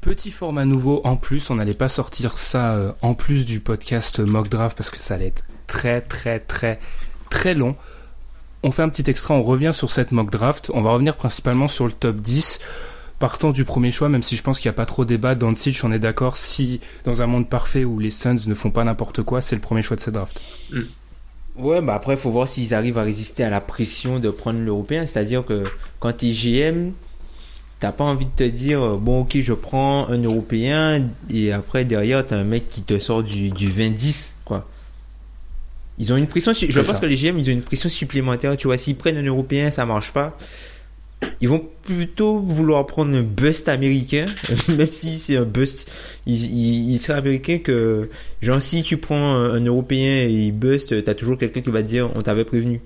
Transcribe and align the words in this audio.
Petit 0.00 0.30
format 0.30 0.64
nouveau 0.64 1.00
en 1.04 1.16
plus, 1.16 1.50
on 1.50 1.56
n'allait 1.56 1.74
pas 1.74 1.88
sortir 1.88 2.38
ça 2.38 2.74
euh, 2.74 2.92
en 3.02 3.14
plus 3.14 3.44
du 3.44 3.60
podcast 3.60 4.20
Mock 4.20 4.48
Draft 4.48 4.76
parce 4.76 4.90
que 4.90 4.98
ça 4.98 5.14
allait 5.14 5.26
être 5.26 5.44
très 5.66 6.00
très 6.00 6.40
très 6.40 6.78
très 7.30 7.54
long. 7.54 7.76
On 8.62 8.72
fait 8.72 8.82
un 8.82 8.88
petit 8.88 9.08
extra, 9.08 9.34
on 9.34 9.42
revient 9.42 9.70
sur 9.72 9.90
cette 9.90 10.10
mock 10.10 10.30
draft. 10.30 10.70
On 10.74 10.82
va 10.82 10.90
revenir 10.90 11.16
principalement 11.16 11.68
sur 11.68 11.86
le 11.86 11.92
top 11.92 12.16
10. 12.16 12.60
Partant 13.20 13.50
du 13.50 13.64
premier 13.64 13.92
choix, 13.92 14.08
même 14.08 14.22
si 14.22 14.36
je 14.36 14.42
pense 14.42 14.58
qu'il 14.58 14.68
n'y 14.68 14.74
a 14.74 14.76
pas 14.76 14.86
trop 14.86 15.04
débat, 15.04 15.34
dans 15.34 15.54
site, 15.54 15.82
on 15.82 15.92
est 15.92 15.98
d'accord, 15.98 16.36
si 16.36 16.80
dans 17.04 17.20
un 17.20 17.26
monde 17.26 17.48
parfait 17.48 17.84
où 17.84 17.98
les 17.98 18.10
Suns 18.10 18.46
ne 18.46 18.54
font 18.54 18.70
pas 18.70 18.84
n'importe 18.84 19.22
quoi, 19.22 19.40
c'est 19.40 19.56
le 19.56 19.60
premier 19.60 19.82
choix 19.82 19.96
de 19.96 20.00
cette 20.00 20.14
draft. 20.14 20.40
Mm. 20.72 20.82
Ouais, 21.56 21.80
bah 21.82 21.94
après, 21.94 22.14
il 22.14 22.18
faut 22.18 22.30
voir 22.30 22.48
s'ils 22.48 22.74
arrivent 22.74 22.98
à 22.98 23.02
résister 23.02 23.42
à 23.42 23.50
la 23.50 23.60
pression 23.60 24.20
de 24.20 24.30
prendre 24.30 24.60
l'européen. 24.60 25.06
C'est-à-dire 25.06 25.44
que 25.44 25.64
quand 25.98 26.22
es 26.22 26.30
GM, 26.30 26.92
t'as 27.80 27.92
pas 27.92 28.04
envie 28.04 28.26
de 28.26 28.30
te 28.30 28.44
dire, 28.44 28.82
euh, 28.82 28.96
bon, 28.96 29.20
ok, 29.20 29.38
je 29.40 29.52
prends 29.52 30.08
un 30.08 30.22
européen, 30.22 31.08
et 31.30 31.52
après, 31.52 31.84
derrière, 31.84 32.26
t'as 32.26 32.36
un 32.36 32.44
mec 32.44 32.68
qui 32.68 32.82
te 32.82 32.98
sort 32.98 33.22
du, 33.22 33.50
du 33.50 33.68
20-10, 33.68 34.32
quoi. 34.44 34.66
Ils 35.98 36.12
ont 36.12 36.16
une 36.16 36.28
pression, 36.28 36.52
je 36.52 36.80
pense 36.80 37.00
que 37.00 37.06
les 37.06 37.16
GM, 37.16 37.38
ils 37.38 37.48
ont 37.48 37.52
une 37.52 37.62
pression 37.62 37.88
supplémentaire. 37.88 38.56
Tu 38.56 38.68
vois, 38.68 38.78
s'ils 38.78 38.94
prennent 38.94 39.16
un 39.16 39.24
européen, 39.24 39.72
ça 39.72 39.84
marche 39.84 40.12
pas. 40.12 40.38
Ils 41.40 41.48
vont 41.48 41.68
plutôt 41.82 42.38
vouloir 42.38 42.86
prendre 42.86 43.16
un 43.16 43.22
bust 43.22 43.68
américain, 43.68 44.26
même 44.68 44.92
si 44.92 45.18
c'est 45.18 45.36
un 45.36 45.42
bust, 45.42 45.90
il, 46.26 46.92
il, 46.92 47.00
serait 47.00 47.18
américain 47.18 47.58
que, 47.58 48.08
genre, 48.40 48.62
si 48.62 48.84
tu 48.84 48.98
prends 48.98 49.34
un, 49.34 49.60
européen 49.64 50.22
et 50.22 50.30
il 50.30 50.52
bust, 50.52 51.02
t'as 51.02 51.14
toujours 51.14 51.36
quelqu'un 51.36 51.62
qui 51.62 51.70
va 51.70 51.82
dire, 51.82 52.08
on 52.14 52.22
t'avait 52.22 52.44
prévenu. 52.44 52.80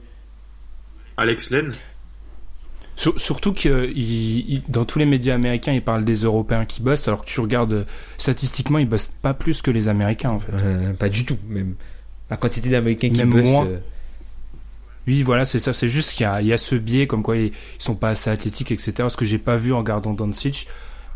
Alex 1.19 1.51
Len? 1.51 1.75
Surtout 2.97 3.53
que 3.53 3.93
dans 4.69 4.85
tous 4.85 4.98
les 4.98 5.07
médias 5.07 5.35
américains, 5.35 5.73
ils 5.73 5.83
parlent 5.83 6.05
des 6.05 6.23
Européens 6.23 6.65
qui 6.65 6.83
bustent, 6.83 7.09
alors 7.09 7.25
que 7.25 7.31
tu 7.31 7.41
regardes 7.41 7.87
statistiquement, 8.19 8.79
ils 8.79 8.89
bustent 8.89 9.17
pas 9.23 9.34
plus 9.34 9.62
que 9.62 9.71
les 9.71 9.89
Américains 9.89 10.31
en 10.31 10.41
fait. 10.41 10.53
Euh, 10.53 10.93
pas 10.95 11.09
du 11.09 11.25
tout, 11.25 11.39
même 11.49 11.75
la 12.31 12.37
quantité 12.37 12.71
d'Américains 12.71 13.11
qui 13.11 13.19
Même 13.19 13.43
moins. 13.45 13.67
Euh. 13.67 13.79
Oui, 15.07 15.23
voilà, 15.23 15.45
c'est 15.45 15.59
ça. 15.59 15.75
C'est 15.75 15.89
juste 15.89 16.12
qu'il 16.12 16.27
y, 16.41 16.47
y 16.47 16.53
a, 16.53 16.59
ce 16.59 16.77
biais, 16.77 17.07
comme 17.07 17.23
quoi 17.23 17.37
ils, 17.37 17.53
sont 17.79 17.95
pas 17.95 18.11
assez 18.11 18.31
athlétiques, 18.31 18.71
etc. 18.73 19.09
Ce 19.09 19.17
que 19.17 19.25
j'ai 19.25 19.39
pas 19.39 19.56
vu 19.56 19.73
en 19.73 19.79
regardant 19.79 20.15
Doncic. 20.15 20.69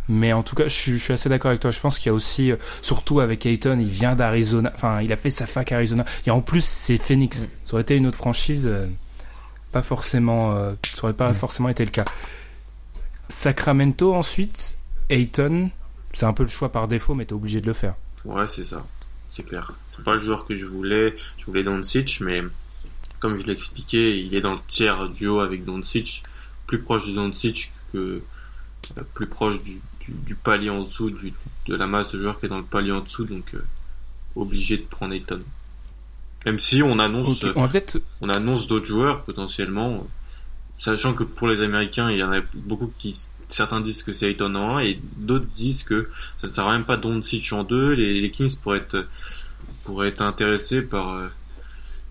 Mais 0.08 0.32
en 0.32 0.42
tout 0.42 0.54
cas, 0.54 0.68
je, 0.68 0.96
suis 0.96 1.12
assez 1.12 1.28
d'accord 1.28 1.48
avec 1.48 1.60
toi. 1.60 1.70
Je 1.70 1.80
pense 1.80 1.98
qu'il 1.98 2.06
y 2.06 2.10
a 2.10 2.14
aussi, 2.14 2.52
euh, 2.52 2.56
surtout 2.82 3.20
avec 3.20 3.46
Ayton, 3.46 3.78
il 3.80 3.88
vient 3.88 4.14
d'Arizona. 4.14 4.70
Enfin, 4.74 5.00
il 5.00 5.12
a 5.12 5.16
fait 5.16 5.30
sa 5.30 5.46
fac 5.46 5.72
à 5.72 5.76
Arizona. 5.76 6.04
Et 6.26 6.30
en 6.30 6.40
plus, 6.40 6.64
c'est 6.64 6.98
Phoenix. 6.98 7.42
Mm. 7.42 7.46
Ça 7.64 7.72
aurait 7.74 7.82
été 7.82 7.96
une 7.96 8.06
autre 8.06 8.18
franchise, 8.18 8.70
pas 9.72 9.82
forcément, 9.82 10.54
ça 10.94 11.04
aurait 11.04 11.12
pas 11.12 11.30
mm. 11.30 11.34
forcément 11.34 11.68
été 11.68 11.84
le 11.84 11.90
cas. 11.90 12.04
Sacramento 13.28 14.14
ensuite, 14.14 14.78
Ayton, 15.10 15.70
c'est 16.12 16.26
un 16.26 16.32
peu 16.32 16.44
le 16.44 16.48
choix 16.48 16.70
par 16.70 16.88
défaut, 16.88 17.14
mais 17.14 17.24
t'es 17.26 17.34
obligé 17.34 17.60
de 17.60 17.66
le 17.66 17.72
faire. 17.72 17.94
Ouais, 18.24 18.46
c'est 18.48 18.64
ça 18.64 18.84
c'est 19.36 19.42
clair. 19.42 19.72
C'est 19.86 20.02
pas 20.02 20.14
le 20.14 20.20
joueur 20.20 20.46
que 20.46 20.54
je 20.54 20.64
voulais. 20.64 21.14
Je 21.36 21.44
voulais 21.44 21.62
Doncic, 21.62 22.20
mais 22.20 22.42
comme 23.20 23.36
je 23.36 23.44
l'ai 23.44 23.52
expliqué, 23.52 24.18
il 24.18 24.34
est 24.34 24.40
dans 24.40 24.54
le 24.54 24.60
tiers 24.66 25.08
duo 25.10 25.40
avec 25.40 25.64
Doncic, 25.64 26.22
plus 26.66 26.80
proche 26.80 27.06
de 27.06 27.12
Doncic 27.12 27.72
que 27.92 28.22
euh, 28.96 29.02
plus 29.14 29.26
proche 29.26 29.62
du, 29.62 29.82
palier 30.36 30.70
en 30.70 30.82
dessous, 30.82 31.10
de 31.10 31.76
la 31.76 31.86
masse 31.86 32.12
de 32.12 32.20
joueurs 32.20 32.38
qui 32.40 32.46
est 32.46 32.48
dans 32.48 32.58
le 32.58 32.64
palier 32.64 32.92
en 32.92 33.00
dessous, 33.00 33.24
donc 33.24 33.54
euh, 33.54 33.64
obligé 34.36 34.78
de 34.78 34.84
prendre 34.84 35.12
Ayton. 35.12 35.40
Même 36.46 36.60
si 36.60 36.80
on 36.82 37.00
annonce, 37.00 37.44
on, 38.20 38.28
annonce 38.28 38.68
d'autres 38.68 38.86
joueurs 38.86 39.24
potentiellement, 39.24 40.06
sachant 40.78 41.12
que 41.12 41.24
pour 41.24 41.48
les 41.48 41.60
Américains, 41.60 42.08
il 42.10 42.18
y 42.18 42.22
en 42.22 42.32
a 42.32 42.40
beaucoup 42.54 42.92
qui 42.98 43.16
certains 43.48 43.80
disent 43.80 44.04
que 44.04 44.12
c'est 44.12 44.30
Ayton 44.30 44.54
en 44.54 44.78
1 44.78 44.80
et 44.80 45.00
d'autres 45.16 45.46
disent 45.54 45.82
que 45.82 46.08
ça 46.38 46.46
ne 46.46 46.52
sert 46.52 46.68
même 46.68 46.84
pas 46.84 46.96
Doncic 46.96 47.52
en 47.52 47.64
2. 47.64 47.94
Les, 47.94 48.20
les, 48.20 48.30
Kings 48.30 48.56
pourraient 48.56 48.78
être, 48.78 49.08
pourraient 49.84 50.08
être 50.08 50.22
intéressés 50.22 50.82
par, 50.82 51.14
euh, 51.14 51.26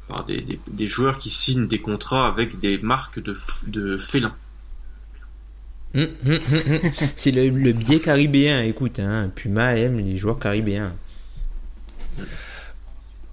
par 0.07 0.25
des, 0.25 0.41
des, 0.41 0.59
des, 0.67 0.87
joueurs 0.87 1.17
qui 1.17 1.29
signent 1.29 1.67
des 1.67 1.79
contrats 1.79 2.27
avec 2.27 2.59
des 2.59 2.77
marques 2.77 3.21
de, 3.21 3.37
de 3.67 3.97
félins. 3.97 4.35
Hum, 5.93 6.09
hum, 6.25 6.33
hum, 6.33 6.91
c'est 7.15 7.31
le, 7.31 7.49
le, 7.49 7.71
biais 7.71 8.01
caribéen, 8.01 8.63
écoute, 8.63 8.99
hein, 8.99 9.31
Puma 9.33 9.77
aime 9.77 9.99
les 9.99 10.17
joueurs 10.17 10.39
caribéens. 10.39 10.93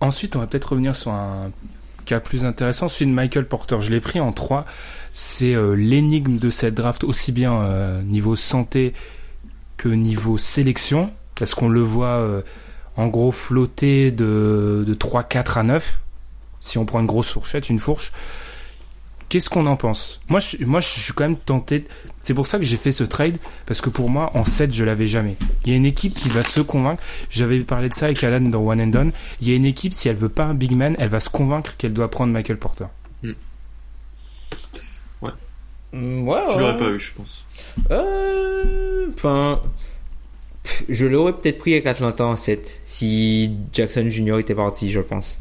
Ensuite, 0.03 0.35
on 0.35 0.41
va 0.41 0.49
peut-être 0.49 0.71
revenir 0.71 0.97
sur 0.97 1.13
un 1.13 1.53
cas 2.07 2.19
plus 2.19 2.45
intéressant, 2.45 2.89
celui 2.89 3.07
de 3.07 3.15
Michael 3.15 3.47
Porter. 3.47 3.81
Je 3.81 3.91
l'ai 3.91 4.01
pris 4.01 4.19
en 4.19 4.33
3 4.33 4.67
c'est 5.13 5.55
euh, 5.55 5.75
l'énigme 5.75 6.39
de 6.39 6.51
cette 6.51 6.75
draft 6.75 7.05
aussi 7.05 7.31
bien 7.31 7.63
euh, 7.63 8.03
niveau 8.03 8.35
santé 8.35 8.95
que 9.77 9.89
niveau 9.89 10.39
sélection. 10.39 11.13
Parce 11.37 11.55
qu'on 11.55 11.69
le 11.69 11.83
voit 11.83 12.19
euh, 12.19 12.43
en 12.97 13.07
gros 13.07 13.31
flotter 13.31 14.11
de, 14.11 14.83
de 14.85 14.95
3 14.95 15.23
4 15.23 15.59
à 15.59 15.63
9 15.63 16.01
si 16.61 16.79
on 16.79 16.85
prend 16.85 16.99
une 16.99 17.07
grosse 17.07 17.29
fourchette 17.29 17.71
une 17.71 17.79
fourche 17.79 18.13
qu'est-ce 19.33 19.49
qu'on 19.49 19.65
en 19.65 19.77
pense? 19.77 20.21
Moi 20.29 20.41
je, 20.41 20.63
moi 20.67 20.81
je 20.81 20.89
suis 20.89 21.15
quand 21.15 21.25
même 21.25 21.37
tenté 21.37 21.87
c'est 22.21 22.35
pour 22.35 22.47
ça 22.47 22.59
que 22.59 22.65
j'ai 22.65 22.77
fait 22.77 22.93
ce 22.93 23.03
trade 23.03 23.39
parce 23.65 23.81
que 23.81 23.89
pour 23.89 24.11
moi 24.11 24.31
en 24.35 24.45
7 24.45 24.75
je 24.75 24.85
l'avais 24.85 25.07
jamais 25.07 25.37
il 25.65 25.71
y 25.71 25.73
a 25.73 25.77
une 25.77 25.87
équipe 25.87 26.15
qui 26.15 26.29
va 26.29 26.43
se 26.43 26.61
convaincre 26.61 27.03
j'avais 27.31 27.61
parlé 27.61 27.89
de 27.89 27.95
ça 27.95 28.05
avec 28.05 28.23
Alan 28.23 28.43
dans 28.43 28.61
One 28.61 28.83
and 28.83 28.89
Done 28.89 29.13
il 29.41 29.49
y 29.49 29.53
a 29.53 29.57
une 29.57 29.65
équipe 29.65 29.95
si 29.95 30.11
elle 30.11 30.17
veut 30.17 30.29
pas 30.29 30.45
un 30.45 30.53
big 30.53 30.73
man 30.73 30.97
elle 30.99 31.09
va 31.09 31.19
se 31.19 31.31
convaincre 31.31 31.79
qu'elle 31.79 31.95
doit 31.95 32.11
prendre 32.11 32.31
Michael 32.31 32.59
Porter 32.59 32.89
hmm. 33.23 33.33
Mm, 35.95 36.27
ouais, 36.27 36.41
tu 36.51 36.59
l'aurais 36.59 36.77
pas 36.79 36.89
eu, 36.89 36.99
je 36.99 37.15
pense. 37.15 37.45
Euh, 37.91 39.09
enfin, 39.15 39.61
je 40.89 41.07
l'aurais 41.07 41.35
peut-être 41.35 41.59
pris 41.59 41.75
avec 41.75 41.85
Atlanta 41.85 42.25
en 42.25 42.37
7 42.37 42.81
si 42.87 43.55
Jackson 43.75 44.09
Jr. 44.09 44.39
était 44.39 44.55
parti, 44.55 44.91
je 44.91 45.01
pense. 45.01 45.39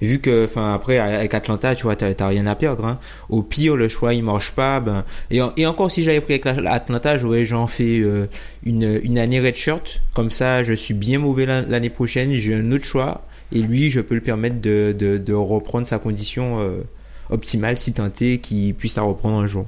Vu 0.00 0.20
que, 0.20 0.44
enfin, 0.44 0.72
après, 0.72 0.98
avec 0.98 1.34
Atlanta, 1.34 1.74
tu 1.74 1.82
vois, 1.84 1.96
t'as 1.96 2.28
rien 2.28 2.46
à 2.46 2.54
perdre. 2.54 2.84
Hein. 2.84 3.00
Au 3.28 3.42
pire, 3.42 3.76
le 3.76 3.88
choix, 3.88 4.14
il 4.14 4.22
marche 4.22 4.52
pas. 4.52 4.78
Ben, 4.78 5.04
et, 5.30 5.66
encore, 5.66 5.90
si 5.90 6.04
j'avais 6.04 6.20
pris 6.20 6.34
avec 6.34 6.46
Atlanta, 6.66 7.18
j'aurais 7.18 7.44
genre 7.44 7.68
fait 7.68 7.98
euh, 7.98 8.28
une, 8.64 9.00
une 9.02 9.18
année 9.18 9.40
redshirt. 9.40 10.00
Comme 10.14 10.30
ça, 10.30 10.62
je 10.62 10.72
suis 10.72 10.94
bien 10.94 11.18
mauvais 11.18 11.46
l'année 11.46 11.90
prochaine. 11.90 12.32
J'ai 12.34 12.54
un 12.54 12.70
autre 12.70 12.84
choix. 12.84 13.26
Et 13.50 13.60
lui, 13.60 13.90
je 13.90 14.00
peux 14.00 14.14
le 14.14 14.20
permettre 14.20 14.60
de, 14.60 14.94
de, 14.96 15.18
de 15.18 15.32
reprendre 15.32 15.86
sa 15.86 15.98
condition 15.98 16.60
euh, 16.60 16.82
optimal 17.30 17.76
si 17.76 17.92
tenté 17.92 18.38
qu'il 18.38 18.74
puisse 18.74 18.96
la 18.96 19.02
reprendre 19.02 19.36
un 19.38 19.46
jour. 19.46 19.66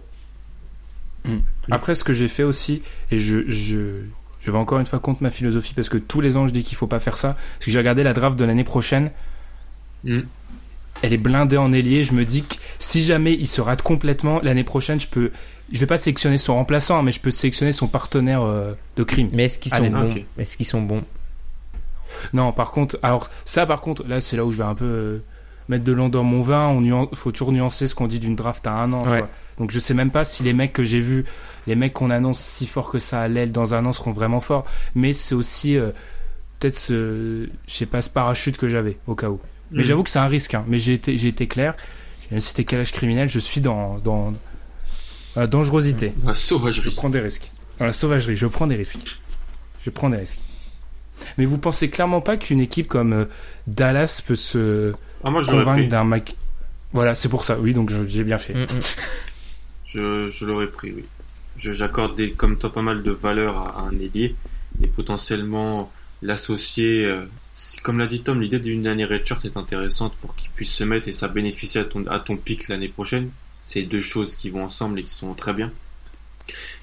Hmm. 1.25 1.39
Après, 1.71 1.95
ce 1.95 2.05
que 2.05 2.13
j'ai 2.13 2.29
fait 2.29 2.45
aussi, 2.45 2.83
et 3.11 3.17
je, 3.17 3.49
je, 3.49 4.03
je 4.41 4.51
vais 4.51 4.59
encore 4.59 4.79
une 4.79 4.87
fois 4.87 4.99
contre 4.99 5.23
ma 5.23 5.31
philosophie 5.31 5.75
parce 5.75 5.89
que 5.89 5.99
tous 5.99 6.21
les 6.21 6.37
ans 6.37 6.49
je 6.49 6.53
dis 6.53 6.63
qu'il 6.63 6.77
faut 6.77 6.87
pas 6.87 7.01
faire 7.01 7.17
ça, 7.17 7.35
parce 7.35 7.67
que 7.67 7.71
j'ai 7.71 7.79
regardé 7.79 8.03
la 8.03 8.13
draft 8.13 8.39
de 8.39 8.45
l'année 8.45 8.65
prochaine. 8.65 9.11
Hmm. 10.05 10.21
Elle 11.03 11.13
est 11.13 11.19
blindée 11.19 11.57
en 11.57 11.73
ailier. 11.73 12.05
Je 12.05 12.13
me 12.13 12.25
dis 12.25 12.43
que 12.43 12.57
si 12.79 13.03
jamais 13.03 13.33
il 13.33 13.47
se 13.47 13.61
rate 13.61 13.83
complètement 13.83 14.41
l'année 14.43 14.65
prochaine, 14.65 15.01
je 15.01 15.09
peux, 15.09 15.31
je 15.73 15.79
vais 15.79 15.87
pas 15.87 15.99
sélectionner 15.99 16.39
son 16.39 16.55
remplaçant, 16.55 16.99
hein, 16.99 17.03
mais 17.03 17.13
je 17.13 17.21
peux 17.21 17.31
sélectionner 17.31 17.73
son 17.73 17.89
partenaire 17.89 18.43
euh, 18.43 18.75
de 18.97 19.03
crime. 19.03 19.31
Mais 19.33 19.45
est-ce 19.45 19.59
qu'ils 19.59 19.73
sont 19.73 19.89
bons 19.89 20.15
Est-ce 20.39 20.57
qu'ils 20.57 20.67
sont 20.67 20.83
bons 20.83 21.05
Non, 22.33 22.53
par 22.53 22.71
contre, 22.71 22.99
alors 23.03 23.31
ça, 23.45 23.67
par 23.67 23.81
contre, 23.81 24.07
là, 24.07 24.21
c'est 24.21 24.37
là 24.37 24.45
où 24.45 24.53
je 24.53 24.59
vais 24.59 24.65
un 24.65 24.75
peu 24.75 24.85
euh, 24.85 25.19
mettre 25.69 25.85
de 25.85 25.93
l'eau 25.93 26.09
dans 26.09 26.25
mon 26.25 26.43
vin. 26.43 26.69
On 26.69 27.09
faut 27.15 27.33
toujours 27.33 27.53
nuancer 27.53 27.89
ce 27.89 27.95
qu'on 27.95 28.09
dit 28.09 28.19
d'une 28.19 28.37
draft 28.37 28.67
à 28.67 28.73
un 28.73 28.93
an. 28.93 29.03
Donc 29.59 29.71
je 29.71 29.79
sais 29.79 29.93
même 29.93 30.11
pas 30.11 30.25
si 30.25 30.43
les 30.43 30.55
mecs 30.55 30.73
que 30.73 30.83
j'ai 30.83 31.01
vus, 31.01 31.27
les 31.67 31.75
mecs 31.75 31.93
qu'on 31.93 32.09
annonce 32.09 32.41
si 32.41 32.67
fort 32.67 32.89
que 32.91 32.99
ça 32.99 33.21
à 33.21 33.29
l'aile 33.29 33.53
dans 33.53 33.75
un 33.75 33.85
an 33.85 33.93
seront 33.93 34.13
vraiment 34.13 34.41
forts. 34.41 34.65
Mais 34.95 35.13
c'est 35.13 35.35
aussi 35.35 35.77
euh, 35.77 35.91
peut-être 36.59 36.77
ce, 36.77 37.47
je 37.67 37.75
sais 37.75 37.87
pas, 37.87 38.01
ce 38.01 38.09
parachute 38.09 38.57
que 38.57 38.69
j'avais 38.69 38.99
au 39.07 39.15
cas 39.15 39.29
où. 39.29 39.39
Mais 39.73 39.83
mm. 39.83 39.87
j'avoue 39.87 40.03
que 40.03 40.11
c'est 40.11 40.19
un 40.19 40.29
risque. 40.29 40.55
Hein. 40.55 40.65
Mais 40.69 40.79
j'ai 40.79 40.95
été, 40.95 41.17
j'ai 41.19 41.29
été 41.29 41.47
clair. 41.47 41.75
Même 42.31 42.41
si 42.41 42.49
c'était 42.49 42.65
calage 42.65 42.93
criminel, 42.93 43.29
je 43.29 43.39
suis 43.39 43.61
dans, 43.61 43.99
dans 43.99 44.33
la 45.37 45.47
dangerosité. 45.47 46.13
La 46.25 46.35
sauvagerie. 46.35 46.83
Je 46.83 46.91
prends 46.91 47.11
des 47.11 47.21
risques. 47.21 47.51
Dans 47.79 47.87
la 47.87 47.93
sauvagerie, 47.93 48.37
je 48.37 48.47
prends 48.47 48.67
des 48.67 48.77
risques. 48.77 49.19
Je 49.85 49.91
prends 49.91 50.11
des 50.11 50.19
risques. 50.19 50.41
Mais 51.39 51.45
vous 51.45 51.59
pensez 51.59 51.91
clairement 51.91 52.21
pas 52.21 52.37
qu'une 52.37 52.61
équipe 52.61 52.89
comme 52.89 53.13
euh, 53.13 53.25
Dallas 53.67 54.23
peut 54.27 54.37
se 54.37 54.95
ah, 55.23 55.31
moi, 55.31 55.43
je 55.43 55.51
convaincre 55.51 55.89
d'un 55.89 56.05
mec. 56.05 56.37
Voilà, 56.93 57.15
c'est 57.15 57.29
pour 57.29 57.45
ça. 57.45 57.59
Oui, 57.59 57.75
donc 57.75 57.91
j'ai 58.07 58.25
bien 58.25 58.39
fait. 58.39 58.55
Mm, 58.55 58.63
mm. 58.63 58.81
Je, 59.85 60.29
je 60.29 60.45
l'aurais 60.45 60.69
pris, 60.69 60.93
oui. 60.93 61.05
J'accorde 61.57 62.21
comme 62.37 62.59
toi 62.59 62.73
pas 62.73 62.83
mal 62.83 63.03
de 63.03 63.11
valeur 63.11 63.59
à, 63.59 63.83
un 63.83 63.99
ailier 63.99 64.35
et 64.83 64.87
potentiellement 64.87 65.93
l'associer. 66.23 67.05
Euh, 67.05 67.27
comme 67.83 67.99
l'a 67.99 68.07
dit 68.07 68.23
Tom, 68.23 68.41
l'idée 68.41 68.59
d'une 68.59 68.87
année 68.87 69.05
redshirt 69.05 69.45
est 69.45 69.57
intéressante 69.57 70.15
pour 70.17 70.35
qu'il 70.37 70.51
puisse 70.51 70.73
se 70.73 70.85
mettre 70.85 71.09
et 71.09 71.13
ça 71.13 71.29
bénéficie 71.29 71.79
à 71.79 71.85
ton, 71.85 72.07
à 72.07 72.19
ton 72.19 72.37
pic 72.37 72.69
l'année 72.69 72.89
prochaine. 72.89 73.31
C'est 73.65 73.83
deux 73.83 74.01
choses 74.01 74.37
qui 74.37 74.51
vont 74.51 74.65
ensemble 74.65 74.99
et 74.99 75.05
qui 75.05 75.15
sont 75.15 75.35
très 75.35 75.53
bien. 75.53 75.73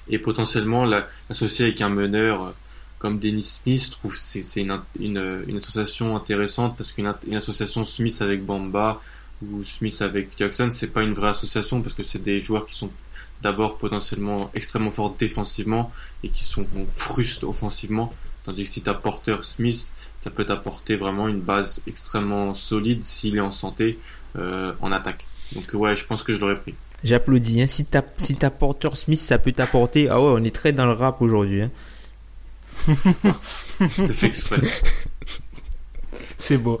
Et 0.08 0.18
potentiellement 0.18 0.84
l'associer 0.84 1.66
avec 1.66 1.80
un 1.80 1.88
meneur 1.88 2.42
euh, 2.42 2.50
comme 2.98 3.18
Dennis 3.18 3.60
Smith, 3.62 3.84
je 3.84 3.90
trouve 3.90 4.16
c'est 4.16 4.42
une, 4.56 4.80
une, 4.98 5.56
association 5.56 6.16
intéressante 6.16 6.76
parce 6.76 6.90
qu'une 6.90 7.12
une 7.26 7.36
association 7.36 7.84
Smith 7.84 8.20
avec 8.20 8.44
Bamba 8.44 9.00
ou 9.42 9.62
Smith 9.62 10.02
avec 10.02 10.30
Jackson, 10.36 10.70
c'est 10.72 10.88
pas 10.88 11.02
une 11.02 11.14
vraie 11.14 11.28
association 11.28 11.80
parce 11.80 11.94
que 11.94 12.02
c'est 12.02 12.22
des 12.22 12.40
joueurs 12.40 12.66
qui 12.66 12.74
sont 12.74 12.90
d'abord 13.42 13.78
potentiellement 13.78 14.50
extrêmement 14.54 14.90
forts 14.90 15.14
défensivement 15.16 15.92
et 16.24 16.28
qui 16.28 16.42
sont 16.42 16.66
frustes 16.92 17.44
offensivement. 17.44 18.12
Tandis 18.42 18.64
que 18.64 18.70
si 18.70 18.82
t'as 18.82 18.94
Porter 18.94 19.36
Smith, 19.42 19.92
ça 20.28 20.34
peut 20.34 20.44
t'apporter 20.44 20.96
vraiment 20.96 21.26
une 21.26 21.40
base 21.40 21.80
extrêmement 21.86 22.52
solide 22.52 23.06
s'il 23.06 23.36
est 23.36 23.40
en 23.40 23.50
santé 23.50 23.98
euh, 24.36 24.72
en 24.82 24.92
attaque. 24.92 25.26
Donc 25.54 25.64
ouais, 25.72 25.96
je 25.96 26.04
pense 26.04 26.22
que 26.22 26.34
je 26.34 26.40
l'aurais 26.40 26.60
pris. 26.60 26.74
J'applaudis. 27.02 27.62
Hein. 27.62 27.66
Si 27.66 27.86
t'as 27.86 28.02
si 28.18 28.36
Porter 28.36 28.90
Smith, 28.94 29.18
ça 29.18 29.38
peut 29.38 29.52
t'apporter. 29.52 30.10
Ah 30.10 30.20
ouais, 30.20 30.32
on 30.36 30.44
est 30.44 30.54
très 30.54 30.72
dans 30.72 30.84
le 30.84 30.92
rap 30.92 31.22
aujourd'hui. 31.22 31.62
Hein. 31.62 31.70
C'est 33.40 34.12
fait 34.12 34.26
exprès. 34.26 34.60
C'est 36.36 36.58
beau. 36.58 36.78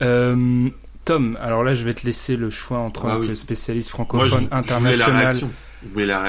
Euh, 0.00 0.70
Tom, 1.04 1.36
alors 1.40 1.64
là, 1.64 1.74
je 1.74 1.84
vais 1.84 1.94
te 1.94 2.06
laisser 2.06 2.36
le 2.36 2.50
choix 2.50 2.78
entre 2.78 3.06
ah, 3.06 3.34
spécialiste 3.34 3.88
francophone 3.88 4.46
international, 4.52 5.40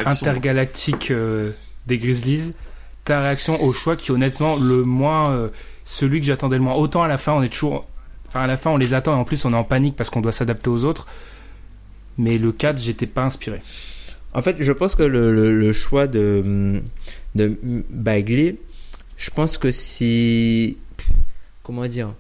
intergalactique 0.08 1.12
euh, 1.12 1.52
des 1.86 2.00
Grizzlies. 2.00 2.56
Ta 3.04 3.22
réaction 3.22 3.62
au 3.62 3.74
choix 3.74 3.96
qui, 3.96 4.12
honnêtement, 4.12 4.56
le 4.56 4.84
moins, 4.84 5.32
euh, 5.32 5.50
celui 5.88 6.20
que 6.20 6.26
j'attendais 6.26 6.58
le 6.58 6.64
moins. 6.64 6.76
Autant 6.76 7.02
à 7.02 7.08
la 7.08 7.18
fin, 7.18 7.32
on 7.32 7.42
est 7.42 7.50
toujours, 7.50 7.88
enfin 8.28 8.42
à 8.42 8.48
la 8.48 8.58
fin, 8.58 8.72
on 8.72 8.78
les 8.78 8.94
attend 8.94 9.14
et 9.14 9.20
en 9.20 9.24
plus, 9.24 9.46
on 9.46 9.54
est 9.54 9.58
en 9.58 9.64
panique 9.64 9.96
parce 9.96 10.10
qu'on 10.10 10.22
doit 10.22 10.34
s'adapter 10.34 10.70
aux 10.70 10.84
autres. 10.84 11.08
Mais 12.18 12.38
le 12.38 12.52
4, 12.52 12.78
j'étais 12.78 13.08
pas 13.08 13.24
inspiré. 13.24 13.62
En 14.34 14.42
fait, 14.42 14.58
je 14.60 14.74
pense 14.74 14.96
que 14.96 15.04
le, 15.04 15.72
choix 15.74 16.08
de, 16.08 16.82
de 17.36 17.58
Bagley, 17.90 18.58
je 19.16 19.30
pense 19.30 19.58
que 19.58 19.72
c'est 19.72 20.76
comment 21.64 21.86
dire 21.86 22.14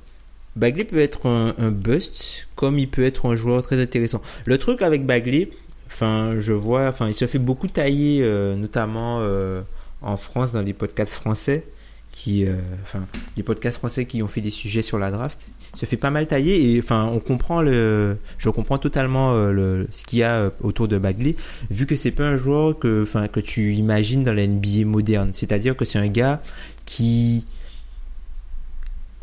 Bagley 0.55 0.85
peut 0.85 0.99
être 0.99 1.27
un, 1.27 1.71
bust 1.71 2.47
comme 2.55 2.79
il 2.79 2.89
peut 2.89 3.05
être 3.05 3.27
un 3.27 3.35
joueur 3.35 3.61
très 3.61 3.81
intéressant. 3.81 4.21
Le 4.45 4.57
truc 4.57 4.81
avec 4.81 5.05
Bagley, 5.05 5.49
enfin, 5.87 6.39
je 6.39 6.53
vois, 6.53 6.87
enfin, 6.87 7.09
il 7.09 7.13
se 7.13 7.27
fait 7.27 7.37
beaucoup 7.37 7.67
tailler, 7.67 8.21
euh, 8.23 8.55
notamment 8.55 9.19
euh, 9.21 9.61
en 10.01 10.17
France 10.17 10.53
dans 10.53 10.61
les 10.61 10.73
podcasts 10.73 11.13
français, 11.13 11.65
qui, 12.17 12.45
euh, 12.45 12.55
enfin, 12.81 13.05
les 13.35 13.43
podcasts 13.43 13.77
français 13.77 14.05
qui 14.05 14.23
ont 14.23 14.27
fait 14.27 14.41
des 14.41 14.49
sujets 14.49 14.81
sur 14.81 14.97
la 14.97 15.11
draft. 15.11 15.51
Se 15.75 15.85
fait 15.85 15.97
pas 15.97 16.09
mal 16.09 16.25
tailler 16.25 16.73
et, 16.73 16.79
enfin, 16.79 17.05
on 17.05 17.19
comprend 17.19 17.61
le, 17.61 18.17
je 18.39 18.49
comprends 18.49 18.79
totalement 18.79 19.35
le, 19.51 19.87
ce 19.91 20.03
qu'il 20.03 20.19
y 20.19 20.23
a 20.23 20.51
autour 20.61 20.87
de 20.87 20.97
Bagley, 20.97 21.35
vu 21.69 21.85
que 21.85 21.95
c'est 21.95 22.11
pas 22.11 22.23
un 22.23 22.35
joueur 22.35 22.79
que, 22.79 23.03
enfin, 23.03 23.27
que 23.27 23.39
tu 23.39 23.75
imagines 23.75 24.23
dans 24.23 24.33
la 24.33 24.47
NBA 24.47 24.85
moderne. 24.85 25.29
C'est-à-dire 25.33 25.77
que 25.77 25.85
c'est 25.85 25.99
un 25.99 26.07
gars 26.07 26.41
qui 26.85 27.45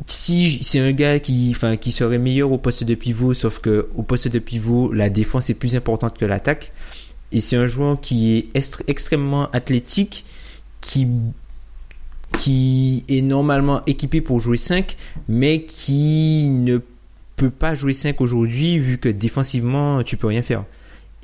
si 0.06 0.62
c'est 0.62 0.80
un 0.80 0.92
gars 0.92 1.18
qui, 1.18 1.52
enfin, 1.54 1.76
qui 1.76 1.92
serait 1.92 2.18
meilleur 2.18 2.52
au 2.52 2.58
poste 2.58 2.84
de 2.84 2.94
pivot, 2.94 3.34
sauf 3.34 3.58
que 3.58 3.88
au 3.94 4.02
poste 4.02 4.28
de 4.28 4.38
pivot, 4.38 4.92
la 4.92 5.10
défense 5.10 5.50
est 5.50 5.54
plus 5.54 5.76
importante 5.76 6.18
que 6.18 6.24
l'attaque. 6.24 6.72
Et 7.32 7.40
c'est 7.40 7.56
un 7.56 7.66
joueur 7.66 8.00
qui 8.00 8.36
est 8.36 8.78
extrêmement 8.86 9.50
athlétique, 9.50 10.24
qui, 10.80 11.08
qui 12.36 13.04
est 13.08 13.22
normalement 13.22 13.82
équipé 13.86 14.20
pour 14.20 14.40
jouer 14.40 14.56
5, 14.56 14.96
mais 15.28 15.62
qui 15.62 16.48
ne 16.50 16.78
peut 17.36 17.50
pas 17.50 17.74
jouer 17.74 17.94
5 17.94 18.20
aujourd'hui, 18.20 18.78
vu 18.78 18.98
que 18.98 19.08
défensivement, 19.08 20.02
tu 20.02 20.16
peux 20.16 20.26
rien 20.26 20.42
faire. 20.42 20.64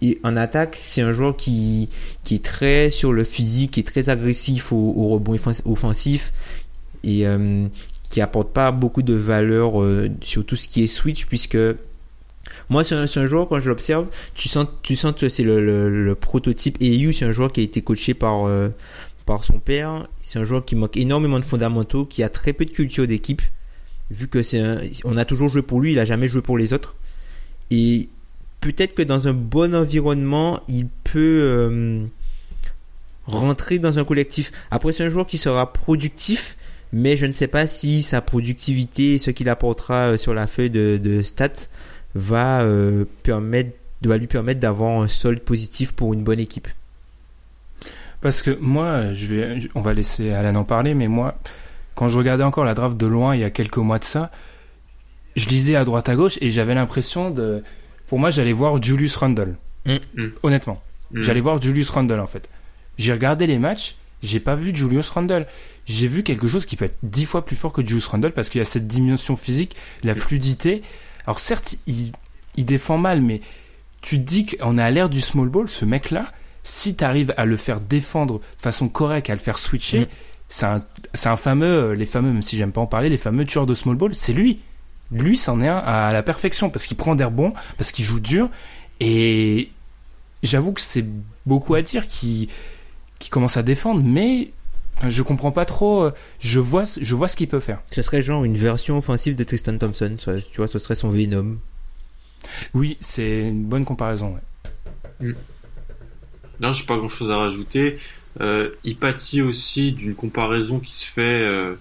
Et 0.03 0.19
en 0.25 0.37
attaque, 0.37 0.79
c'est 0.81 1.03
un 1.03 1.13
joueur 1.13 1.37
qui, 1.37 1.91
qui 2.25 2.37
est 2.37 2.45
très 2.45 2.91
sur 2.91 3.13
le 3.13 3.25
physique, 3.25 3.73
qui 3.73 3.81
est 3.81 3.85
très 3.85 4.09
agressif 4.09 4.73
au, 4.73 5.09
rebond 5.09 5.37
offensif 5.67 6.33
et 7.05 7.27
euh, 7.27 7.67
qui 8.11 8.21
apporte 8.21 8.53
pas 8.53 8.73
beaucoup 8.73 9.03
de 9.03 9.15
valeur 9.15 9.81
euh, 9.81 10.09
sur 10.23 10.45
tout 10.45 10.57
ce 10.57 10.69
qui 10.69 10.83
est 10.83 10.87
switch 10.87 11.27
puisque 11.27 11.59
moi 12.69 12.83
c'est 12.85 12.95
un, 12.95 13.05
un, 13.05 13.27
joueur 13.27 13.49
quand 13.49 13.61
je 13.61 13.69
l'observe 13.69 14.09
tu 14.35 14.49
sens 14.49 14.67
tu 14.83 14.97
sens 14.97 15.15
que 15.15 15.29
c'est 15.29 15.45
le, 15.45 15.61
le, 15.89 16.15
prototype 16.15 16.77
EU 16.83 17.13
c'est 17.13 17.25
un 17.25 17.33
joueur 17.33 17.53
qui 17.53 17.61
a 17.61 17.63
été 17.63 17.81
coaché 17.81 18.13
par 18.13 18.47
euh, 18.47 18.69
par 19.27 19.45
son 19.45 19.59
père. 19.59 20.07
C'est 20.23 20.39
un 20.39 20.45
joueur 20.45 20.65
qui 20.65 20.77
manque 20.77 20.97
énormément 20.97 21.39
de 21.39 21.45
fondamentaux 21.45 22.05
qui 22.05 22.23
a 22.23 22.29
très 22.29 22.53
peu 22.53 22.65
de 22.65 22.71
culture 22.71 23.07
d'équipe 23.07 23.43
vu 24.11 24.27
que 24.27 24.43
c'est 24.43 24.61
on 25.05 25.17
a 25.17 25.25
toujours 25.25 25.49
joué 25.49 25.63
pour 25.63 25.81
lui 25.81 25.93
il 25.93 25.99
a 26.01 26.05
jamais 26.05 26.27
joué 26.27 26.43
pour 26.43 26.59
les 26.59 26.73
autres. 26.73 26.95
Et 27.71 28.09
peut-être 28.61 28.95
que 28.95 29.03
dans 29.03 29.29
un 29.29 29.33
bon 29.33 29.75
environnement 29.75 30.61
il 30.69 30.87
peut 31.05 31.41
euh, 31.43 32.05
rentrer 33.27 33.79
dans 33.79 33.99
un 33.99 34.05
collectif. 34.05 34.51
Après 34.71 34.93
c'est 34.93 35.05
un 35.05 35.09
joueur 35.09 35.27
qui 35.27 35.39
sera 35.39 35.73
productif 35.73 36.57
mais 36.93 37.17
je 37.17 37.27
ne 37.27 37.33
sais 37.33 37.47
pas 37.47 37.67
si 37.67 38.03
sa 38.03 38.21
productivité, 38.21 39.19
ce 39.19 39.31
qu'il 39.31 39.49
apportera 39.49 40.13
euh, 40.13 40.17
sur 40.17 40.35
la 40.35 40.47
feuille 40.47 40.71
de, 40.71 40.99
de 41.03 41.23
stats, 41.23 41.69
va 42.15 42.63
euh, 42.63 43.05
permettre, 43.23 43.71
doit 44.03 44.17
lui 44.17 44.27
permettre 44.27 44.61
d'avoir 44.61 45.01
un 45.01 45.09
solde 45.09 45.41
positif 45.41 45.93
pour 45.93 46.13
une 46.15 46.25
bonne 46.25 46.41
équipe. 46.41 46.69
Parce 48.21 48.43
que 48.43 48.57
moi, 48.61 49.13
je 49.13 49.27
vais, 49.27 49.69
on 49.75 49.81
va 49.81 49.95
laisser 49.95 50.33
Alan 50.33 50.55
en 50.55 50.65
parler, 50.65 50.95
mais 50.95 51.09
moi, 51.09 51.39
quand 51.95 52.09
je 52.09 52.19
regardais 52.19 52.45
encore 52.45 52.65
la 52.65 52.75
draft 52.75 52.97
de 52.97 53.07
loin 53.07 53.35
il 53.35 53.41
y 53.41 53.45
a 53.45 53.51
quelques 53.51 53.79
mois 53.79 53.99
de 53.99 54.05
ça, 54.05 54.31
je 55.37 55.49
lisais 55.49 55.77
à 55.77 55.85
droite 55.85 56.09
à 56.09 56.17
gauche 56.17 56.39
et 56.41 56.51
j'avais 56.51 56.75
l'impression 56.75 57.31
de, 57.31 57.63
pour 58.09 58.19
moi, 58.19 58.31
j'allais 58.31 58.53
voir 58.53 58.83
Julius 58.83 59.17
Randle. 59.17 59.57
Mm. 59.87 59.97
Mm. 60.17 60.29
Honnêtement, 60.43 60.83
mm. 61.13 61.23
j'allais 61.23 61.41
voir 61.41 61.61
Julius 61.63 61.89
Randle 61.91 62.21
en 62.21 62.27
fait. 62.27 62.49
J'ai 62.99 63.13
regardé 63.13 63.47
les 63.47 63.59
matchs, 63.59 63.97
j'ai 64.23 64.41
pas 64.41 64.55
vu 64.55 64.75
Julius 64.75 65.09
Randle 65.09 65.47
j'ai 65.91 66.07
vu 66.07 66.23
quelque 66.23 66.47
chose 66.47 66.67
qui 66.67 66.77
peut 66.77 66.85
être 66.85 66.99
dix 67.03 67.25
fois 67.25 67.45
plus 67.45 67.57
fort 67.57 67.73
que 67.73 67.85
Julius 67.85 68.07
Randle 68.07 68.33
parce 68.33 68.49
qu'il 68.49 68.61
y 68.61 68.63
a 68.63 68.65
cette 68.65 68.87
dimension 68.87 69.37
physique, 69.37 69.77
la 70.05 70.15
fluidité. 70.15 70.83
Alors 71.27 71.41
certes, 71.41 71.77
il, 71.87 72.13
il 72.57 72.65
défend 72.65 72.97
mal, 72.97 73.21
mais 73.21 73.41
tu 74.01 74.17
te 74.17 74.23
dis 74.23 74.47
qu'on 74.47 74.79
est 74.79 74.83
à 74.83 74.91
l'ère 74.91 75.09
du 75.09 75.21
small 75.21 75.49
ball, 75.49 75.69
ce 75.69 75.85
mec-là, 75.85 76.33
si 76.63 76.95
tu 76.95 77.05
arrives 77.05 77.35
à 77.37 77.45
le 77.45 77.57
faire 77.57 77.81
défendre 77.81 78.39
de 78.39 78.63
façon 78.63 78.89
correcte, 78.89 79.31
à 79.31 79.35
le 79.35 79.41
faire 79.41 79.59
switcher, 79.59 80.01
mm. 80.01 80.07
c'est 80.49 80.67
un, 80.67 80.85
un, 81.25 81.37
fameux, 81.37 81.91
euh, 81.91 81.95
les 81.95 82.07
fameux, 82.07 82.33
même 82.33 82.43
si 82.43 82.57
j'aime 82.57 82.73
pas 82.73 82.81
en 82.81 82.87
parler, 82.87 83.09
les 83.09 83.19
fameux 83.19 83.45
tueurs 83.45 83.67
de 83.67 83.75
small 83.75 83.97
ball, 83.97 84.15
c'est 84.15 84.33
lui. 84.33 84.61
Lui, 85.13 85.37
c'en 85.37 85.61
est 85.61 85.69
un 85.69 85.79
à 85.79 86.13
la 86.13 86.23
perfection 86.23 86.71
parce 86.71 86.87
qu'il 86.87 86.97
prend 86.97 87.17
d'air 87.17 87.31
bon, 87.31 87.53
parce 87.77 87.91
qu'il 87.91 88.05
joue 88.05 88.21
dur. 88.21 88.49
Et 89.01 89.71
j'avoue 90.43 90.73
que 90.73 90.81
c'est 90.81 91.05
beaucoup 91.47 91.75
à 91.75 91.83
dire 91.83 92.07
qui, 92.07 92.49
qui 93.19 93.29
commence 93.29 93.57
à 93.57 93.63
défendre, 93.63 94.03
mais 94.05 94.53
je 95.09 95.23
comprends 95.23 95.53
pas 95.53 95.65
trop. 95.65 96.05
Euh, 96.05 96.15
je 96.39 96.61
vois, 96.61 96.85
je 97.01 97.15
vois 97.15 97.29
ce 97.29 97.37
qu'il 97.37 97.49
peut 97.49 97.61
faire. 97.61 97.81
Ce 97.91 98.03
serait 98.03 98.23
genre 98.23 98.45
une 98.45 98.57
version 98.57 98.99
offensive 98.99 99.35
de 99.35 99.45
Tristan 99.45 99.79
Thompson. 99.79 100.17
Tu 100.19 100.57
vois, 100.57 100.69
ce 100.69 100.79
serait 100.79 100.95
son 100.95 101.09
Venom. 101.09 101.57
Oui, 102.75 102.97
c'est 103.01 103.49
une 103.49 103.65
bonne 103.65 103.85
comparaison. 103.85 104.35
Ouais. 105.21 105.29
Mm. 105.29 105.35
Non, 106.61 106.73
j'ai 106.73 106.85
pas 106.85 106.97
grand 106.97 107.09
chose 107.09 107.31
à 107.31 107.37
rajouter. 107.37 107.99
Euh, 108.41 108.71
il 108.85 108.97
pâtit 108.97 109.43
aussi 109.43 109.93
d'une 109.93 110.15
comparaison 110.15 110.79
qui 110.79 110.93
se 110.93 111.07
fait 111.07 111.43
euh, 111.43 111.75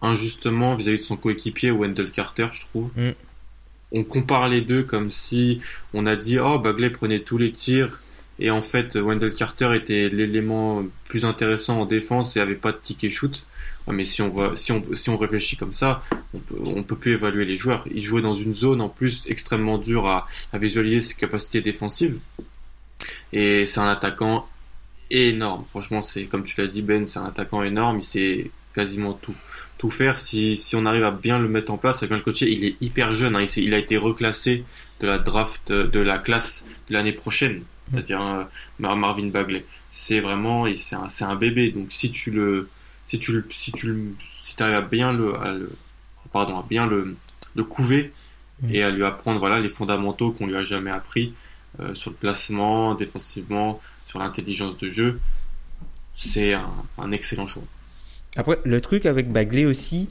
injustement 0.00 0.74
vis-à-vis 0.74 0.98
de 0.98 1.02
son 1.02 1.16
coéquipier 1.16 1.70
Wendell 1.70 2.10
Carter, 2.10 2.48
je 2.52 2.62
trouve. 2.62 2.90
Mm. 2.96 3.10
On 3.92 4.04
compare 4.04 4.48
les 4.48 4.60
deux 4.60 4.84
comme 4.84 5.10
si 5.10 5.60
on 5.92 6.06
a 6.06 6.14
dit 6.14 6.38
oh 6.38 6.58
Bagley 6.58 6.90
prenait 6.90 7.20
tous 7.20 7.38
les 7.38 7.50
tirs 7.50 7.98
et 8.40 8.50
en 8.50 8.62
fait, 8.62 8.96
Wendell 8.96 9.34
Carter 9.34 9.74
était 9.76 10.08
l'élément 10.08 10.82
plus 11.04 11.26
intéressant 11.26 11.82
en 11.82 11.84
défense 11.84 12.36
et 12.36 12.40
avait 12.40 12.54
pas 12.54 12.72
de 12.72 12.78
ticket 12.78 13.10
shoot. 13.10 13.44
Mais 13.86 14.04
si 14.04 14.22
on, 14.22 14.30
voit, 14.30 14.56
si, 14.56 14.72
on, 14.72 14.82
si 14.94 15.10
on 15.10 15.18
réfléchit 15.18 15.56
comme 15.56 15.74
ça, 15.74 16.02
on 16.32 16.38
peut, 16.38 16.54
on 16.64 16.82
peut 16.82 16.96
plus 16.96 17.12
évaluer 17.12 17.44
les 17.44 17.56
joueurs. 17.56 17.86
Il 17.92 18.00
jouait 18.00 18.22
dans 18.22 18.34
une 18.34 18.54
zone 18.54 18.80
en 18.80 18.88
plus 18.88 19.24
extrêmement 19.26 19.78
dure 19.78 20.06
à, 20.06 20.26
à 20.52 20.58
visualiser 20.58 21.00
ses 21.00 21.14
capacités 21.14 21.60
défensives. 21.60 22.18
Et 23.32 23.66
c'est 23.66 23.80
un 23.80 23.88
attaquant 23.88 24.48
énorme. 25.10 25.64
Franchement, 25.70 26.02
c'est 26.02 26.24
comme 26.24 26.44
tu 26.44 26.60
l'as 26.60 26.66
dit 26.66 26.82
Ben, 26.82 27.06
c'est 27.06 27.18
un 27.18 27.26
attaquant 27.26 27.62
énorme. 27.62 27.98
Il 27.98 28.04
sait 28.04 28.50
quasiment 28.74 29.14
tout 29.14 29.34
tout 29.78 29.90
faire. 29.90 30.18
Si, 30.18 30.58
si 30.58 30.76
on 30.76 30.84
arrive 30.84 31.04
à 31.04 31.10
bien 31.10 31.38
le 31.38 31.48
mettre 31.48 31.72
en 31.72 31.78
place, 31.78 32.02
à 32.02 32.06
bien 32.06 32.16
le 32.16 32.22
coacher, 32.22 32.50
il 32.50 32.64
est 32.64 32.76
hyper 32.80 33.14
jeune. 33.14 33.34
Hein. 33.36 33.46
Il, 33.56 33.64
il, 33.64 33.74
a 33.74 33.78
été 33.78 33.96
reclassé 33.96 34.64
de 35.00 35.06
la 35.06 35.18
draft 35.18 35.72
de 35.72 36.00
la 36.00 36.18
classe 36.18 36.64
de 36.88 36.94
l'année 36.94 37.12
prochaine 37.12 37.62
c'est-à-dire 37.90 38.22
euh, 38.22 38.44
Marvin 38.78 39.26
Bagley. 39.28 39.64
C'est 39.90 40.20
vraiment, 40.20 40.66
c'est 40.76 40.94
un, 40.94 41.28
un, 41.28 41.36
bébé. 41.36 41.70
Donc 41.70 41.86
si 41.90 42.10
tu 42.10 42.30
le, 42.30 42.68
si 43.06 43.18
tu 43.18 43.32
le, 43.32 43.44
si 43.50 43.72
tu 43.72 43.86
le, 43.86 44.14
si 44.20 44.54
arrives 44.60 44.76
à 44.76 44.80
bien 44.80 45.12
le, 45.12 45.32
pardon, 46.32 46.58
à 46.58 46.66
bien 46.68 46.86
le, 46.86 47.16
le 47.54 47.64
couver 47.64 48.12
et 48.70 48.82
à 48.82 48.90
lui 48.90 49.04
apprendre 49.04 49.38
voilà 49.38 49.58
les 49.58 49.70
fondamentaux 49.70 50.32
qu'on 50.32 50.46
lui 50.46 50.56
a 50.56 50.62
jamais 50.62 50.90
appris 50.90 51.32
euh, 51.78 51.94
sur 51.94 52.10
le 52.10 52.16
placement, 52.16 52.94
défensivement, 52.94 53.80
sur 54.04 54.18
l'intelligence 54.18 54.76
de 54.78 54.88
jeu, 54.88 55.20
c'est 56.14 56.52
un, 56.52 57.12
excellent 57.12 57.46
choix. 57.46 57.62
Après, 58.36 58.58
le 58.64 58.80
truc 58.80 59.06
avec 59.06 59.30
Bagley 59.30 59.64
aussi, 59.64 60.08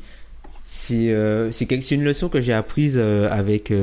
c'est 0.66 1.12
euh, 1.12 1.51
une 1.51 2.04
leçon 2.04 2.30
que 2.30 2.39
j'ai 2.39 2.54
apprise 2.54 2.96
euh, 2.98 3.30
avec 3.30 3.74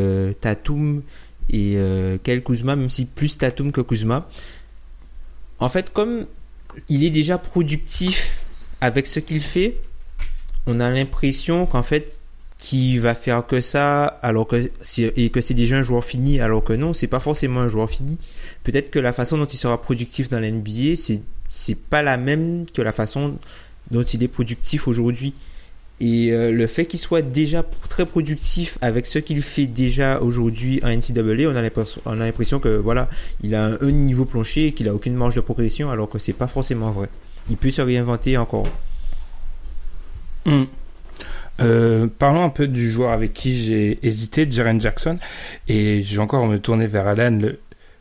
Tatum 0.40 1.02
et 1.50 1.78
Kel 2.24 2.42
Kuzma, 2.42 2.76
même 2.76 2.90
si 2.90 3.06
plus 3.06 3.36
Tatum 3.36 3.72
que 3.72 3.82
Kuzma. 3.82 4.26
En 5.58 5.68
fait, 5.68 5.92
comme 5.92 6.26
il 6.88 7.04
est 7.04 7.10
déjà 7.10 7.38
productif 7.38 8.44
avec 8.80 9.06
ce 9.06 9.20
qu'il 9.20 9.40
fait, 9.40 9.76
on 10.66 10.80
a 10.80 10.90
l'impression 10.90 11.66
qu'en 11.66 11.82
fait, 11.82 12.18
qui 12.58 12.98
va 12.98 13.14
faire 13.14 13.46
que 13.46 13.60
ça 13.60 14.04
alors 14.22 14.46
que 14.46 14.70
et 15.16 15.30
que 15.30 15.40
c'est 15.40 15.54
déjà 15.54 15.76
un 15.76 15.82
joueur 15.82 16.04
fini 16.04 16.40
alors 16.40 16.64
que 16.64 16.72
non 16.72 16.94
c'est 16.94 17.06
pas 17.06 17.20
forcément 17.20 17.60
un 17.60 17.68
joueur 17.68 17.90
fini 17.90 18.16
peut-être 18.64 18.90
que 18.90 18.98
la 18.98 19.12
façon 19.12 19.36
dont 19.36 19.44
il 19.44 19.58
sera 19.58 19.80
productif 19.80 20.30
dans 20.30 20.40
l'NBA 20.40 20.96
c'est 20.96 21.20
c'est 21.50 21.78
pas 21.78 22.02
la 22.02 22.16
même 22.16 22.64
que 22.72 22.82
la 22.82 22.92
façon 22.92 23.36
dont 23.90 24.02
il 24.02 24.22
est 24.22 24.28
productif 24.28 24.88
aujourd'hui 24.88 25.34
et 25.98 26.30
euh, 26.32 26.52
le 26.52 26.66
fait 26.66 26.84
qu'il 26.84 26.98
soit 26.98 27.22
déjà 27.22 27.64
très 27.88 28.04
productif 28.04 28.76
avec 28.82 29.06
ce 29.06 29.18
qu'il 29.18 29.40
fait 29.40 29.66
déjà 29.66 30.20
aujourd'hui 30.20 30.78
en 30.82 30.88
NCAA, 30.88 31.48
on 31.48 31.56
a 31.56 31.62
l'impression, 31.62 32.02
on 32.04 32.20
a 32.20 32.24
l'impression 32.24 32.60
que 32.60 32.76
voilà, 32.76 33.08
il 33.42 33.54
a 33.54 33.78
un, 33.80 33.92
niveau 33.92 34.26
plancher 34.26 34.66
et 34.66 34.72
qu'il 34.72 34.88
a 34.88 34.94
aucune 34.94 35.14
marge 35.14 35.36
de 35.36 35.40
progression, 35.40 35.90
alors 35.90 36.10
que 36.10 36.18
c'est 36.18 36.34
pas 36.34 36.48
forcément 36.48 36.90
vrai. 36.90 37.08
Il 37.48 37.56
peut 37.56 37.70
se 37.70 37.80
réinventer 37.80 38.36
encore. 38.36 38.66
Hmm. 40.44 40.64
Euh, 41.60 42.06
parlons 42.18 42.44
un 42.44 42.50
peu 42.50 42.66
du 42.66 42.90
joueur 42.90 43.10
avec 43.10 43.32
qui 43.32 43.58
j'ai 43.58 43.98
hésité, 44.02 44.46
Jaren 44.50 44.80
Jackson, 44.80 45.18
et 45.68 46.02
j'ai 46.02 46.18
encore 46.18 46.46
me 46.46 46.58
tourner 46.58 46.86
vers 46.86 47.06
Alan, 47.06 47.38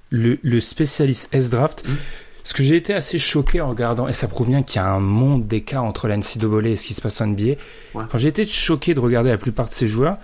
le, 0.10 0.40
le, 0.42 0.60
spécialiste 0.60 1.30
S-Draft. 1.34 1.88
Hmm. 1.88 1.96
Ce 2.44 2.54
que 2.54 2.64
j'ai 2.64 2.76
été 2.76 2.94
assez 2.94 3.18
choqué 3.18 3.62
en 3.62 3.70
regardant, 3.70 4.08
et 4.08 4.14
ça 4.14 4.28
prouve 4.28 4.50
bien 4.50 4.62
qu'il 4.62 4.80
y 4.80 4.84
a 4.84 4.92
un 4.92 5.00
monde 5.00 5.48
d'écart 5.48 5.84
entre 5.84 6.08
la 6.08 6.18
NCAA 6.18 6.70
et 6.70 6.76
ce 6.76 6.86
qui 6.86 6.94
se 6.94 7.02
passe 7.02 7.20
en 7.22 7.28
NBA. 7.28 7.56
J'ai 8.16 8.28
été 8.28 8.46
choqué 8.46 8.94
de 8.94 9.00
regarder 9.00 9.30
la 9.30 9.38
plupart 9.38 9.68
de 9.68 9.74
ces 9.74 9.88
joueurs, 9.88 10.18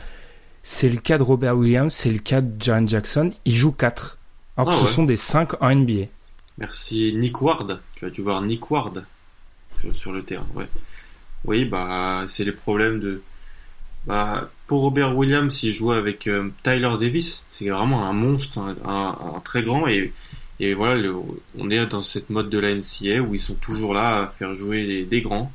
c'est 0.63 0.89
le 0.89 0.97
cas 0.97 1.17
de 1.17 1.23
Robert 1.23 1.57
Williams, 1.57 1.93
c'est 1.93 2.11
le 2.11 2.19
cas 2.19 2.41
de 2.41 2.61
Jaren 2.61 2.87
Jackson. 2.87 3.31
Ils 3.45 3.55
jouent 3.55 3.71
4. 3.71 4.17
Alors 4.57 4.69
que 4.69 4.75
ah 4.75 4.85
ce 4.85 4.91
sont 4.91 5.05
des 5.05 5.17
5 5.17 5.61
en 5.61 5.73
NBA. 5.73 6.05
Merci 6.57 7.13
Nick 7.15 7.41
Ward. 7.41 7.81
Tu 7.95 8.05
as 8.05 8.09
dû 8.09 8.21
voir 8.21 8.41
Nick 8.41 8.69
Ward 8.69 9.03
sur, 9.93 10.11
le 10.11 10.23
terrain. 10.23 10.45
Ouais. 10.53 10.67
Oui, 11.45 11.65
bah, 11.65 12.25
c'est 12.27 12.43
les 12.43 12.51
problèmes 12.51 12.99
de. 12.99 13.21
Bah, 14.05 14.49
pour 14.67 14.81
Robert 14.81 15.15
Williams, 15.15 15.61
il 15.63 15.73
jouait 15.73 15.97
avec 15.97 16.27
euh, 16.27 16.49
Tyler 16.63 16.91
Davis. 16.99 17.45
C'est 17.49 17.69
vraiment 17.69 18.07
un 18.07 18.13
monstre, 18.13 18.59
un 18.85 19.41
très 19.43 19.63
grand. 19.63 19.87
Et 20.61 20.75
voilà, 20.75 21.11
on 21.57 21.71
est 21.71 21.83
dans 21.87 22.03
cette 22.03 22.29
mode 22.29 22.51
de 22.51 22.59
la 22.59 22.75
NCA 22.75 23.19
où 23.21 23.33
ils 23.33 23.39
sont 23.39 23.55
toujours 23.55 23.95
là 23.95 24.21
à 24.21 24.27
faire 24.27 24.53
jouer 24.53 25.05
des, 25.05 25.21
grands. 25.21 25.51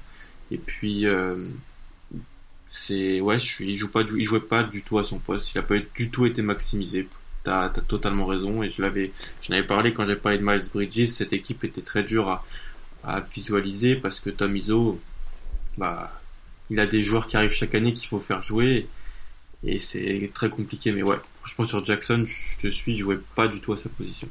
Et 0.51 0.59
puis, 0.59 1.07
euh, 1.07 1.47
c'est 2.71 3.21
ouais, 3.21 3.37
il 3.61 3.77
joue 3.77 3.89
pas, 3.89 4.03
il 4.03 4.25
jouait 4.25 4.41
pas 4.41 4.65
du 4.65 4.83
tout 4.83 4.99
à 4.99 5.05
son 5.05 5.21
poste. 5.21 5.53
Il 5.55 5.59
a 5.59 5.63
pas 5.63 5.77
du 5.95 6.11
tout 6.11 6.27
été 6.27 6.43
maximisé. 6.43 7.09
T'as 7.45 7.67
as 7.67 7.69
totalement 7.69 8.27
raison. 8.27 8.65
Et 8.65 8.69
je 8.69 8.83
l'avais, 8.83 9.13
je 9.41 9.53
n'avais 9.53 9.65
parlé 9.65 9.93
quand 9.95 10.07
j'ai 10.07 10.17
parlé 10.17 10.39
de 10.39 10.45
Miles 10.45 10.69
Bridges. 10.75 11.07
Cette 11.07 11.33
équipe 11.33 11.63
était 11.63 11.83
très 11.83 12.03
dure 12.03 12.29
à, 12.29 12.45
à 13.05 13.21
visualiser 13.21 13.95
parce 13.95 14.19
que 14.19 14.31
Tom 14.31 14.57
Izzo, 14.57 15.01
bah, 15.79 16.13
il 16.71 16.81
a 16.81 16.87
des 16.87 17.03
joueurs 17.03 17.27
qui 17.27 17.37
arrivent 17.37 17.51
chaque 17.51 17.75
année 17.75 17.93
qu'il 17.93 18.09
faut 18.09 18.19
faire 18.19 18.43
jouer. 18.43 18.89
Et 19.65 19.79
c'est 19.79 20.31
très 20.35 20.51
compliqué. 20.51 20.93
Mais 20.93 21.03
ouais, 21.03 21.17
franchement 21.41 21.65
sur 21.65 21.85
Jackson, 21.85 22.25
je 22.25 22.59
te 22.61 22.71
suis, 22.71 22.93
il 22.93 22.99
jouait 22.99 23.19
pas 23.35 23.49
du 23.49 23.61
tout 23.61 23.73
à 23.73 23.77
sa 23.77 23.89
position. 23.89 24.29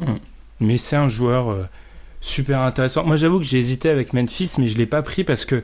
Mm. 0.00 0.14
Mais 0.60 0.78
c'est 0.78 0.96
un 0.96 1.08
joueur 1.08 1.50
euh, 1.50 1.64
super 2.20 2.60
intéressant. 2.60 3.04
Moi, 3.04 3.16
j'avoue 3.16 3.38
que 3.38 3.44
j'ai 3.44 3.58
hésité 3.58 3.88
avec 3.90 4.12
Memphis, 4.12 4.52
mais 4.58 4.68
je 4.68 4.78
l'ai 4.78 4.86
pas 4.86 5.02
pris 5.02 5.24
parce 5.24 5.44
que 5.44 5.62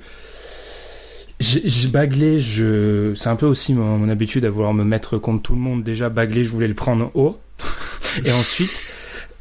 je 1.41 1.89
Bagley, 1.89 2.39
je, 2.39 3.15
c'est 3.15 3.31
un 3.31 3.37
peu 3.37 3.47
aussi 3.47 3.73
mon, 3.73 4.09
habitude 4.11 4.45
à 4.45 4.51
vouloir 4.51 4.75
me 4.75 4.85
mettre 4.85 5.17
contre 5.17 5.43
tout 5.43 5.55
le 5.55 5.61
monde. 5.61 5.83
Déjà, 5.83 6.11
Bagley, 6.11 6.45
je 6.45 6.51
voulais 6.51 6.69
le 6.69 6.75
prendre 6.75 7.11
haut. 7.15 7.39
Et 8.25 8.33
ensuite, 8.33 8.83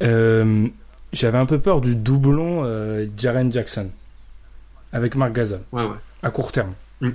euh, 0.02 0.66
j'avais 1.12 1.38
un 1.38 1.46
peu 1.46 1.58
peur 1.58 1.80
du 1.80 1.96
doublon 1.96 2.62
euh, 2.64 3.06
Jaren 3.18 3.52
Jackson 3.52 3.90
avec 4.92 5.14
Mark 5.14 5.32
Gasol. 5.32 5.60
Ouais, 5.72 5.84
ouais. 5.84 5.96
À 6.22 6.30
court 6.30 6.52
terme. 6.52 6.74
Mm. 7.00 7.10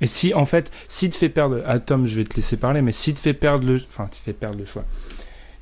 Et 0.00 0.06
si, 0.06 0.34
en 0.34 0.44
fait, 0.44 0.72
si 0.88 1.08
te 1.08 1.16
fait 1.16 1.28
perdre, 1.28 1.62
à 1.66 1.78
Tom, 1.78 2.06
je 2.06 2.16
vais 2.16 2.24
te 2.24 2.34
laisser 2.36 2.56
parler, 2.56 2.82
mais 2.82 2.92
si 2.92 3.14
te 3.14 3.20
fait 3.20 3.34
perdre 3.34 3.66
le, 3.66 3.80
enfin, 3.88 4.06
te 4.06 4.16
fait 4.16 4.32
perdre 4.32 4.58
le 4.58 4.64
choix 4.64 4.84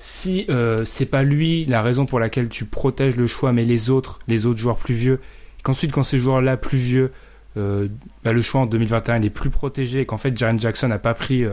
si 0.02 0.46
euh, 0.50 0.84
c'est 0.84 1.06
pas 1.06 1.22
lui 1.22 1.64
la 1.64 1.80
raison 1.80 2.06
pour 2.06 2.18
laquelle 2.18 2.48
tu 2.48 2.64
protèges 2.64 3.14
le 3.14 3.28
choix, 3.28 3.52
mais 3.52 3.64
les 3.64 3.88
autres, 3.88 4.18
les 4.26 4.46
autres 4.46 4.58
joueurs 4.58 4.76
plus 4.76 4.94
vieux, 4.94 5.20
qu'ensuite 5.62 5.92
quand 5.92 6.02
ces 6.02 6.18
joueurs-là 6.18 6.56
plus 6.56 6.76
vieux, 6.76 7.12
euh, 7.56 7.86
bah, 8.24 8.32
le 8.32 8.42
choix 8.42 8.62
en 8.62 8.66
2021 8.66 9.18
il 9.18 9.26
est 9.26 9.30
plus 9.30 9.48
protégé, 9.48 10.00
et 10.00 10.04
qu'en 10.04 10.18
fait 10.18 10.36
Jaren 10.36 10.58
Jackson 10.58 10.88
n'a 10.88 10.98
pas 10.98 11.14
pris 11.14 11.44
euh, 11.44 11.52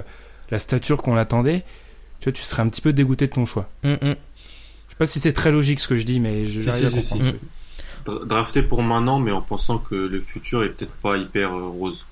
la 0.50 0.58
stature 0.58 0.98
qu'on 0.98 1.16
attendait, 1.16 1.64
tu 2.22 2.24
vois, 2.24 2.34
tu 2.34 2.42
serais 2.42 2.64
un 2.64 2.70
petit 2.70 2.82
peu 2.82 2.92
dégoûté 2.92 3.28
de 3.28 3.34
ton 3.34 3.46
choix. 3.46 3.70
Mm, 3.84 3.92
mm. 3.92 3.98
Je 4.02 4.08
sais 4.10 4.98
pas 4.98 5.06
si 5.06 5.20
c'est 5.20 5.34
très 5.34 5.52
logique 5.52 5.80
ce 5.80 5.88
que 5.88 5.96
je 5.96 6.04
dis, 6.04 6.20
mais 6.20 6.46
j'arrive 6.46 6.88
à 6.88 6.90
comprendre. 6.90 7.26
Mm. 7.26 7.36
Drafté 8.06 8.64
pour 8.64 8.84
maintenant, 8.84 9.20
mais 9.20 9.32
en 9.32 9.42
pensant 9.42 9.78
que 9.78 9.96
le 9.96 10.22
futur 10.22 10.64
est 10.64 10.70
peut-être 10.70 10.94
pas 10.94 11.18
hyper 11.18 11.52
rose. 11.52 12.06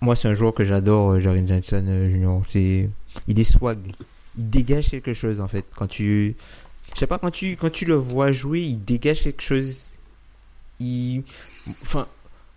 Moi, 0.00 0.16
c'est 0.16 0.28
un 0.28 0.34
joueur 0.34 0.54
que 0.54 0.64
j'adore, 0.64 1.20
Jaren 1.20 1.46
Jackson 1.46 2.04
Junior. 2.06 2.42
C'est, 2.48 2.88
il 3.28 3.38
est 3.38 3.44
swag 3.44 3.78
il 4.36 4.48
dégage 4.48 4.90
quelque 4.90 5.14
chose 5.14 5.40
en 5.40 5.48
fait. 5.48 5.64
Quand 5.76 5.86
tu, 5.86 6.36
je 6.94 6.98
sais 6.98 7.06
pas, 7.06 7.18
quand 7.18 7.30
tu, 7.30 7.56
quand 7.56 7.70
tu 7.70 7.84
le 7.84 7.94
vois 7.94 8.32
jouer, 8.32 8.60
il 8.60 8.84
dégage 8.84 9.22
quelque 9.22 9.42
chose. 9.42 9.86
Il, 10.78 11.22
enfin, 11.82 12.06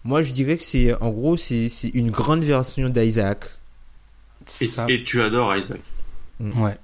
moi 0.03 0.22
je 0.22 0.32
dirais 0.32 0.58
que 0.58 0.63
c'est, 0.63 0.94
en 1.01 1.10
gros, 1.10 1.38
c'est, 1.38 1.70
c'est 1.70 1.89
une 1.89 2.12
grande 2.12 2.44
version 2.44 2.89
d'Isaac. 2.89 3.46
Et, 4.62 4.68
et, 4.89 5.03
tu 5.03 5.22
adores 5.22 5.56
Isaac. 5.56 5.82
Mm. 6.39 6.62
Ouais. 6.62 6.77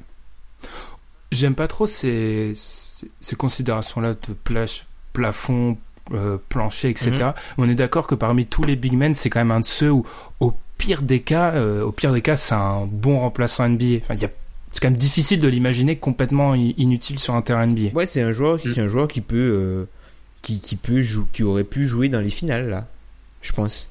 J'aime 1.32 1.56
pas 1.56 1.68
trop 1.68 1.88
ces, 1.88 2.54
ces, 3.20 3.36
considérations-là 3.36 4.14
de 4.14 4.34
plage, 4.44 4.86
plafond, 5.14 5.78
euh, 6.14 6.38
plancher, 6.50 6.90
etc. 6.90 7.12
Mm-hmm. 7.12 7.34
On 7.58 7.70
est 7.70 7.76
d'accord 7.76 8.08
que 8.08 8.16
parmi 8.16 8.46
tous 8.46 8.64
les 8.64 8.76
big 8.76 8.94
men, 8.94 9.14
c'est 9.14 9.30
quand 9.30 9.40
même 9.40 9.52
un 9.52 9.60
de 9.60 9.66
ceux 9.66 9.92
où, 9.92 10.06
au 10.40 10.54
pire 10.78 11.02
des 11.02 11.20
cas, 11.20 11.52
euh, 11.54 11.84
au 11.84 11.92
pire 11.92 12.14
des 12.14 12.22
cas, 12.22 12.36
c'est 12.36 12.56
un 12.56 12.86
bon 12.86 13.20
remplaçant 13.20 13.68
NBA. 13.68 13.98
Enfin, 14.02 14.16
c'est 14.72 14.82
quand 14.82 14.90
même 14.90 14.98
difficile 14.98 15.40
de 15.42 15.48
l'imaginer 15.48 15.98
complètement 15.98 16.54
inutile 16.56 17.20
sur 17.20 17.36
un 17.36 17.42
terrain 17.42 17.68
NBA. 17.68 17.94
Ouais, 17.94 18.06
c'est 18.06 18.22
un 18.22 18.32
joueur, 18.32 18.60
qui, 18.60 18.70
mm. 18.70 18.80
un 18.80 18.88
joueur 18.88 19.08
qui 19.08 19.22
peut, 19.22 19.38
euh, 19.38 19.86
qui, 20.42 20.60
qui 20.60 20.76
peut 20.76 21.02
qui 21.32 21.44
aurait 21.44 21.64
pu 21.64 21.88
jouer 21.88 22.10
dans 22.10 22.22
les 22.22 22.30
finales 22.30 22.70
là, 22.70 22.88
je 23.42 23.52
pense. 23.52 23.90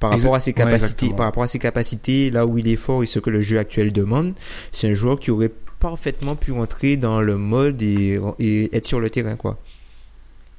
Par 0.00 0.10
rapport 0.10 0.36
à 0.36 0.40
ses 0.40 0.52
capacités, 0.52 1.08
par 1.08 1.26
rapport 1.26 1.42
à 1.42 1.48
ses 1.48 1.58
capacités, 1.58 2.30
là 2.30 2.46
où 2.46 2.56
il 2.56 2.68
est 2.68 2.76
fort 2.76 3.02
et 3.02 3.06
ce 3.06 3.18
que 3.18 3.30
le 3.30 3.42
jeu 3.42 3.58
actuel 3.58 3.92
demande, 3.92 4.34
c'est 4.70 4.88
un 4.88 4.94
joueur 4.94 5.18
qui 5.18 5.32
aurait 5.32 5.50
parfaitement 5.80 6.36
pu 6.36 6.52
rentrer 6.52 6.96
dans 6.96 7.20
le 7.20 7.36
mode 7.36 7.82
et, 7.82 8.18
et 8.38 8.76
être 8.76 8.86
sur 8.86 9.00
le 9.00 9.10
terrain 9.10 9.36
quoi. 9.36 9.58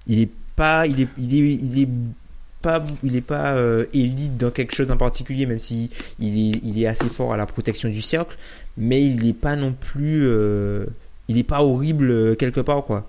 Il 0.08 0.20
est 0.20 0.30
pas, 0.56 0.88
il 0.88 1.02
est, 1.02 1.08
il 1.18 1.36
est, 1.36 1.54
il 1.56 1.82
est 1.82 1.90
pas, 2.62 2.84
il 3.04 3.16
est 3.16 3.22
pas 3.22 3.54
euh, 3.54 3.86
élite 3.94 4.38
dans 4.38 4.52
quelque 4.52 4.76
chose 4.76 4.92
en 4.92 4.98
particulier, 4.98 5.46
même 5.46 5.60
si 5.60 5.90
il 6.20 6.38
est, 6.38 6.60
il 6.64 6.82
est 6.82 6.88
assez 6.88 7.08
fort 7.08 7.34
à 7.34 7.38
la 7.38 7.46
protection 7.46 7.90
du 7.90 8.02
cercle, 8.02 8.38
mais 8.78 9.02
il 9.02 9.24
n'est 9.24 9.34
pas 9.34 9.56
non 9.56 9.74
plus, 9.74 10.26
euh, 10.26 10.86
il 11.28 11.36
n'est 11.36 11.44
pas 11.44 11.62
horrible 11.62 12.12
euh, 12.12 12.36
quelque 12.36 12.60
part 12.60 12.84
quoi. 12.84 13.08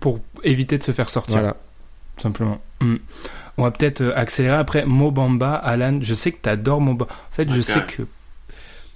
Pour 0.00 0.20
éviter 0.44 0.78
de 0.78 0.82
se 0.82 0.92
faire 0.92 1.10
sortir. 1.10 1.38
Voilà. 1.38 1.56
Simplement. 2.18 2.60
Hmm. 2.80 2.96
On 3.56 3.64
va 3.64 3.70
peut-être 3.70 4.12
accélérer 4.14 4.56
après. 4.56 4.86
Mobamba, 4.86 5.54
Alan, 5.54 5.98
je 6.00 6.14
sais 6.14 6.30
que 6.30 6.38
tu 6.40 6.48
adores 6.48 6.80
Mobamba. 6.80 7.12
En 7.12 7.34
fait, 7.34 7.50
je 7.50 7.60
sais 7.60 7.82
que 7.84 8.04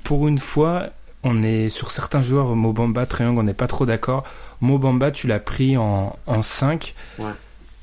pour 0.05 0.29
une 0.29 0.39
fois, 0.39 0.91
on 1.25 1.43
est 1.43 1.69
sur 1.69 1.91
certains 1.91 2.23
joueurs 2.23 2.55
Mobamba, 2.57 3.07
Triangle, 3.07 3.39
on 3.39 3.43
n'est 3.45 3.55
pas 3.55 3.69
trop 3.69 3.87
d'accord. 3.87 4.25
Mobamba, 4.61 5.11
tu 5.11 5.27
l'as 5.27 5.41
pris 5.41 5.77
en, 5.77 6.19
en 6.27 6.43
5. 6.43 6.95
Ouais. 7.19 7.33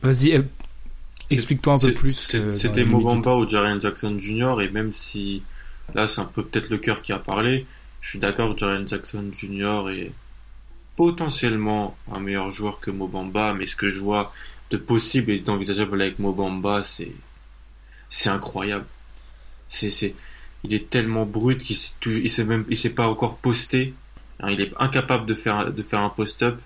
Vas-y, 0.01 0.43
Explique-toi 1.29 1.73
un 1.73 1.77
peu 1.77 1.93
plus. 1.93 2.37
C'était 2.51 2.85
Mobamba 2.85 3.35
ou 3.35 3.47
Jarian 3.47 3.79
Jackson 3.79 4.17
Jr. 4.17 4.61
et 4.61 4.69
même 4.69 4.93
si 4.93 5.43
là 5.93 6.07
c'est 6.07 6.21
un 6.21 6.25
peu 6.25 6.43
peut-être 6.43 6.69
le 6.69 6.77
cœur 6.77 7.01
qui 7.01 7.13
a 7.13 7.19
parlé, 7.19 7.65
je 8.01 8.11
suis 8.11 8.19
d'accord 8.19 8.53
que 8.53 8.59
Jarian 8.59 8.87
Jackson 8.87 9.29
Jr. 9.31 9.91
est 9.91 10.11
potentiellement 10.95 11.95
un 12.11 12.19
meilleur 12.19 12.51
joueur 12.51 12.79
que 12.79 12.91
Mobamba, 12.91 13.53
mais 13.53 13.67
ce 13.67 13.75
que 13.75 13.89
je 13.89 13.99
vois 13.99 14.33
de 14.71 14.77
possible 14.77 15.31
et 15.31 15.39
d'envisageable 15.39 16.01
avec 16.01 16.19
Mobamba, 16.19 16.83
c'est 16.83 17.13
c'est 18.09 18.29
incroyable. 18.29 18.85
C'est 19.67 20.15
il 20.63 20.73
est 20.73 20.89
tellement 20.89 21.25
brut 21.25 21.63
qu'il 21.63 21.75
s'est 21.75 21.93
il 22.05 22.29
s'est 22.29 22.43
même 22.43 22.65
il 22.69 22.77
s'est 22.77 22.93
pas 22.93 23.07
encore 23.07 23.37
posté. 23.37 23.93
il 24.49 24.61
est 24.61 24.71
incapable 24.79 25.25
de 25.25 25.35
faire 25.35 25.71
de 25.71 25.81
faire 25.83 26.01
un 26.01 26.09
post-up, 26.09 26.59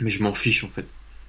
mais 0.00 0.10
je 0.10 0.22
m'en 0.22 0.34
fiche 0.34 0.64
en 0.64 0.68
fait 0.68 0.86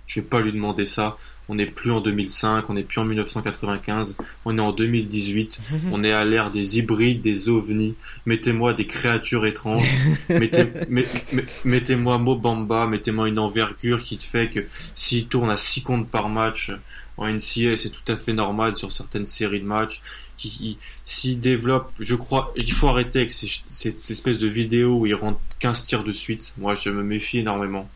Je 0.07 0.19
vais 0.19 0.25
pas 0.25 0.41
lui 0.41 0.51
demander 0.51 0.86
ça. 0.86 1.17
On 1.50 1.55
n'est 1.55 1.65
plus 1.65 1.91
en 1.91 2.00
2005, 2.00 2.69
on 2.69 2.75
n'est 2.75 2.83
plus 2.83 3.01
en 3.01 3.03
1995, 3.03 4.15
on 4.45 4.57
est 4.57 4.62
en 4.62 4.71
2018. 4.71 5.60
on 5.91 6.01
est 6.01 6.13
à 6.13 6.24
l'ère 6.24 6.50
des 6.50 6.77
hybrides, 6.77 7.21
des 7.21 7.50
ovnis. 7.50 7.95
Mettez-moi 8.25 8.74
des 8.74 8.88
créatures 8.88 9.45
étranges. 9.45 9.86
mettez, 10.29 10.67
mettez-moi 11.65 12.17
Mobamba, 12.19 12.88
mettez-moi 12.88 13.27
une 13.27 13.39
envergure 13.39 14.01
qui 14.01 14.17
te 14.17 14.24
fait 14.24 14.50
que 14.50 14.62
s'il 14.95 15.27
tourne 15.27 15.50
à 15.50 15.57
6 15.57 15.83
comptes 15.83 16.07
par 16.10 16.29
match 16.29 16.71
en 17.21 17.27
NCA, 17.27 17.77
c'est 17.77 17.91
tout 17.91 18.11
à 18.11 18.17
fait 18.17 18.33
normal 18.33 18.75
sur 18.75 18.91
certaines 18.91 19.25
séries 19.25 19.59
de 19.59 19.65
matchs. 19.65 20.01
Qui, 20.37 20.79
s'il 21.05 21.39
développe, 21.39 21.91
je 21.99 22.15
crois, 22.15 22.51
il 22.55 22.71
faut 22.71 22.87
arrêter 22.87 23.19
avec 23.19 23.31
cette 23.31 24.09
espèce 24.09 24.39
de 24.39 24.47
vidéo 24.47 24.99
où 24.99 25.05
il 25.05 25.13
rentre 25.13 25.39
15 25.59 25.85
tirs 25.85 26.03
de 26.03 26.11
suite. 26.11 26.53
Moi, 26.57 26.73
je 26.73 26.89
me 26.89 27.03
méfie 27.03 27.39
énormément. 27.39 27.87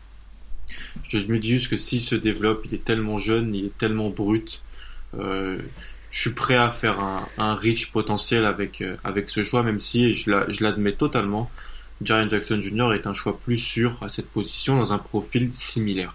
Je 1.08 1.18
me 1.18 1.38
dis 1.40 1.50
juste 1.50 1.68
que 1.68 1.76
s'il 1.76 2.00
se 2.00 2.14
développe, 2.14 2.62
il 2.64 2.74
est 2.74 2.84
tellement 2.84 3.18
jeune, 3.18 3.52
il 3.52 3.66
est 3.66 3.78
tellement 3.78 4.10
brut. 4.10 4.62
Euh, 5.18 5.58
je 6.10 6.20
suis 6.20 6.30
prêt 6.30 6.56
à 6.56 6.70
faire 6.70 7.00
un, 7.00 7.26
un 7.36 7.54
reach 7.56 7.90
potentiel 7.90 8.44
avec, 8.44 8.80
euh, 8.80 8.96
avec 9.02 9.28
ce 9.28 9.42
choix, 9.42 9.64
même 9.64 9.80
si 9.80 10.14
je 10.14 10.30
l'admets 10.62 10.92
totalement. 10.92 11.50
Jaren 12.02 12.30
Jackson 12.30 12.60
Jr. 12.60 12.92
est 12.94 13.06
un 13.06 13.14
choix 13.14 13.38
plus 13.38 13.58
sûr 13.58 13.98
à 14.02 14.08
cette 14.08 14.28
position 14.28 14.76
dans 14.76 14.92
un 14.92 14.98
profil 14.98 15.50
similaire. 15.52 16.14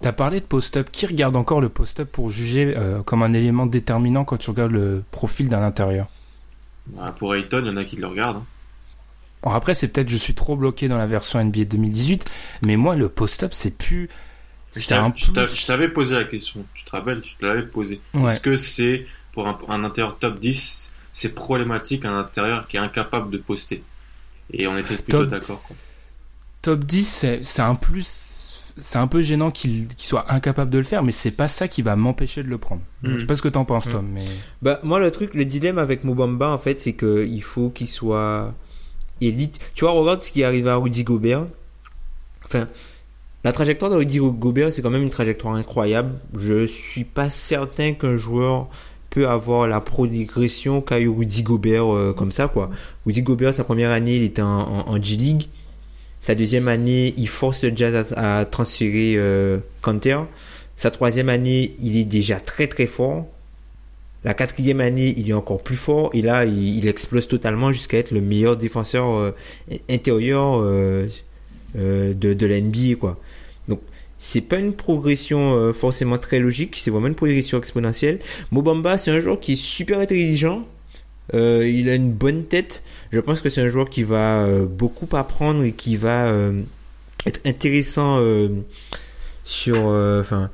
T'as 0.00 0.12
parlé 0.12 0.40
de 0.40 0.44
post-up. 0.44 0.88
Qui 0.92 1.06
regarde 1.06 1.34
encore 1.36 1.60
le 1.60 1.68
post-up 1.68 2.08
pour 2.10 2.30
juger 2.30 2.74
euh, 2.76 3.02
comme 3.02 3.22
un 3.22 3.32
élément 3.32 3.66
déterminant 3.66 4.24
quand 4.24 4.36
tu 4.36 4.50
regardes 4.50 4.72
le 4.72 5.02
profil 5.10 5.48
d'un 5.48 5.62
intérieur? 5.62 6.06
Bah, 6.86 7.14
Pour 7.18 7.34
Ayton, 7.34 7.62
il 7.64 7.66
y 7.66 7.70
en 7.70 7.76
a 7.76 7.84
qui 7.84 7.96
le 7.96 8.06
regardent. 8.06 8.38
Hein. 8.38 8.46
Bon, 9.42 9.50
après, 9.50 9.74
c'est 9.74 9.88
peut-être 9.88 10.08
je 10.08 10.16
suis 10.16 10.34
trop 10.34 10.56
bloqué 10.56 10.88
dans 10.88 10.98
la 10.98 11.06
version 11.06 11.42
NBA 11.42 11.64
2018, 11.64 12.30
mais 12.62 12.76
moi, 12.76 12.96
le 12.96 13.08
post-up, 13.08 13.52
c'est 13.52 13.76
plus. 13.76 14.08
Je 14.74 15.66
t'avais 15.66 15.88
posé 15.88 16.14
la 16.14 16.24
question, 16.24 16.64
tu 16.74 16.84
te 16.84 16.90
rappelles, 16.90 17.22
je 17.24 17.36
te 17.36 17.46
l'avais 17.46 17.62
posé. 17.62 18.00
Est-ce 18.14 18.40
que 18.40 18.56
c'est, 18.56 19.06
pour 19.32 19.48
un, 19.48 19.84
intérieur 19.84 20.18
top 20.18 20.38
10, 20.38 20.90
c'est 21.12 21.34
problématique 21.34 22.04
un 22.04 22.18
intérieur 22.18 22.68
qui 22.68 22.76
est 22.76 22.80
incapable 22.80 23.30
de 23.30 23.38
poster? 23.38 23.82
Et 24.52 24.66
on 24.66 24.76
était 24.76 24.96
plutôt 24.96 25.24
d'accord. 25.24 25.62
Top 26.62 26.84
10, 26.84 27.26
c'est 27.42 27.62
un 27.62 27.74
plus. 27.74 28.27
C'est 28.78 28.98
un 28.98 29.06
peu 29.06 29.20
gênant 29.20 29.50
qu'il 29.50 29.88
soit 29.96 30.32
incapable 30.32 30.70
de 30.70 30.78
le 30.78 30.84
faire, 30.84 31.02
mais 31.02 31.12
c'est 31.12 31.30
pas 31.30 31.48
ça 31.48 31.68
qui 31.68 31.82
va 31.82 31.96
m'empêcher 31.96 32.42
de 32.42 32.48
le 32.48 32.58
prendre. 32.58 32.82
Je 33.02 33.20
sais 33.20 33.26
pas 33.26 33.34
ce 33.34 33.42
que 33.42 33.48
t'en 33.48 33.64
penses. 33.64 33.88
Tom. 33.88 34.06
Mais... 34.12 34.24
Bah, 34.62 34.80
moi, 34.82 35.00
le 35.00 35.10
truc, 35.10 35.34
le 35.34 35.44
dilemme 35.44 35.78
avec 35.78 36.04
Mobamba, 36.04 36.50
en 36.50 36.58
fait, 36.58 36.78
c'est 36.78 36.94
qu'il 36.94 37.42
faut 37.42 37.70
qu'il 37.70 37.88
soit 37.88 38.54
élite. 39.20 39.58
Tu 39.74 39.84
vois, 39.84 39.92
regarde 39.92 40.22
ce 40.22 40.32
qui 40.32 40.42
est 40.42 40.44
arrivé 40.44 40.70
à 40.70 40.76
Rudy 40.76 41.04
Gobert. 41.04 41.46
Enfin, 42.44 42.68
la 43.44 43.52
trajectoire 43.52 43.90
de 43.90 43.96
Rudy 43.96 44.18
Gobert, 44.18 44.72
c'est 44.72 44.82
quand 44.82 44.90
même 44.90 45.02
une 45.02 45.10
trajectoire 45.10 45.54
incroyable. 45.54 46.14
Je 46.34 46.66
suis 46.66 47.04
pas 47.04 47.30
certain 47.30 47.94
qu'un 47.94 48.16
joueur 48.16 48.68
peut 49.10 49.28
avoir 49.28 49.66
la 49.66 49.80
progression 49.80 50.80
qu'a 50.80 51.00
eu 51.00 51.08
Rudy 51.08 51.42
Gobert 51.42 51.94
euh, 51.94 52.12
comme 52.12 52.32
ça, 52.32 52.48
quoi. 52.48 52.70
Rudy 53.06 53.22
Gobert, 53.22 53.54
sa 53.54 53.64
première 53.64 53.90
année, 53.90 54.16
il 54.16 54.22
était 54.22 54.42
en, 54.42 55.00
G-League. 55.00 55.48
Sa 56.20 56.34
deuxième 56.34 56.68
année, 56.68 57.14
il 57.16 57.28
force 57.28 57.62
le 57.64 57.72
Jazz 57.74 58.06
à, 58.16 58.44
transférer 58.44 59.14
euh, 59.16 59.58
Canter. 59.82 60.18
Sa 60.76 60.90
troisième 60.90 61.28
année, 61.28 61.74
il 61.80 61.96
est 61.96 62.04
déjà 62.04 62.40
très 62.40 62.66
très 62.66 62.86
fort. 62.86 63.26
La 64.24 64.34
quatrième 64.34 64.80
année, 64.80 65.14
il 65.16 65.30
est 65.30 65.32
encore 65.34 65.62
plus 65.62 65.76
fort 65.76 66.10
et 66.12 66.22
là, 66.22 66.44
il, 66.44 66.86
explose 66.88 67.28
totalement 67.28 67.70
jusqu'à 67.70 67.98
être 67.98 68.10
le 68.10 68.20
meilleur 68.20 68.56
défenseur 68.56 69.14
euh, 69.14 69.34
intérieur 69.88 70.60
euh, 70.60 71.06
euh, 71.76 72.14
de, 72.14 72.34
de 72.34 72.46
la 72.46 72.60
NBA, 72.60 72.96
quoi. 72.98 73.18
Donc, 73.68 73.80
c'est 74.18 74.40
pas 74.40 74.56
une 74.56 74.72
progression 74.72 75.72
forcément 75.72 76.18
très 76.18 76.40
logique, 76.40 76.76
c'est 76.76 76.90
vraiment 76.90 77.06
une 77.06 77.14
progression 77.14 77.58
exponentielle. 77.58 78.18
Mobamba, 78.50 78.98
c'est 78.98 79.12
un 79.12 79.20
joueur 79.20 79.38
qui 79.38 79.52
est 79.52 79.56
super 79.56 80.00
intelligent. 80.00 80.66
Il 81.32 81.88
a 81.88 81.94
une 81.94 82.12
bonne 82.12 82.44
tête. 82.44 82.82
Je 83.12 83.20
pense 83.20 83.40
que 83.40 83.50
c'est 83.50 83.60
un 83.60 83.68
joueur 83.68 83.88
qui 83.90 84.02
va 84.02 84.46
beaucoup 84.64 85.08
apprendre 85.16 85.62
et 85.62 85.72
qui 85.72 85.96
va 85.96 86.32
être 87.26 87.40
intéressant 87.44 88.18
sur, 89.44 89.78
enfin 89.78 90.50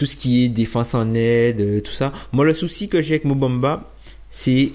tout 0.00 0.06
ce 0.06 0.16
qui 0.16 0.46
est 0.46 0.48
défense 0.48 0.94
en 0.94 1.12
aide, 1.12 1.60
euh, 1.60 1.80
tout 1.82 1.92
ça. 1.92 2.10
Moi, 2.32 2.46
le 2.46 2.54
souci 2.54 2.88
que 2.88 3.02
j'ai 3.02 3.16
avec 3.16 3.26
Mobamba, 3.26 3.92
c'est 4.30 4.72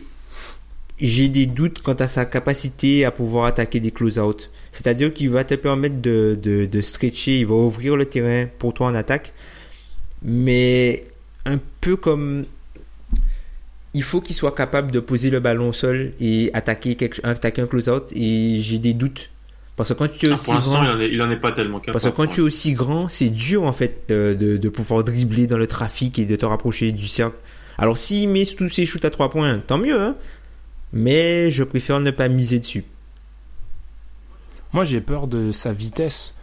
j'ai 1.00 1.30
des 1.30 1.48
doutes 1.48 1.82
quant 1.82 1.96
à 1.96 2.08
sa 2.08 2.26
capacité 2.26 3.06
à 3.06 3.10
pouvoir 3.12 3.46
attaquer 3.46 3.80
des 3.80 3.90
close-out. 3.90 4.52
C'est-à-dire 4.72 5.12
qu'il 5.12 5.32
va 5.32 5.44
te 5.44 5.56
permettre 5.56 6.00
de, 6.00 6.38
de, 6.40 6.68
de, 6.68 6.82
stretcher, 6.82 7.40
il 7.40 7.48
va 7.48 7.56
ouvrir 7.56 7.96
le 7.96 8.06
terrain 8.06 8.48
pour 8.60 8.76
toi 8.76 8.86
en 8.86 8.94
attaque. 8.94 9.34
Mais 10.22 11.08
un 11.46 11.60
peu 11.82 11.96
comme... 11.96 12.46
Il 13.96 14.04
faut 14.04 14.20
qu'il 14.20 14.36
soit 14.36 14.54
capable 14.54 14.92
de 14.92 15.00
poser 15.00 15.30
le 15.30 15.40
ballon 15.40 15.70
au 15.70 15.74
sol 15.74 16.12
et 16.20 16.52
attaquer, 16.54 16.96
quelque, 16.96 17.26
attaquer 17.26 17.62
un 17.62 17.68
close-out. 17.68 18.12
Et 18.14 18.60
j'ai 18.60 18.78
des 18.78 18.94
doutes 18.94 19.30
parce 19.76 19.90
que 19.90 19.94
quand 19.94 20.08
tu 20.10 20.28
es 20.28 20.30
ah, 20.32 20.36
aussi 20.36 20.52
grand, 20.52 20.84
il 21.00 21.22
en, 21.22 21.32
est, 21.32 21.36
pas 21.38 21.52
tellement 21.52 21.80
capable. 21.80 21.94
Parce 21.94 22.06
que 22.06 22.16
quand 22.16 22.28
tu 22.28 22.42
es 22.42 22.44
aussi 22.44 22.74
grand, 22.74 23.10
c'est 23.10 23.30
dur 23.30 23.64
en 23.64 23.74
fait 23.74 24.04
de, 24.08 24.58
de, 24.58 24.70
pouvoir 24.70 25.04
dribbler 25.04 25.48
dans 25.48 25.58
le 25.58 25.68
trafic 25.68 26.18
et 26.18 26.26
de 26.26 26.36
te 26.36 26.46
rapprocher 26.46 26.92
du 26.92 27.08
cercle. 27.08 27.36
Alors 27.78 27.98
s'il 27.98 28.30
met 28.30 28.46
tous 28.46 28.70
ses 28.70 28.86
shoots 28.86 29.04
à 29.04 29.10
3 29.10 29.30
points, 29.30 29.60
tant 29.60 29.78
mieux. 29.78 30.00
Hein 30.00 30.16
Mais 30.94 31.52
je 31.52 31.64
préfère 31.64 32.00
ne 32.00 32.12
pas 32.12 32.30
miser 32.30 32.60
dessus. 32.60 32.86
Moi 34.72 34.86
j'ai 34.86 35.02
peur 35.02 35.28
de 35.28 35.52
sa 35.52 35.74
vitesse. 35.74 36.36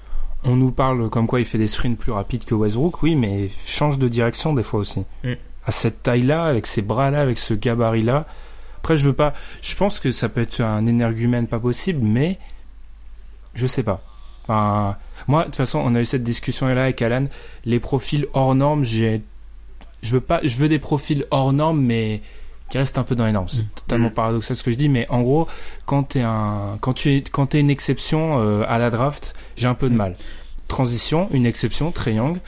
On 0.44 0.56
nous 0.56 0.72
parle 0.72 1.08
comme 1.08 1.26
quoi 1.26 1.40
il 1.40 1.46
fait 1.46 1.58
des 1.58 1.68
sprints 1.68 1.98
plus 1.98 2.12
rapides 2.12 2.44
que 2.44 2.54
Westbrook, 2.54 3.02
oui, 3.02 3.14
mais 3.14 3.48
change 3.64 3.98
de 3.98 4.08
direction 4.08 4.52
des 4.52 4.62
fois 4.62 4.80
aussi. 4.80 5.04
Mm. 5.24 5.32
À 5.66 5.72
cette 5.72 6.02
taille-là, 6.02 6.44
avec 6.44 6.66
ces 6.66 6.82
bras-là, 6.82 7.20
avec 7.20 7.38
ce 7.38 7.54
gabarit-là. 7.54 8.26
Après, 8.78 8.96
je 8.96 9.06
veux 9.06 9.12
pas. 9.12 9.32
Je 9.60 9.76
pense 9.76 10.00
que 10.00 10.10
ça 10.10 10.28
peut 10.28 10.40
être 10.40 10.60
un 10.60 10.86
énergumène 10.86 11.46
pas 11.46 11.60
possible, 11.60 12.00
mais 12.02 12.38
je 13.54 13.66
sais 13.66 13.82
pas. 13.82 14.02
Enfin, 14.42 14.96
moi, 15.28 15.42
de 15.42 15.46
toute 15.46 15.56
façon, 15.56 15.80
on 15.84 15.94
a 15.94 16.00
eu 16.00 16.04
cette 16.04 16.24
discussion 16.24 16.66
là 16.66 16.84
avec 16.84 17.00
Alan. 17.00 17.26
Les 17.64 17.78
profils 17.78 18.26
hors 18.32 18.54
normes, 18.54 18.82
j'ai, 18.82 19.22
je 20.02 20.12
veux 20.12 20.20
pas, 20.20 20.40
je 20.42 20.56
veux 20.56 20.68
des 20.68 20.80
profils 20.80 21.26
hors 21.30 21.52
normes, 21.52 21.80
mais 21.80 22.22
qui 22.68 22.78
restent 22.78 22.98
un 22.98 23.04
peu 23.04 23.14
dans 23.14 23.26
les 23.26 23.32
normes. 23.32 23.48
C'est 23.48 23.62
mm. 23.62 23.68
totalement 23.74 24.08
mm. 24.08 24.14
paradoxal 24.14 24.56
ce 24.56 24.64
que 24.64 24.70
je 24.70 24.76
dis, 24.76 24.88
mais 24.88 25.06
en 25.10 25.22
gros, 25.22 25.46
quand 25.86 26.04
t'es 26.04 26.22
un, 26.22 26.78
quand 26.80 26.94
tu 26.94 27.14
es, 27.16 27.22
quand 27.22 27.46
t'es 27.46 27.60
une 27.60 27.70
exception 27.70 28.40
euh, 28.40 28.64
à 28.66 28.78
la 28.78 28.90
draft, 28.90 29.34
j'ai 29.56 29.68
un 29.68 29.74
peu 29.74 29.88
de 29.88 29.94
mm. 29.94 29.98
mal. 29.98 30.16
Transition, 30.68 31.28
une 31.32 31.46
exception, 31.46 31.92
triangle 31.92 32.40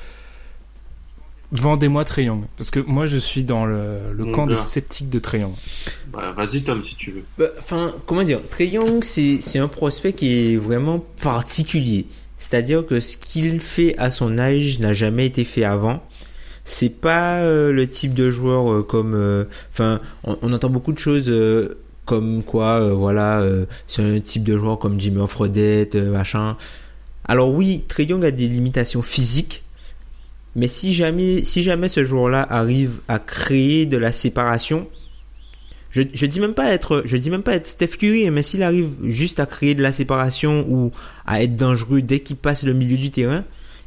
vendez-moi 1.60 2.04
Young 2.18 2.44
Parce 2.56 2.70
que 2.70 2.80
moi, 2.80 3.06
je 3.06 3.16
suis 3.16 3.44
dans 3.44 3.64
le, 3.64 3.98
camp 4.32 4.46
des 4.46 4.56
sceptiques 4.56 5.10
de 5.10 5.20
Young 5.36 5.52
Bah, 6.12 6.32
vas-y, 6.36 6.62
Tom, 6.62 6.82
si 6.82 6.96
tu 6.96 7.12
veux. 7.12 7.24
Bah, 7.38 7.46
enfin, 7.58 7.92
comment 8.06 8.22
dire 8.22 8.40
Young 8.58 9.02
c'est 9.02 9.58
un 9.58 9.68
prospect 9.68 10.12
qui 10.12 10.54
est 10.54 10.56
vraiment 10.56 11.04
particulier. 11.22 12.06
C'est-à-dire 12.38 12.84
que 12.84 13.00
ce 13.00 13.16
qu'il 13.16 13.60
fait 13.60 13.96
à 13.98 14.10
son 14.10 14.38
âge 14.38 14.78
n'a 14.78 14.92
jamais 14.92 15.26
été 15.26 15.44
fait 15.44 15.64
avant. 15.64 16.02
C'est 16.66 17.00
pas 17.00 17.40
euh, 17.40 17.72
le 17.72 17.88
type 17.88 18.14
de 18.14 18.30
joueur 18.30 18.72
euh, 18.72 18.82
comme. 18.82 19.14
Euh, 19.14 19.44
enfin, 19.70 20.00
on, 20.24 20.52
entend 20.52 20.70
beaucoup 20.70 20.92
de 20.92 20.98
choses 20.98 21.32
comme 22.04 22.42
quoi, 22.42 22.92
voilà, 22.92 23.42
c'est 23.86 24.02
un 24.02 24.20
type 24.20 24.44
de 24.44 24.58
joueur 24.58 24.78
comme 24.78 25.00
Jimmy 25.00 25.26
Fredette, 25.26 25.96
machin. 25.96 26.58
Alors 27.26 27.50
oui, 27.50 27.84
Young 27.98 28.22
a 28.26 28.30
des 28.30 28.46
limitations 28.46 29.00
physiques 29.00 29.63
mais 30.56 30.68
si 30.68 30.94
jamais, 30.94 31.44
si 31.44 31.62
jamais 31.62 31.88
ce 31.88 32.04
joueur-là 32.04 32.46
arrive 32.48 33.00
à 33.08 33.18
créer 33.18 33.86
de 33.86 33.98
la 33.98 34.12
séparation, 34.12 34.88
je, 35.90 36.02
je 36.12 36.26
dis 36.26 36.40
même 36.40 36.54
pas 36.54 36.72
être, 36.72 37.02
je 37.04 37.16
dis 37.16 37.30
même 37.30 37.42
pas 37.42 37.54
être 37.54 37.66
Steph 37.66 37.96
Curry, 37.98 38.30
mais 38.30 38.42
s'il 38.42 38.62
arrive 38.62 38.90
juste 39.04 39.40
à 39.40 39.46
créer 39.46 39.74
de 39.74 39.82
la 39.82 39.92
séparation 39.92 40.64
ou 40.68 40.92
à 41.26 41.42
être 41.42 41.56
dangereux 41.56 42.02
dès 42.02 42.20
qu'il 42.20 42.36
passe 42.36 42.64
le 42.64 42.72
milieu 42.72 42.96
du 42.96 43.10
terrain, 43.10 43.44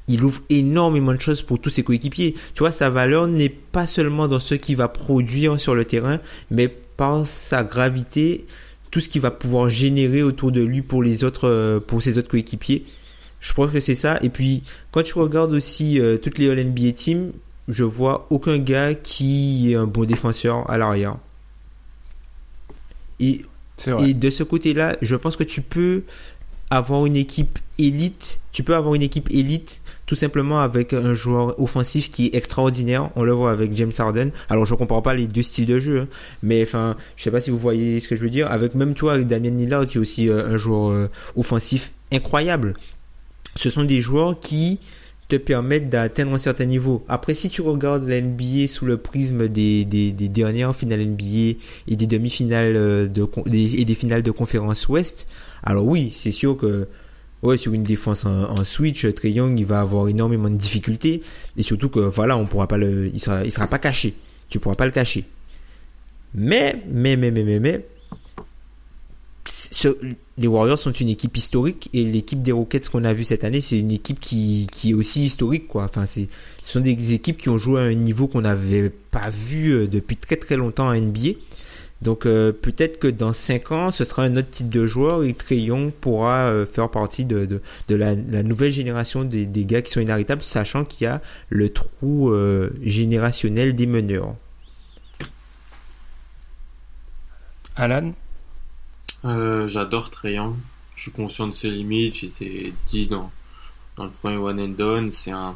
il 0.08 0.24
ouvre 0.24 0.42
énormément 0.50 1.14
de 1.14 1.20
choses 1.20 1.42
pour 1.42 1.60
tous 1.60 1.70
ses 1.70 1.84
coéquipiers. 1.84 2.34
Tu 2.54 2.60
vois, 2.60 2.72
sa 2.72 2.90
valeur 2.90 3.28
n'est 3.28 3.50
pas 3.50 3.86
seulement 3.86 4.28
dans 4.28 4.40
ce 4.40 4.56
qu'il 4.56 4.78
va 4.78 4.88
produire 4.88 5.60
sur 5.60 5.76
le 5.76 5.86
terrain, 5.86 6.20
mais 6.50 6.70
par 6.70 7.26
sa 7.26 7.64
gravité, 7.64 8.46
tout 8.90 9.02
ce 9.02 9.10
qu'il 9.10 9.22
va 9.22 9.32
pouvoir 9.32 9.70
générer 9.70 10.24
autour 10.24 10.52
de 10.52 10.62
lui 10.62 10.82
pour 10.82 11.04
les 11.04 11.24
autres, 11.24 11.80
pour 11.88 12.02
ses 12.02 12.18
autres 12.18 12.30
coéquipiers. 12.30 12.86
Je 13.40 13.54
pense 13.54 13.72
que 13.72 13.80
c'est 13.80 13.96
ça. 13.96 14.18
Et 14.22 14.30
puis, 14.30 14.64
quand 14.92 15.04
tu 15.04 15.18
regardes 15.18 15.54
aussi 15.54 16.00
euh, 16.00 16.18
toutes 16.18 16.38
les 16.38 16.50
All-NBA 16.50 16.94
teams, 16.94 17.32
je 17.68 17.84
vois 17.84 18.28
aucun 18.30 18.58
gars 18.58 18.94
qui 18.96 19.72
est 19.72 19.76
un 19.76 19.88
bon 19.88 20.06
défenseur 20.06 20.70
à 20.70 20.78
l'arrière. 20.78 21.18
Et, 23.20 23.42
et 24.00 24.14
de 24.14 24.30
ce 24.30 24.44
côté-là, 24.44 24.96
je 25.02 25.16
pense 25.16 25.36
que 25.36 25.44
tu 25.44 25.62
peux 25.62 26.04
avoir 26.70 27.06
une 27.06 27.16
équipe 27.16 27.60
élite. 27.78 28.40
Tu 28.52 28.64
peux 28.64 28.76
avoir 28.76 28.96
une 28.96 29.02
équipe 29.02 29.30
élite 29.32 29.82
tout 30.06 30.16
simplement 30.16 30.62
avec 30.62 30.94
un 30.94 31.14
joueur 31.14 31.60
offensif 31.60 32.10
qui 32.10 32.28
est 32.28 32.36
extraordinaire. 32.36 33.10
On 33.16 33.24
le 33.24 33.34
voit 33.34 33.52
avec 33.52 33.76
James 33.76 33.92
Harden. 33.98 34.32
Alors 34.50 34.66
je 34.66 34.74
comprends 34.74 35.02
pas 35.02 35.14
les 35.14 35.28
deux 35.28 35.42
styles 35.42 35.66
de 35.66 35.80
jeu, 35.80 36.00
hein. 36.02 36.08
mais 36.42 36.64
enfin, 36.64 36.96
je 37.18 37.24
sais 37.24 37.32
pas 37.32 37.42
si 37.42 37.52
vous 37.52 37.58
voyez 37.58 38.00
ce 38.00 38.08
que 38.08 38.16
je 38.16 38.22
veux 38.22 38.30
dire. 38.30 38.50
Avec 38.50 38.74
même 38.74 38.94
toi, 38.94 39.14
avec 39.14 39.28
Damien 39.28 39.52
Lillard 39.52 39.86
qui 39.86 39.98
est 39.98 40.02
aussi 40.02 40.30
euh, 40.30 40.54
un 40.54 40.58
joueur 40.58 40.92
euh, 40.92 41.10
offensif 41.36 41.92
incroyable 42.12 42.74
ce 43.58 43.70
sont 43.70 43.84
des 43.84 44.00
joueurs 44.00 44.40
qui 44.40 44.80
te 45.28 45.36
permettent 45.36 45.90
d'atteindre 45.90 46.34
un 46.34 46.38
certain 46.38 46.66
niveau. 46.66 47.04
Après, 47.10 47.34
si 47.34 47.50
tu 47.50 47.62
regardes 47.62 48.08
la 48.08 48.22
sous 48.68 48.86
le 48.86 48.98
prisme 48.98 49.50
des, 49.50 49.84
des, 49.84 50.14
des 50.14 50.30
dernières 50.30 50.76
finales 50.76 51.06
NBA 51.06 51.58
et 51.88 51.96
des 51.96 52.08
demi-finales 52.08 52.76
euh, 52.78 53.08
de, 53.08 53.28
et 53.52 53.84
des 53.84 53.96
finales 53.96 54.24
de 54.24 54.32
conférence 54.32 54.88
Ouest, 54.88 55.28
alors 55.64 55.86
oui, 55.86 56.12
c'est 56.16 56.32
sûr 56.32 56.56
que 56.56 56.88
ouais, 57.44 57.58
sur 57.58 57.74
une 57.74 57.84
défense 57.84 58.26
en, 58.26 58.64
switch, 58.64 59.06
Trey 59.14 59.32
Young, 59.32 59.60
il 59.60 59.66
va 59.66 59.82
avoir 59.82 60.08
énormément 60.08 60.50
de 60.50 60.56
difficultés 60.56 61.22
et 61.58 61.64
surtout 61.64 61.90
que 61.90 62.00
voilà, 62.00 62.38
on 62.38 62.46
pourra 62.46 62.68
pas 62.68 62.78
le, 62.78 63.08
il 63.14 63.20
sera, 63.20 63.44
il 63.44 63.52
sera 63.52 63.68
pas 63.68 63.80
caché. 63.80 64.14
Tu 64.50 64.60
pourras 64.60 64.76
pas 64.76 64.86
le 64.86 64.92
cacher. 64.92 65.26
Mais, 66.34 66.84
mais, 66.90 67.18
mais, 67.18 67.32
mais, 67.32 67.44
mais, 67.44 67.60
mais, 67.60 67.86
les 70.38 70.48
Warriors 70.48 70.80
sont 70.80 70.92
une 70.92 71.10
équipe 71.10 71.36
historique 71.36 71.90
et 71.94 72.04
l'équipe 72.04 72.42
des 72.42 72.52
Rockets 72.52 72.90
qu'on 72.90 73.04
a 73.04 73.14
vu 73.14 73.24
cette 73.24 73.44
année, 73.44 73.62
c'est 73.62 73.78
une 73.78 73.92
équipe 73.92 74.20
qui, 74.20 74.68
est 74.86 74.94
aussi 74.94 75.26
historique, 75.26 75.68
quoi. 75.68 75.84
Enfin, 75.84 76.06
ce 76.06 76.22
sont 76.62 76.80
des 76.80 77.14
équipes 77.14 77.38
qui 77.38 77.50
ont 77.50 77.58
joué 77.58 77.82
à 77.82 77.84
un 77.84 77.94
niveau 77.94 78.28
qu'on 78.28 78.42
n'avait 78.42 78.90
pas 78.90 79.30
vu 79.30 79.72
euh, 79.72 79.88
depuis 79.88 80.18
très 80.18 80.36
très 80.36 80.56
longtemps 80.56 80.90
à 80.90 81.00
NBA. 81.00 81.32
Donc 82.04 82.28
euh, 82.28 82.52
peut-être 82.52 83.00
que 83.00 83.08
dans 83.08 83.34
5 83.34 83.72
ans, 83.72 83.92
ce 83.92 84.04
sera 84.04 84.24
un 84.24 84.38
autre 84.38 84.50
type 84.50 84.70
de 84.70 84.86
joueur 84.86 85.24
et 85.24 85.34
Trey 85.34 85.58
Young 85.58 85.92
pourra 85.92 86.48
euh, 86.48 86.66
faire 86.68 86.92
partie 86.92 87.26
de, 87.26 87.60
la, 87.90 88.16
nouvelle 88.44 88.72
génération 88.72 89.24
des, 89.24 89.48
des, 89.48 89.66
gars 89.66 89.82
qui 89.82 89.92
sont 89.92 90.02
inarrêtables, 90.02 90.44
sachant 90.44 90.86
qu'il 90.86 91.06
y 91.06 91.08
a 91.08 91.22
le 91.50 91.70
trou 91.70 92.32
générationnel 92.84 93.76
des 93.76 93.88
meneurs. 93.88 94.36
Alan? 97.76 98.14
Euh, 99.26 99.68
J'adore 99.68 100.10
Trayan. 100.10 100.56
Je 100.96 101.04
suis 101.04 101.12
conscient 101.12 101.48
de 101.48 101.54
ses 101.54 101.70
limites. 101.70 102.16
J'ai 102.16 102.74
dit 102.88 103.08
dans, 103.08 103.32
dans 103.96 104.06
le 104.06 104.12
premier 104.12 104.38
One 104.38 104.60
and 104.60 104.70
Done. 104.70 105.12
C'est 105.12 105.32
un, 105.32 105.56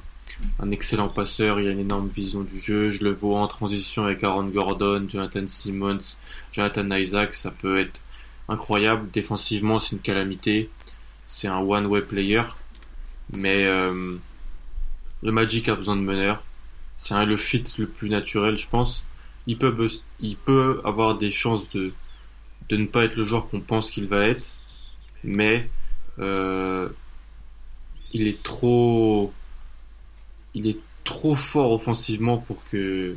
un 0.59 0.71
excellent 0.71 1.09
passeur. 1.09 1.59
Il 1.59 1.67
a 1.67 1.71
une 1.71 1.79
énorme 1.79 2.09
vision 2.09 2.41
du 2.41 2.59
jeu. 2.59 2.89
Je 2.89 3.03
le 3.03 3.11
vois 3.11 3.39
en 3.39 3.47
transition 3.47 4.05
avec 4.05 4.23
Aaron 4.23 4.45
Gordon, 4.45 5.05
Jonathan 5.07 5.47
Simmons, 5.47 6.15
Jonathan 6.51 6.89
Isaac. 6.91 7.33
Ça 7.33 7.51
peut 7.51 7.79
être 7.79 7.99
incroyable. 8.47 9.09
Défensivement, 9.11 9.79
c'est 9.79 9.93
une 9.95 10.01
calamité. 10.01 10.69
C'est 11.25 11.47
un 11.47 11.59
one-way 11.59 12.01
player. 12.01 12.43
Mais 13.33 13.65
euh, 13.65 14.17
le 15.23 15.31
Magic 15.31 15.69
a 15.69 15.75
besoin 15.75 15.95
de 15.95 16.01
meneur. 16.01 16.43
C'est 16.97 17.25
le 17.25 17.37
fit 17.37 17.63
le 17.79 17.87
plus 17.87 18.09
naturel, 18.09 18.57
je 18.57 18.67
pense. 18.69 19.03
Il 19.47 19.57
peut, 19.57 19.75
il 20.19 20.35
peut 20.37 20.81
avoir 20.85 21.17
des 21.17 21.31
chances 21.31 21.67
de, 21.71 21.93
de 22.71 22.77
ne 22.77 22.85
pas 22.85 23.03
être 23.03 23.15
le 23.15 23.25
joueur 23.25 23.49
qu'on 23.49 23.59
pense 23.59 23.91
qu'il 23.91 24.07
va 24.07 24.25
être, 24.25 24.49
mais 25.25 25.69
euh, 26.19 26.87
il 28.13 28.27
est 28.27 28.41
trop, 28.41 29.33
il 30.53 30.67
est 30.67 30.77
trop 31.03 31.35
fort 31.35 31.73
offensivement 31.73 32.37
pour 32.37 32.63
que 32.71 33.15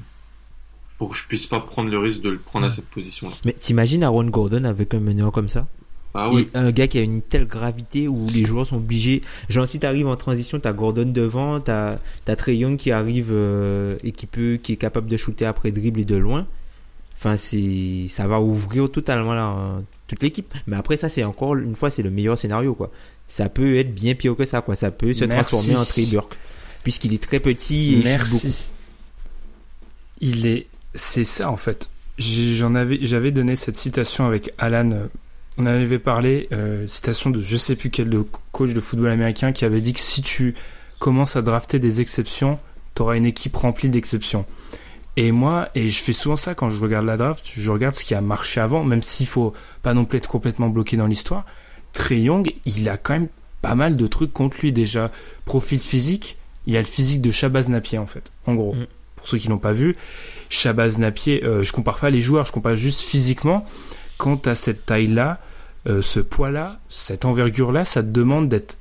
pour 0.98 1.10
que 1.10 1.16
je 1.16 1.26
puisse 1.26 1.46
pas 1.46 1.60
prendre 1.60 1.90
le 1.90 1.98
risque 1.98 2.20
de 2.20 2.30
le 2.30 2.38
prendre 2.38 2.66
à 2.66 2.70
cette 2.70 2.86
position-là. 2.86 3.34
Mais 3.44 3.52
t'imagines 3.52 4.02
Aaron 4.02 4.26
Gordon 4.26 4.64
avec 4.64 4.94
un 4.94 5.00
meneur 5.00 5.32
comme 5.32 5.48
ça? 5.48 5.66
Ah 6.14 6.28
oui. 6.32 6.48
Et 6.54 6.56
un 6.56 6.70
gars 6.70 6.86
qui 6.86 6.98
a 6.98 7.02
une 7.02 7.22
telle 7.22 7.46
gravité 7.46 8.06
où 8.06 8.26
les 8.32 8.44
joueurs 8.44 8.66
sont 8.66 8.76
obligés. 8.76 9.22
Genre 9.48 9.66
si 9.66 9.80
t'arrives 9.80 10.06
en 10.06 10.16
transition, 10.16 10.58
t'as 10.60 10.72
Gordon 10.72 11.06
devant, 11.06 11.60
t'as 11.60 11.98
as 12.26 12.36
Trey 12.36 12.56
Young 12.56 12.76
qui 12.76 12.90
arrive 12.90 13.30
euh, 13.32 13.96
et 14.02 14.12
qui 14.12 14.26
peut, 14.26 14.58
qui 14.60 14.72
est 14.72 14.76
capable 14.76 15.08
de 15.08 15.16
shooter 15.16 15.46
après 15.46 15.70
dribble 15.72 16.00
et 16.00 16.04
de 16.04 16.16
loin. 16.16 16.46
Enfin, 17.16 17.36
c'est, 17.36 18.06
ça 18.08 18.26
va 18.26 18.40
ouvrir 18.40 18.90
totalement 18.90 19.34
la, 19.34 19.80
toute 20.06 20.22
l'équipe. 20.22 20.52
Mais 20.66 20.76
après, 20.76 20.96
ça, 20.96 21.08
c'est 21.08 21.24
encore 21.24 21.56
une 21.56 21.76
fois, 21.76 21.90
c'est 21.90 22.02
le 22.02 22.10
meilleur 22.10 22.36
scénario, 22.36 22.74
quoi. 22.74 22.90
Ça 23.26 23.48
peut 23.48 23.76
être 23.76 23.94
bien 23.94 24.14
pire 24.14 24.36
que 24.36 24.44
ça, 24.44 24.60
quoi. 24.60 24.74
Ça 24.76 24.90
peut 24.90 25.14
se 25.14 25.24
transformer 25.24 25.76
en 25.76 25.84
Trey 25.84 26.06
Burke. 26.06 26.36
Puisqu'il 26.82 27.14
est 27.14 27.22
très 27.22 27.38
petit 27.38 27.94
et 27.94 28.04
Merci. 28.04 28.72
Il 30.20 30.46
est, 30.46 30.66
c'est 30.94 31.24
ça, 31.24 31.50
en 31.50 31.56
fait. 31.56 31.88
J'en 32.18 32.74
avais, 32.74 32.98
j'avais 33.02 33.30
donné 33.30 33.56
cette 33.56 33.76
citation 33.76 34.26
avec 34.26 34.52
Alan. 34.58 34.90
Euh, 34.92 35.06
on 35.56 35.62
en 35.62 35.66
avait 35.66 35.98
parlé, 35.98 36.48
euh, 36.52 36.86
citation 36.88 37.30
de 37.30 37.40
je 37.40 37.56
sais 37.56 37.76
plus 37.76 37.90
quel 37.90 38.10
coach 38.52 38.72
de 38.72 38.80
football 38.80 39.10
américain 39.10 39.52
qui 39.52 39.64
avait 39.64 39.80
dit 39.80 39.92
que 39.92 40.00
si 40.00 40.20
tu 40.20 40.54
commences 40.98 41.36
à 41.36 41.42
drafter 41.42 41.78
des 41.78 42.00
exceptions, 42.00 42.58
t'auras 42.94 43.16
une 43.16 43.26
équipe 43.26 43.54
remplie 43.56 43.88
d'exceptions. 43.88 44.46
Et 45.16 45.30
moi, 45.30 45.68
et 45.74 45.88
je 45.88 46.02
fais 46.02 46.12
souvent 46.12 46.36
ça 46.36 46.54
quand 46.54 46.70
je 46.70 46.82
regarde 46.82 47.06
la 47.06 47.16
draft, 47.16 47.44
je 47.46 47.70
regarde 47.70 47.94
ce 47.94 48.04
qui 48.04 48.14
a 48.14 48.20
marché 48.20 48.60
avant, 48.60 48.82
même 48.82 49.02
s'il 49.02 49.26
faut 49.26 49.52
pas 49.82 49.94
non 49.94 50.04
plus 50.04 50.18
être 50.18 50.28
complètement 50.28 50.68
bloqué 50.68 50.96
dans 50.96 51.06
l'histoire. 51.06 51.44
Trey 51.92 52.20
Young, 52.20 52.52
il 52.64 52.88
a 52.88 52.96
quand 52.96 53.14
même 53.14 53.28
pas 53.62 53.76
mal 53.76 53.96
de 53.96 54.06
trucs 54.06 54.32
contre 54.32 54.58
lui 54.60 54.72
déjà. 54.72 55.10
Profil 55.44 55.80
physique, 55.80 56.36
il 56.66 56.76
a 56.76 56.80
le 56.80 56.86
physique 56.86 57.20
de 57.20 57.30
Shabazz 57.30 57.68
Napier 57.68 57.98
en 57.98 58.06
fait, 58.06 58.32
en 58.46 58.54
gros. 58.54 58.74
Mm. 58.74 58.86
Pour 59.16 59.28
ceux 59.28 59.38
qui 59.38 59.48
n'ont 59.48 59.58
pas 59.58 59.72
vu, 59.72 59.96
Shabazz 60.50 60.98
Napier, 60.98 61.44
euh, 61.44 61.62
je 61.62 61.72
compare 61.72 61.98
pas 61.98 62.10
les 62.10 62.20
joueurs, 62.20 62.44
je 62.44 62.52
compare 62.52 62.76
juste 62.76 63.00
physiquement. 63.00 63.66
Quand 64.18 64.46
à 64.46 64.54
cette 64.54 64.84
taille-là, 64.84 65.40
euh, 65.88 66.02
ce 66.02 66.20
poids-là, 66.20 66.78
cette 66.88 67.24
envergure-là, 67.24 67.84
ça 67.84 68.02
te 68.02 68.08
demande 68.08 68.48
d'être 68.48 68.78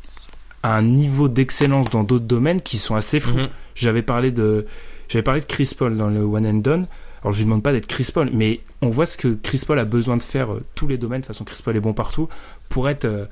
à 0.63 0.75
un 0.75 0.81
niveau 0.81 1.29
d'excellence 1.29 1.89
dans 1.89 2.03
d'autres 2.03 2.25
domaines 2.25 2.61
qui 2.61 2.77
sont 2.77 2.95
assez 2.95 3.19
fous. 3.19 3.37
Mm-hmm. 3.37 3.49
J'avais 3.75 4.01
parlé 4.01 4.31
de 4.31 4.65
j'avais 5.09 5.23
parlé 5.23 5.41
de 5.41 5.45
Chris 5.45 5.73
Paul 5.77 5.97
dans 5.97 6.09
le 6.09 6.21
One 6.21 6.45
and 6.45 6.53
Done. 6.55 6.87
Alors 7.21 7.31
je 7.31 7.37
lui 7.39 7.45
demande 7.45 7.63
pas 7.63 7.71
d'être 7.71 7.87
Chris 7.87 8.09
Paul, 8.13 8.29
mais 8.33 8.59
on 8.81 8.89
voit 8.89 9.05
ce 9.05 9.17
que 9.17 9.33
Chris 9.41 9.61
Paul 9.65 9.79
a 9.79 9.85
besoin 9.85 10.17
de 10.17 10.23
faire 10.23 10.53
euh, 10.53 10.63
tous 10.75 10.87
les 10.87 10.97
domaines. 10.97 11.21
De 11.21 11.25
toute 11.25 11.33
façon, 11.33 11.45
Chris 11.45 11.61
Paul 11.63 11.75
est 11.75 11.79
bon 11.79 11.93
partout 11.93 12.27
pour 12.69 12.89
être, 12.89 13.05
euh, 13.05 13.25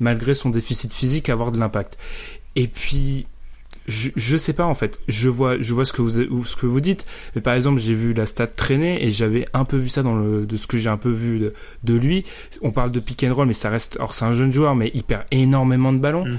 malgré 0.00 0.34
son 0.34 0.50
déficit 0.50 0.92
physique, 0.92 1.28
avoir 1.28 1.52
de 1.52 1.58
l'impact. 1.58 1.96
Et 2.56 2.66
puis, 2.66 3.26
je, 3.86 4.10
je 4.16 4.36
sais 4.36 4.52
pas 4.52 4.66
en 4.66 4.74
fait. 4.74 5.00
Je 5.06 5.28
vois, 5.28 5.60
je 5.60 5.74
vois 5.74 5.84
ce 5.84 5.92
que 5.92 6.02
vous, 6.02 6.44
ce 6.44 6.56
que 6.56 6.66
vous 6.66 6.80
dites. 6.80 7.06
Mais 7.34 7.40
par 7.40 7.54
exemple, 7.54 7.80
j'ai 7.80 7.94
vu 7.94 8.14
la 8.14 8.26
stat 8.26 8.48
traîner 8.48 9.04
et 9.04 9.12
j'avais 9.12 9.44
un 9.52 9.64
peu 9.64 9.76
vu 9.76 9.88
ça 9.88 10.02
dans 10.02 10.16
le, 10.16 10.44
de 10.44 10.56
ce 10.56 10.66
que 10.66 10.76
j'ai 10.76 10.90
un 10.90 10.96
peu 10.96 11.10
vu 11.10 11.38
de, 11.38 11.54
de, 11.84 11.94
lui. 11.94 12.24
On 12.62 12.72
parle 12.72 12.90
de 12.90 12.98
pick 12.98 13.22
and 13.22 13.34
roll, 13.34 13.46
mais 13.46 13.54
ça 13.54 13.70
reste, 13.70 13.96
alors 13.96 14.14
c'est 14.14 14.24
un 14.24 14.32
jeune 14.32 14.52
joueur, 14.52 14.74
mais 14.74 14.90
il 14.94 15.04
perd 15.04 15.24
énormément 15.30 15.92
de 15.92 15.98
ballons. 15.98 16.26
Mm. 16.26 16.38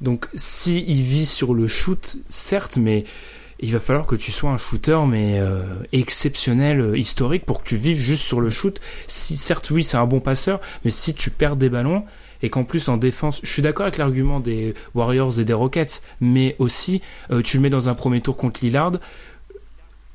Donc, 0.00 0.28
si 0.34 0.84
il 0.86 1.02
vit 1.02 1.26
sur 1.26 1.54
le 1.54 1.66
shoot, 1.66 2.16
certes, 2.28 2.76
mais 2.76 3.04
il 3.60 3.72
va 3.72 3.80
falloir 3.80 4.06
que 4.06 4.16
tu 4.16 4.30
sois 4.30 4.50
un 4.50 4.58
shooter 4.58 4.98
mais 5.06 5.38
euh, 5.40 5.62
exceptionnel, 5.92 6.80
euh, 6.80 6.98
historique 6.98 7.44
pour 7.44 7.62
que 7.62 7.68
tu 7.68 7.76
vives 7.76 7.98
juste 7.98 8.22
sur 8.24 8.40
le 8.40 8.48
shoot. 8.48 8.80
Si 9.06 9.36
certes 9.36 9.70
oui 9.70 9.82
c'est 9.84 9.96
un 9.96 10.06
bon 10.06 10.20
passeur, 10.20 10.60
mais 10.84 10.90
si 10.90 11.14
tu 11.14 11.30
perds 11.30 11.56
des 11.56 11.68
ballons 11.68 12.04
et 12.42 12.50
qu'en 12.50 12.62
plus 12.62 12.88
en 12.88 12.96
défense, 12.96 13.40
je 13.42 13.50
suis 13.50 13.62
d'accord 13.62 13.86
avec 13.86 13.98
l'argument 13.98 14.38
des 14.38 14.74
Warriors 14.94 15.40
et 15.40 15.44
des 15.44 15.52
Rockets, 15.52 16.02
mais 16.20 16.54
aussi 16.58 17.02
euh, 17.30 17.42
tu 17.42 17.56
le 17.56 17.62
mets 17.62 17.70
dans 17.70 17.88
un 17.88 17.94
premier 17.94 18.20
tour 18.20 18.36
contre 18.36 18.60
Lillard. 18.62 18.92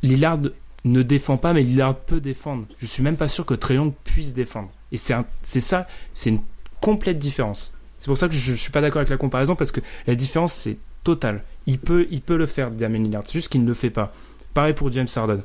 Lillard 0.03 0.39
ne 0.85 1.01
défend 1.01 1.37
pas, 1.37 1.53
mais 1.53 1.63
Lillard 1.63 1.95
peut 1.95 2.21
défendre. 2.21 2.65
Je 2.77 2.85
suis 2.85 3.03
même 3.03 3.17
pas 3.17 3.27
sûr 3.27 3.45
que 3.45 3.53
Trayon 3.53 3.93
puisse 4.03 4.33
défendre. 4.33 4.69
Et 4.91 4.97
c'est 4.97 5.59
ça, 5.61 5.87
c'est 6.13 6.29
une 6.29 6.41
complète 6.81 7.17
différence. 7.17 7.73
C'est 7.99 8.07
pour 8.07 8.17
ça 8.17 8.27
que 8.27 8.33
je, 8.33 8.51
je 8.51 8.55
suis 8.55 8.71
pas 8.71 8.81
d'accord 8.81 8.99
avec 8.99 9.09
la 9.09 9.17
comparaison 9.17 9.55
parce 9.55 9.71
que 9.71 9.79
la 10.07 10.15
différence 10.15 10.53
c'est 10.53 10.77
total. 11.03 11.43
Il 11.65 11.79
peut, 11.79 12.07
il 12.11 12.21
peut 12.21 12.37
le 12.37 12.45
faire, 12.45 12.71
Damien 12.71 12.99
Lillard. 12.99 13.23
C'est 13.25 13.33
juste 13.33 13.49
qu'il 13.49 13.63
ne 13.63 13.67
le 13.67 13.73
fait 13.73 13.89
pas. 13.89 14.13
Pareil 14.53 14.73
pour 14.73 14.91
James 14.91 15.07
Harden. 15.15 15.41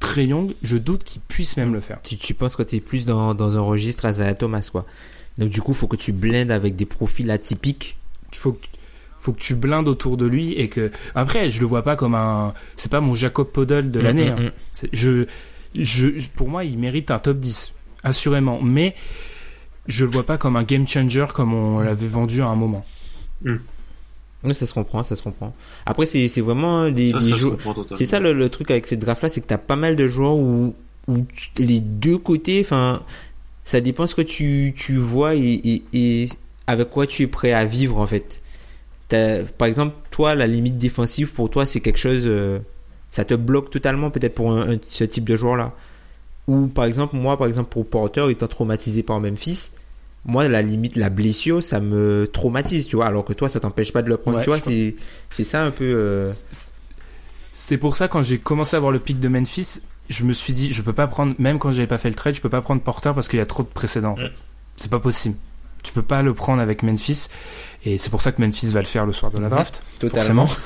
Très 0.00 0.26
Young, 0.26 0.54
je 0.62 0.76
doute 0.76 1.04
qu'il 1.04 1.22
puisse 1.22 1.56
même 1.56 1.72
le 1.72 1.80
faire. 1.80 2.00
Tu, 2.02 2.16
tu 2.16 2.34
penses 2.34 2.56
que 2.56 2.62
tu 2.62 2.76
es 2.76 2.80
plus 2.80 3.06
dans, 3.06 3.34
dans 3.34 3.56
un 3.56 3.60
registre 3.60 4.04
à 4.06 4.34
Thomas, 4.34 4.68
quoi. 4.70 4.84
Donc 5.38 5.50
du 5.50 5.62
coup, 5.62 5.72
il 5.72 5.76
faut 5.76 5.86
que 5.86 5.96
tu 5.96 6.12
blindes 6.12 6.50
avec 6.50 6.76
des 6.76 6.86
profils 6.86 7.30
atypiques. 7.30 7.96
Il 8.32 8.38
faut 8.38 8.52
que, 8.52 8.66
faut 9.18 9.32
que 9.32 9.40
tu 9.40 9.54
blindes 9.54 9.88
autour 9.88 10.16
de 10.16 10.26
lui 10.26 10.52
et 10.54 10.68
que 10.68 10.90
après, 11.14 11.50
je 11.50 11.60
le 11.60 11.66
vois 11.66 11.82
pas 11.82 11.96
comme 11.96 12.14
un, 12.14 12.52
c'est 12.76 12.90
pas 12.90 13.00
mon 13.00 13.14
Jacob 13.14 13.48
Podol 13.48 13.90
de 13.90 14.00
mm, 14.00 14.02
l'année. 14.02 14.30
Mm, 14.30 14.38
hein. 14.38 14.50
mm. 14.82 14.86
Je, 14.92 15.26
je, 15.74 16.28
pour 16.34 16.48
moi, 16.48 16.64
il 16.64 16.78
mérite 16.78 17.10
un 17.10 17.18
top 17.18 17.38
10, 17.38 17.72
assurément. 18.02 18.60
Mais 18.60 18.94
je 19.86 20.04
le 20.04 20.10
vois 20.10 20.26
pas 20.26 20.38
comme 20.38 20.56
un 20.56 20.64
game 20.64 20.86
changer 20.86 21.26
comme 21.32 21.54
on 21.54 21.80
l'avait 21.80 22.06
vendu 22.06 22.42
à 22.42 22.46
un 22.46 22.56
moment. 22.56 22.84
Oui, 24.44 24.54
ça 24.54 24.66
se 24.66 24.74
comprend, 24.74 25.02
ça 25.02 25.14
se 25.14 25.22
comprend. 25.22 25.54
Après, 25.86 26.06
c'est, 26.06 26.28
vraiment 26.40 26.90
des, 26.90 27.12
joueurs. 27.12 27.58
C'est 27.94 28.06
ça 28.06 28.18
le, 28.18 28.48
truc 28.48 28.70
avec 28.70 28.86
cette 28.86 29.00
draft 29.00 29.22
là, 29.22 29.28
c'est 29.28 29.40
que 29.40 29.46
t'as 29.46 29.58
pas 29.58 29.76
mal 29.76 29.96
de 29.96 30.06
joueurs 30.06 30.36
où, 30.36 30.74
où 31.08 31.26
les 31.58 31.80
deux 31.80 32.18
côtés, 32.18 32.60
enfin, 32.64 33.02
ça 33.64 33.80
dépend 33.80 34.06
ce 34.06 34.14
que 34.14 34.22
tu, 34.22 34.74
tu 34.76 34.96
vois 34.96 35.34
et, 35.36 35.40
et, 35.42 35.82
et, 35.92 36.28
avec 36.66 36.90
quoi 36.90 37.06
tu 37.06 37.22
es 37.22 37.26
prêt 37.26 37.52
à 37.52 37.64
vivre 37.64 37.98
en 37.98 38.06
fait. 38.06 38.42
Par 39.58 39.68
exemple, 39.68 39.94
toi, 40.10 40.34
la 40.34 40.46
limite 40.46 40.78
défensive 40.78 41.32
pour 41.32 41.50
toi, 41.50 41.66
c'est 41.66 41.80
quelque 41.80 41.98
chose, 41.98 42.22
euh, 42.24 42.60
ça 43.10 43.24
te 43.24 43.34
bloque 43.34 43.70
totalement 43.70 44.10
peut-être 44.10 44.34
pour 44.34 44.52
un, 44.52 44.78
ce 44.86 45.04
type 45.04 45.24
de 45.24 45.36
joueur 45.36 45.56
là. 45.56 45.74
Ou 46.48 46.66
par 46.66 46.86
exemple, 46.86 47.14
moi, 47.14 47.36
par 47.36 47.46
exemple, 47.46 47.68
pour 47.68 47.86
Porter, 47.86 48.28
étant 48.30 48.48
traumatisé 48.48 49.02
par 49.02 49.20
Memphis, 49.20 49.70
moi, 50.24 50.48
la 50.48 50.62
limite, 50.62 50.96
la 50.96 51.10
blessure, 51.10 51.62
ça 51.62 51.80
me 51.80 52.28
traumatise, 52.32 52.86
tu 52.86 52.96
vois, 52.96 53.06
alors 53.06 53.24
que 53.24 53.32
toi, 53.32 53.48
ça 53.48 53.60
t'empêche 53.60 53.92
pas 53.92 54.02
de 54.02 54.08
le 54.08 54.16
prendre, 54.16 54.40
tu 54.42 54.50
vois, 54.50 54.60
c'est, 54.60 54.94
c'est 55.30 55.44
ça 55.44 55.62
un 55.62 55.70
peu. 55.70 55.84
Euh, 55.84 56.32
c'est 57.54 57.78
pour 57.78 57.96
ça, 57.96 58.08
quand 58.08 58.22
j'ai 58.22 58.38
commencé 58.38 58.76
à 58.76 58.80
voir 58.80 58.92
le 58.92 58.98
pic 58.98 59.20
de 59.20 59.28
Memphis, 59.28 59.80
je 60.08 60.24
me 60.24 60.32
suis 60.32 60.52
dit, 60.52 60.72
je 60.72 60.82
peux 60.82 60.92
pas 60.92 61.06
prendre, 61.06 61.34
même 61.38 61.58
quand 61.58 61.72
j'avais 61.72 61.86
pas 61.86 61.98
fait 61.98 62.08
le 62.08 62.14
trade, 62.14 62.34
je 62.34 62.40
peux 62.40 62.48
pas 62.48 62.60
prendre 62.60 62.82
Porter 62.82 63.12
parce 63.14 63.28
qu'il 63.28 63.38
y 63.38 63.42
a 63.42 63.46
trop 63.46 63.62
de 63.62 63.68
précédents. 63.68 64.16
C'est 64.76 64.90
pas 64.90 64.98
possible. 65.00 65.36
tu 65.82 65.92
peux 65.92 66.02
pas 66.02 66.22
le 66.22 66.32
prendre 66.32 66.62
avec 66.62 66.84
Memphis. 66.84 67.26
Et 67.84 67.98
c'est 67.98 68.10
pour 68.10 68.22
ça 68.22 68.30
que 68.30 68.40
Memphis 68.40 68.66
va 68.68 68.78
le 68.80 68.86
faire 68.86 69.04
le 69.04 69.12
soir 69.12 69.32
de 69.32 69.38
la 69.38 69.46
Mhm. 69.48 69.50
draft. 69.50 69.82
Totalement. 69.98 70.48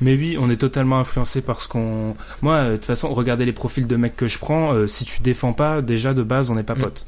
Mais 0.00 0.14
oui, 0.14 0.36
on 0.40 0.48
est 0.50 0.56
totalement 0.56 0.98
influencé 1.00 1.42
par 1.42 1.60
ce 1.60 1.68
qu'on. 1.68 2.16
Moi, 2.40 2.54
euh, 2.54 2.70
de 2.72 2.76
toute 2.76 2.86
façon, 2.86 3.12
regardez 3.12 3.44
les 3.44 3.52
profils 3.52 3.86
de 3.86 3.96
mecs 3.96 4.16
que 4.16 4.26
je 4.26 4.38
prends. 4.38 4.72
euh, 4.72 4.86
si 4.86 5.04
tu 5.04 5.20
défends 5.20 5.52
pas, 5.52 5.82
déjà 5.82 6.14
de 6.14 6.22
base, 6.22 6.50
on 6.50 6.54
n'est 6.54 6.62
pas 6.62 6.76
Mm. 6.76 6.78
potes. 6.78 7.06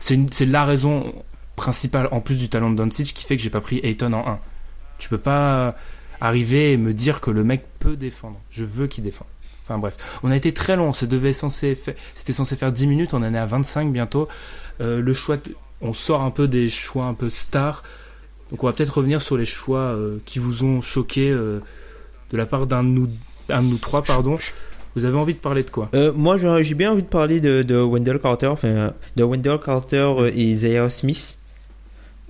C'est 0.00 0.46
la 0.46 0.64
raison 0.64 1.14
principale, 1.56 2.08
en 2.12 2.20
plus 2.20 2.36
du 2.36 2.48
talent 2.48 2.70
de 2.70 2.76
Doncic, 2.76 3.14
qui 3.14 3.24
fait 3.24 3.36
que 3.36 3.42
j'ai 3.42 3.50
pas 3.50 3.60
pris 3.60 3.80
Ayton 3.82 4.12
en 4.12 4.26
1. 4.26 4.40
Tu 4.98 5.08
peux 5.08 5.18
pas 5.18 5.74
arriver 6.20 6.72
et 6.72 6.76
me 6.76 6.94
dire 6.94 7.20
que 7.20 7.30
le 7.30 7.44
mec 7.44 7.64
peut 7.80 7.96
défendre. 7.96 8.40
Je 8.50 8.64
veux 8.64 8.86
qu'il 8.86 9.04
défende. 9.04 9.26
Enfin 9.64 9.78
bref, 9.78 9.96
on 10.22 10.30
a 10.30 10.36
été 10.36 10.52
très 10.52 10.76
long. 10.76 10.92
C'était 10.92 11.32
censé, 11.32 11.76
censé 12.14 12.56
faire 12.56 12.72
10 12.72 12.86
minutes. 12.86 13.14
On 13.14 13.22
en 13.22 13.34
est 13.34 13.38
à 13.38 13.46
25 13.46 13.92
bientôt. 13.92 14.28
Euh, 14.80 15.00
le 15.00 15.14
choix, 15.14 15.36
on 15.80 15.92
sort 15.92 16.22
un 16.22 16.30
peu 16.30 16.48
des 16.48 16.68
choix 16.68 17.04
un 17.04 17.14
peu 17.14 17.30
stars. 17.30 17.82
Donc 18.50 18.62
on 18.62 18.66
va 18.66 18.72
peut-être 18.72 18.98
revenir 18.98 19.22
sur 19.22 19.36
les 19.36 19.46
choix 19.46 19.78
euh, 19.78 20.18
qui 20.24 20.38
vous 20.38 20.64
ont 20.64 20.80
choqué 20.80 21.30
euh, 21.30 21.60
de 22.30 22.36
la 22.36 22.46
part 22.46 22.66
d'un 22.66 22.84
de 22.84 22.88
nous 22.88 23.78
trois, 23.78 24.02
pardon. 24.02 24.36
Vous 24.94 25.04
avez 25.04 25.16
envie 25.16 25.34
de 25.34 25.38
parler 25.38 25.62
de 25.62 25.70
quoi? 25.70 25.88
Euh, 25.94 26.12
moi, 26.14 26.36
j'ai 26.60 26.74
bien 26.74 26.92
envie 26.92 27.02
de 27.02 27.08
parler 27.08 27.40
de, 27.40 27.62
de 27.62 27.76
Wendell 27.76 28.18
Carter, 28.18 28.48
enfin, 28.48 28.92
de 29.16 29.24
Wendell 29.24 29.58
Carter 29.64 30.30
et 30.34 30.54
Zaire 30.54 30.90
Smith. 30.92 31.38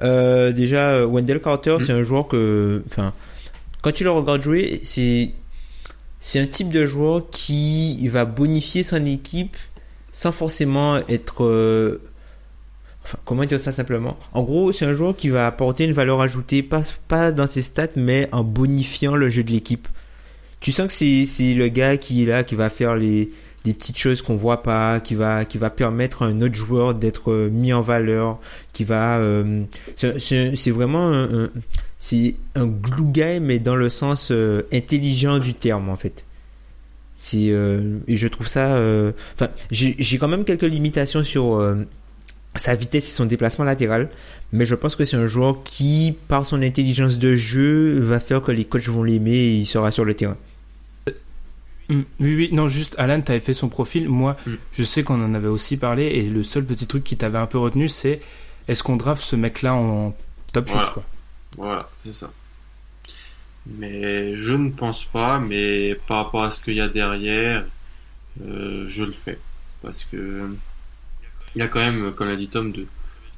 Euh, 0.03 0.53
déjà, 0.53 1.05
Wendell 1.07 1.41
Carter, 1.41 1.77
Mm. 1.81 1.85
c'est 1.85 1.93
un 1.93 2.03
joueur 2.03 2.29
que, 2.29 2.83
enfin, 2.91 3.13
quand 3.83 3.93
tu 3.93 4.05
le 4.05 4.11
regardes 4.11 4.43
jouer, 4.43 4.81
c'est, 4.85 5.31
c'est 6.21 6.39
un 6.39 6.47
type 6.47 6.71
de 6.71 6.87
joueur 6.87 7.29
qui 7.31 8.07
va 8.09 8.25
bonifier 8.25 8.83
son 8.83 9.05
équipe 9.07 9.57
sans 10.13 10.31
forcément 10.31 10.99
être, 11.09 11.45
euh, 11.45 12.01
enfin, 13.05 13.19
comment 13.25 13.45
dire 13.45 13.59
ça 13.59 13.73
simplement? 13.73 14.17
En 14.33 14.43
gros, 14.43 14.71
c'est 14.73 14.85
un 14.85 14.95
joueur 14.95 15.17
qui 15.17 15.31
va 15.31 15.47
apporter 15.47 15.85
une 15.85 15.93
valeur 15.95 16.21
ajoutée, 16.21 16.63
pas, 16.63 16.83
pas 17.09 17.33
dans 17.33 17.47
ses 17.49 17.63
stats, 17.63 17.89
mais 17.97 18.29
en 18.31 18.45
bonifiant 18.45 19.17
le 19.17 19.31
jeu 19.31 19.43
de 19.43 19.51
l'équipe. 19.51 19.89
Tu 20.63 20.73
sens 20.73 20.87
que 20.87 20.93
c'est, 20.93 21.27
c'est 21.27 21.55
le 21.55 21.69
gars 21.69 21.97
qui 21.99 22.23
est 22.23 22.27
là, 22.27 22.45
qui 22.45 22.55
va 22.55 22.71
faire 22.71 22.95
les, 22.97 23.31
les 23.65 23.75
petites 23.75 23.99
choses 23.99 24.23
qu'on 24.23 24.37
voit 24.37 24.63
pas, 24.63 25.01
qui 25.01 25.15
va, 25.15 25.45
qui 25.45 25.59
va 25.59 25.71
permettre 25.71 26.23
à 26.23 26.27
un 26.27 26.41
autre 26.41 26.55
joueur 26.55 26.95
d'être 26.95 27.31
euh, 27.33 27.51
mis 27.51 27.73
en 27.73 27.83
valeur, 27.83 28.39
qui 28.73 28.85
va, 28.85 29.19
euh, 29.19 29.65
c'est, 29.97 30.71
vraiment 30.71 31.09
un, 31.09 31.45
un- 31.47 31.51
c'est 31.99 32.37
un 32.55 32.67
glue 32.67 33.05
guy, 33.07 33.41
mais 33.41 33.59
dans 33.59 33.77
le 33.77 33.91
sens 33.91 34.31
euh, 34.31 34.63
intelligent 34.73 35.39
du 35.39 35.53
terme, 35.55 35.89
en 35.89 35.97
fait. 35.97 36.25
C'est, 37.17 37.51
euh, 37.51 37.99
et 38.09 38.17
je 38.17 38.27
trouve 38.29 38.49
ça, 38.49 38.75
euh, 38.75 39.13
enfin, 39.35 39.49
j'ai, 39.71 39.95
j'ai 39.99 40.19
quand 40.19 40.29
même 40.29 40.45
quelques 40.45 40.63
limitations 40.63 41.23
sur, 41.25 41.57
euh, 41.57 41.77
sa 42.55 42.75
vitesse 42.75 43.09
et 43.09 43.13
son 43.13 43.25
déplacement 43.27 43.65
latéral, 43.65 44.11
mais 44.53 44.65
je 44.65 44.75
pense 44.75 44.95
que 44.97 45.05
c'est 45.05 45.17
un 45.17 45.27
joueur 45.27 45.63
qui, 45.65 46.15
par 46.29 46.45
son 46.47 46.63
intelligence 46.63 47.19
de 47.19 47.35
jeu, 47.35 47.99
va 48.01 48.21
faire 48.21 48.43
que 48.43 48.53
les 48.53 48.65
coachs 48.65 48.89
vont 48.89 49.03
l'aimer 49.05 49.33
et 49.33 49.55
il 49.57 49.67
sera 49.67 49.91
sur 49.91 50.05
le 50.05 50.15
terrain. 50.15 50.37
Mm, 51.95 52.03
Oui, 52.21 52.35
oui, 52.37 52.49
non, 52.53 52.69
juste 52.69 52.95
Alan, 52.99 53.21
t'avais 53.21 53.41
fait 53.41 53.55
son 53.55 53.69
profil. 53.69 54.09
Moi, 54.09 54.37
Mm. 54.47 54.53
je 54.73 54.85
sais 54.85 55.03
qu'on 55.05 55.23
en 55.25 55.35
avait 55.35 55.49
aussi 55.49 55.77
parlé. 55.77 56.05
Et 56.05 56.23
le 56.29 56.43
seul 56.43 56.65
petit 56.65 56.87
truc 56.87 57.05
qui 57.05 57.17
t'avait 57.17 57.39
un 57.39 57.47
peu 57.47 57.59
retenu, 57.59 57.89
c'est 57.89 58.21
est-ce 58.69 58.83
qu'on 58.83 58.97
draft 58.97 59.23
ce 59.23 59.37
mec-là 59.37 59.75
en 59.75 60.17
top 60.53 60.69
Voilà. 60.69 60.89
quoi? 60.91 61.05
Voilà, 61.57 61.91
c'est 62.05 62.15
ça. 62.15 62.31
Mais 63.67 64.37
je 64.37 64.53
ne 64.53 64.71
pense 64.71 65.05
pas, 65.05 65.39
mais 65.39 65.95
par 66.09 66.25
rapport 66.25 66.43
à 66.45 66.51
ce 66.51 66.61
qu'il 66.63 66.75
y 66.75 66.81
a 66.81 66.89
derrière, 66.89 67.65
euh, 68.45 68.87
je 68.89 69.05
le 69.05 69.13
fais. 69.13 69.39
Parce 69.83 70.05
que 70.05 70.49
il 71.55 71.59
y 71.59 71.63
a 71.63 71.69
quand 71.69 71.81
même, 71.81 72.13
comme 72.13 72.29
l'a 72.29 72.37
dit 72.37 72.49
Tom, 72.49 72.73
de 72.73 72.87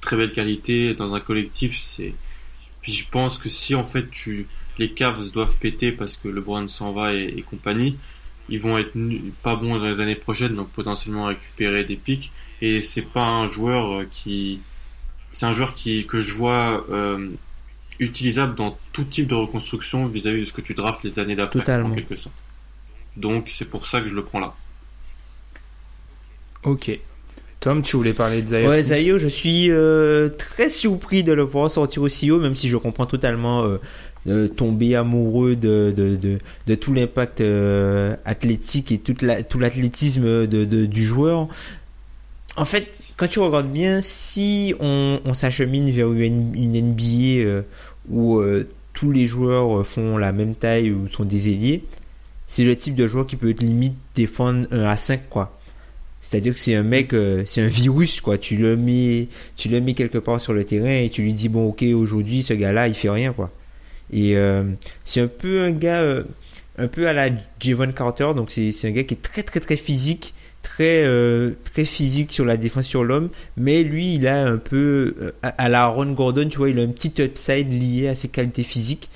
très 0.01 0.17
belles 0.17 0.33
qualités 0.33 0.95
dans 0.95 1.13
un 1.15 1.21
collectif. 1.21 1.79
C'est 1.79 2.15
puis 2.81 2.93
je 2.93 3.09
pense 3.11 3.39
que 3.39 3.49
si 3.49 3.75
en 3.75 3.85
fait 3.85 4.11
tu 4.11 4.47
les 4.79 4.91
Cavs 4.93 5.31
doivent 5.33 5.57
péter 5.57 5.91
parce 5.93 6.17
que 6.17 6.29
LeBron 6.29 6.69
s'en 6.69 6.93
va 6.93 7.15
et, 7.15 7.35
et 7.37 7.43
compagnie, 7.43 7.97
ils 8.49 8.61
vont 8.61 8.77
être 8.79 8.93
pas 9.43 9.57
bons 9.57 9.79
dans 9.79 9.89
les 9.89 10.01
années 10.01 10.15
prochaines, 10.15 10.55
donc 10.55 10.69
potentiellement 10.71 11.27
récupérer 11.27 11.85
des 11.85 11.97
pics. 11.97 12.33
Et 12.61 12.83
c'est 12.83 13.03
pas 13.03 13.25
un 13.25 13.49
joueur 13.49 13.93
euh, 13.93 14.09
qui, 14.11 14.61
c'est 15.33 15.47
un 15.47 15.53
joueur 15.53 15.75
qui 15.75 16.07
que 16.07 16.21
je 16.21 16.35
vois 16.35 16.85
euh, 16.91 17.31
utilisable 17.99 18.55
dans 18.55 18.79
tout 18.93 19.05
type 19.05 19.29
de 19.29 19.35
reconstruction 19.35 20.07
vis-à-vis 20.07 20.41
de 20.41 20.45
ce 20.47 20.53
que 20.53 20.61
tu 20.61 20.75
drafts 20.75 21.05
les 21.05 21.19
années 21.19 21.37
d'après, 21.37 21.61
Totalement. 21.61 21.91
en 21.91 21.95
quelque 21.95 22.17
sorte. 22.17 22.35
Donc 23.17 23.49
c'est 23.49 23.67
pour 23.67 23.87
ça 23.87 24.01
que 24.01 24.09
je 24.09 24.15
le 24.15 24.25
prends 24.25 24.41
là. 24.41 24.55
Ok. 26.65 26.99
Tom, 27.61 27.83
tu 27.83 27.97
voulais 27.97 28.13
parler 28.13 28.43
de 28.43 28.49
Zaire 28.49 28.69
Ouais, 28.69 28.83
Zayo, 28.83 29.17
je 29.19 29.29
suis 29.29 29.71
euh, 29.71 30.29
très 30.29 30.69
surpris 30.69 31.25
de 31.25 31.33
le 31.33 31.43
voir 31.43 31.71
sortir 31.71 32.03
aussi 32.03 32.31
haut, 32.31 32.39
même 32.41 32.57
si 32.57 32.69
je 32.69 32.77
comprends 32.77 33.07
totalement 33.07 33.65
euh, 33.65 33.79
de 34.27 34.47
tomber 34.47 34.97
amoureux 34.97 35.57
de, 35.57 35.93
de, 35.95 36.17
de, 36.17 36.39
de 36.67 36.75
tout 36.75 36.93
l'impact 36.93 37.41
euh, 37.41 38.17
athlétique 38.25 38.93
et 38.93 38.99
toute 38.99 39.23
la, 39.23 39.43
tout 39.43 39.59
l'athlétisme 39.59 40.47
de, 40.47 40.65
de, 40.65 40.87
du 40.87 41.05
joueur. 41.05 41.49
En 42.57 42.65
fait, 42.65 42.89
quand 43.17 43.29
tu 43.29 43.41
regardes 43.41 43.71
bien, 43.71 44.01
si 44.01 44.75
on, 44.81 45.21
on 45.25 45.35
s'achemine 45.35 45.91
vers 45.91 46.13
une, 46.13 46.55
une 46.55 46.91
NBA 46.91 47.43
euh, 47.45 47.63
où 48.09 48.39
euh, 48.39 48.69
tous 48.93 49.11
les 49.11 49.27
joueurs 49.27 49.87
font 49.87 50.17
la 50.17 50.33
même 50.33 50.55
taille 50.55 50.91
ou 50.91 51.09
sont 51.09 51.25
des 51.25 51.49
ailiers, 51.51 51.85
c'est 52.47 52.65
le 52.65 52.77
type 52.77 52.95
de 52.95 53.09
joueur 53.09 53.27
qui 53.27 53.37
peut 53.37 53.51
être 53.51 53.63
limite 53.63 53.95
défendre 54.15 54.67
1 54.71 54.85
à 54.85 54.97
5, 54.97 55.29
quoi. 55.29 55.59
C'est-à-dire 56.21 56.55
que 56.55 56.59
c'est 56.59 56.75
un 56.75 56.83
mec, 56.85 57.13
euh, 57.13 57.43
c'est 57.45 57.61
un 57.61 57.67
virus, 57.67 58.21
quoi. 58.21 58.39
Tu 58.39 58.57
le 58.57 58.77
mets, 58.77 59.29
tu 59.57 59.69
le 59.69 59.81
mets 59.81 59.93
quelque 59.95 60.19
part 60.19 60.41
sur 60.41 60.55
le 60.55 60.65
terrain 60.65 61.03
et 61.03 61.11
tu 61.11 61.23
lui 61.23 61.35
dis 61.35 61.49
bon, 61.49 61.69
ok, 61.69 61.83
aujourd'hui, 61.95 62.43
ce 62.43 62.55
gars-là, 62.55 62.89
il 62.89 62.95
fait 62.95 63.11
rien, 63.11 63.33
quoi. 63.33 63.51
Et 64.13 64.37
euh, 64.37 64.65
c'est 65.05 65.21
un 65.21 65.29
peu 65.29 65.63
un 65.63 65.71
gars, 65.73 66.03
euh, 66.03 66.25
un 66.79 66.89
peu 66.89 67.09
à 67.09 67.13
la 67.13 67.31
Javon 67.61 67.93
Carter. 67.93 68.33
Donc 68.35 68.51
c'est 68.51 68.73
c'est 68.73 68.89
un 68.89 68.93
gars 68.93 69.05
qui 69.05 69.15
est 69.15 69.23
très 69.23 69.43
très 69.43 69.61
très 69.61 69.77
physique, 69.77 70.35
très 70.63 71.05
euh, 71.05 71.53
très 71.63 71.85
physique 71.85 72.33
sur 72.33 72.45
la 72.45 72.57
défense 72.57 72.87
sur 72.87 73.05
l'homme. 73.05 73.31
Mais 73.57 73.85
lui, 73.85 74.17
il 74.17 74.27
a 74.27 74.45
un 74.45 74.59
peu 74.59 75.15
euh, 75.21 75.33
à, 75.43 75.69
la 75.69 75.87
Ron 75.87 76.13
Gordon, 76.13 76.49
tu 76.49 76.59
vois, 76.59 76.71
il 76.71 76.79
a 76.81 76.83
un 76.83 76.89
petit 76.89 77.23
upside 77.23 77.71
lié 77.71 78.09
à 78.09 78.15
ses 78.17 78.29
qualités 78.29 78.65
physiques. 78.65 79.09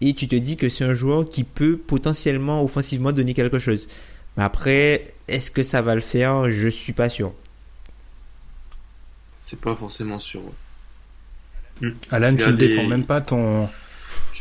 Et 0.00 0.14
tu 0.14 0.28
te 0.28 0.36
dis 0.36 0.56
que 0.56 0.68
c'est 0.68 0.84
un 0.84 0.94
joueur 0.94 1.28
qui 1.28 1.44
peut 1.44 1.76
potentiellement 1.76 2.62
offensivement 2.62 3.12
donner 3.12 3.34
quelque 3.34 3.58
chose. 3.58 3.88
Mais 4.36 4.42
après, 4.42 5.08
est-ce 5.28 5.50
que 5.50 5.62
ça 5.62 5.82
va 5.82 5.94
le 5.94 6.00
faire? 6.00 6.50
Je 6.50 6.68
suis 6.68 6.92
pas 6.92 7.08
sûr. 7.08 7.32
C'est 9.40 9.60
pas 9.60 9.76
forcément 9.76 10.18
sûr. 10.18 10.42
Alan, 12.10 12.36
tu 12.36 12.46
ne 12.46 12.52
défends 12.52 12.86
même 12.86 13.04
pas 13.04 13.20
ton. 13.20 13.68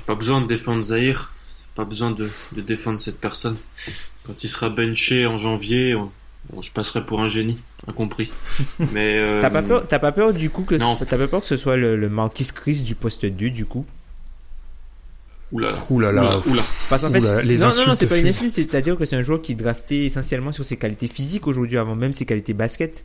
J'ai 0.02 0.06
pas 0.08 0.16
besoin 0.16 0.42
de 0.42 0.48
défendre 0.48 0.82
Zahir, 0.82 1.32
pas 1.76 1.86
besoin 1.86 2.10
de, 2.12 2.28
de 2.56 2.62
défendre 2.62 3.00
cette 3.00 3.20
personne. 3.20 3.58
Quand 4.26 4.44
il 4.44 4.48
sera 4.50 4.70
benché 4.70 5.26
en 5.28 5.38
janvier, 5.38 5.94
on- 5.96 6.12
on- 6.56 6.62
je 6.62 6.72
passerai 6.72 7.06
pour 7.06 7.22
un 7.22 7.30
génie, 7.30 7.60
incompris. 7.88 8.32
Mais 8.94 9.18
euh, 9.20 9.42
T'as 9.42 9.50
pas 9.52 9.62
peur, 9.62 9.88
t'as 9.88 10.00
pas 10.00 10.12
peur 10.12 10.34
du 10.34 10.50
coup 10.50 10.64
que 10.64 10.76
Non. 10.76 10.96
t'as 10.96 11.06
pas 11.18 11.28
peur 11.28 11.42
que 11.42 11.48
ce 11.48 11.58
soit 11.58 11.78
le, 11.78 11.96
le 11.96 12.10
Marquis 12.10 12.48
Chris 12.54 12.82
du 12.82 12.96
poste 12.96 13.26
2 13.26 13.50
du 13.52 13.66
coup? 13.66 13.86
Oulala. 15.52 15.78
Ouh 15.90 16.00
là 16.00 16.12
là. 16.14 16.24
Oula, 16.38 16.48
oula. 16.48 16.64
Parce 16.90 17.02
qu'en 17.02 17.12
fait, 17.12 17.20
les 17.44 17.58
non, 17.58 17.70
non, 17.76 17.88
non, 17.88 17.96
c'est 17.96 18.08
pas 18.08 18.18
une 18.18 18.28
insulte, 18.28 18.54
c'est-à-dire 18.54 18.98
que 18.98 19.06
c'est 19.06 19.18
un 19.18 19.22
joueur 19.22 19.42
qui 19.42 19.52
est 19.52 19.56
drafté 19.56 20.06
essentiellement 20.06 20.52
sur 20.54 20.64
ses 20.66 20.78
qualités 20.78 21.08
physiques 21.10 21.46
aujourd'hui, 21.46 21.78
avant 21.78 21.96
même 21.96 22.14
ses 22.14 22.26
qualités 22.26 22.54
basket. 22.54 23.04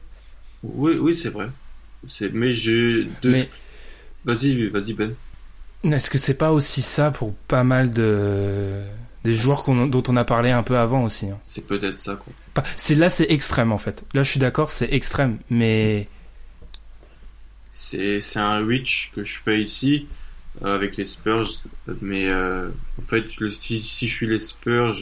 Oui, 0.62 0.92
oui, 1.00 1.14
c'est 1.14 1.30
vrai. 1.30 1.48
C'est, 2.06 2.32
mais 2.32 2.52
j'ai 2.52 3.08
deux. 3.20 3.30
Mais 3.32 3.50
Vas-y, 4.24 4.68
vas-y 4.68 4.92
Ben. 4.92 5.14
Est-ce 5.84 6.10
que 6.10 6.18
c'est 6.18 6.36
pas 6.38 6.52
aussi 6.52 6.82
ça 6.82 7.10
pour 7.10 7.34
pas 7.48 7.64
mal 7.64 7.90
de 7.90 8.82
des 9.24 9.32
joueurs 9.32 9.64
qu'on- 9.64 9.86
dont 9.88 10.02
on 10.08 10.16
a 10.16 10.24
parlé 10.24 10.50
un 10.52 10.62
peu 10.62 10.76
avant 10.78 11.02
aussi 11.02 11.28
hein 11.30 11.38
C'est 11.42 11.66
peut-être 11.66 11.98
ça 11.98 12.14
quoi. 12.16 12.32
Pas- 12.54 12.64
C'est 12.76 12.94
là, 12.94 13.10
c'est 13.10 13.30
extrême 13.30 13.72
en 13.72 13.78
fait. 13.78 14.04
Là, 14.14 14.22
je 14.22 14.30
suis 14.30 14.40
d'accord, 14.40 14.70
c'est 14.70 14.92
extrême, 14.92 15.38
mais 15.50 16.08
C'est, 17.70 18.20
c'est 18.20 18.38
un 18.38 18.64
reach 18.64 19.12
que 19.14 19.22
je 19.24 19.38
fais 19.38 19.62
ici 19.62 20.06
euh, 20.62 20.74
avec 20.74 20.96
les 20.96 21.04
Spurs, 21.04 21.62
mais 22.00 22.28
euh, 22.30 22.68
en 22.98 23.02
fait, 23.02 23.24
si, 23.50 23.80
si 23.80 24.08
je 24.08 24.14
suis 24.16 24.26
les 24.26 24.38
Spurs, 24.38 24.94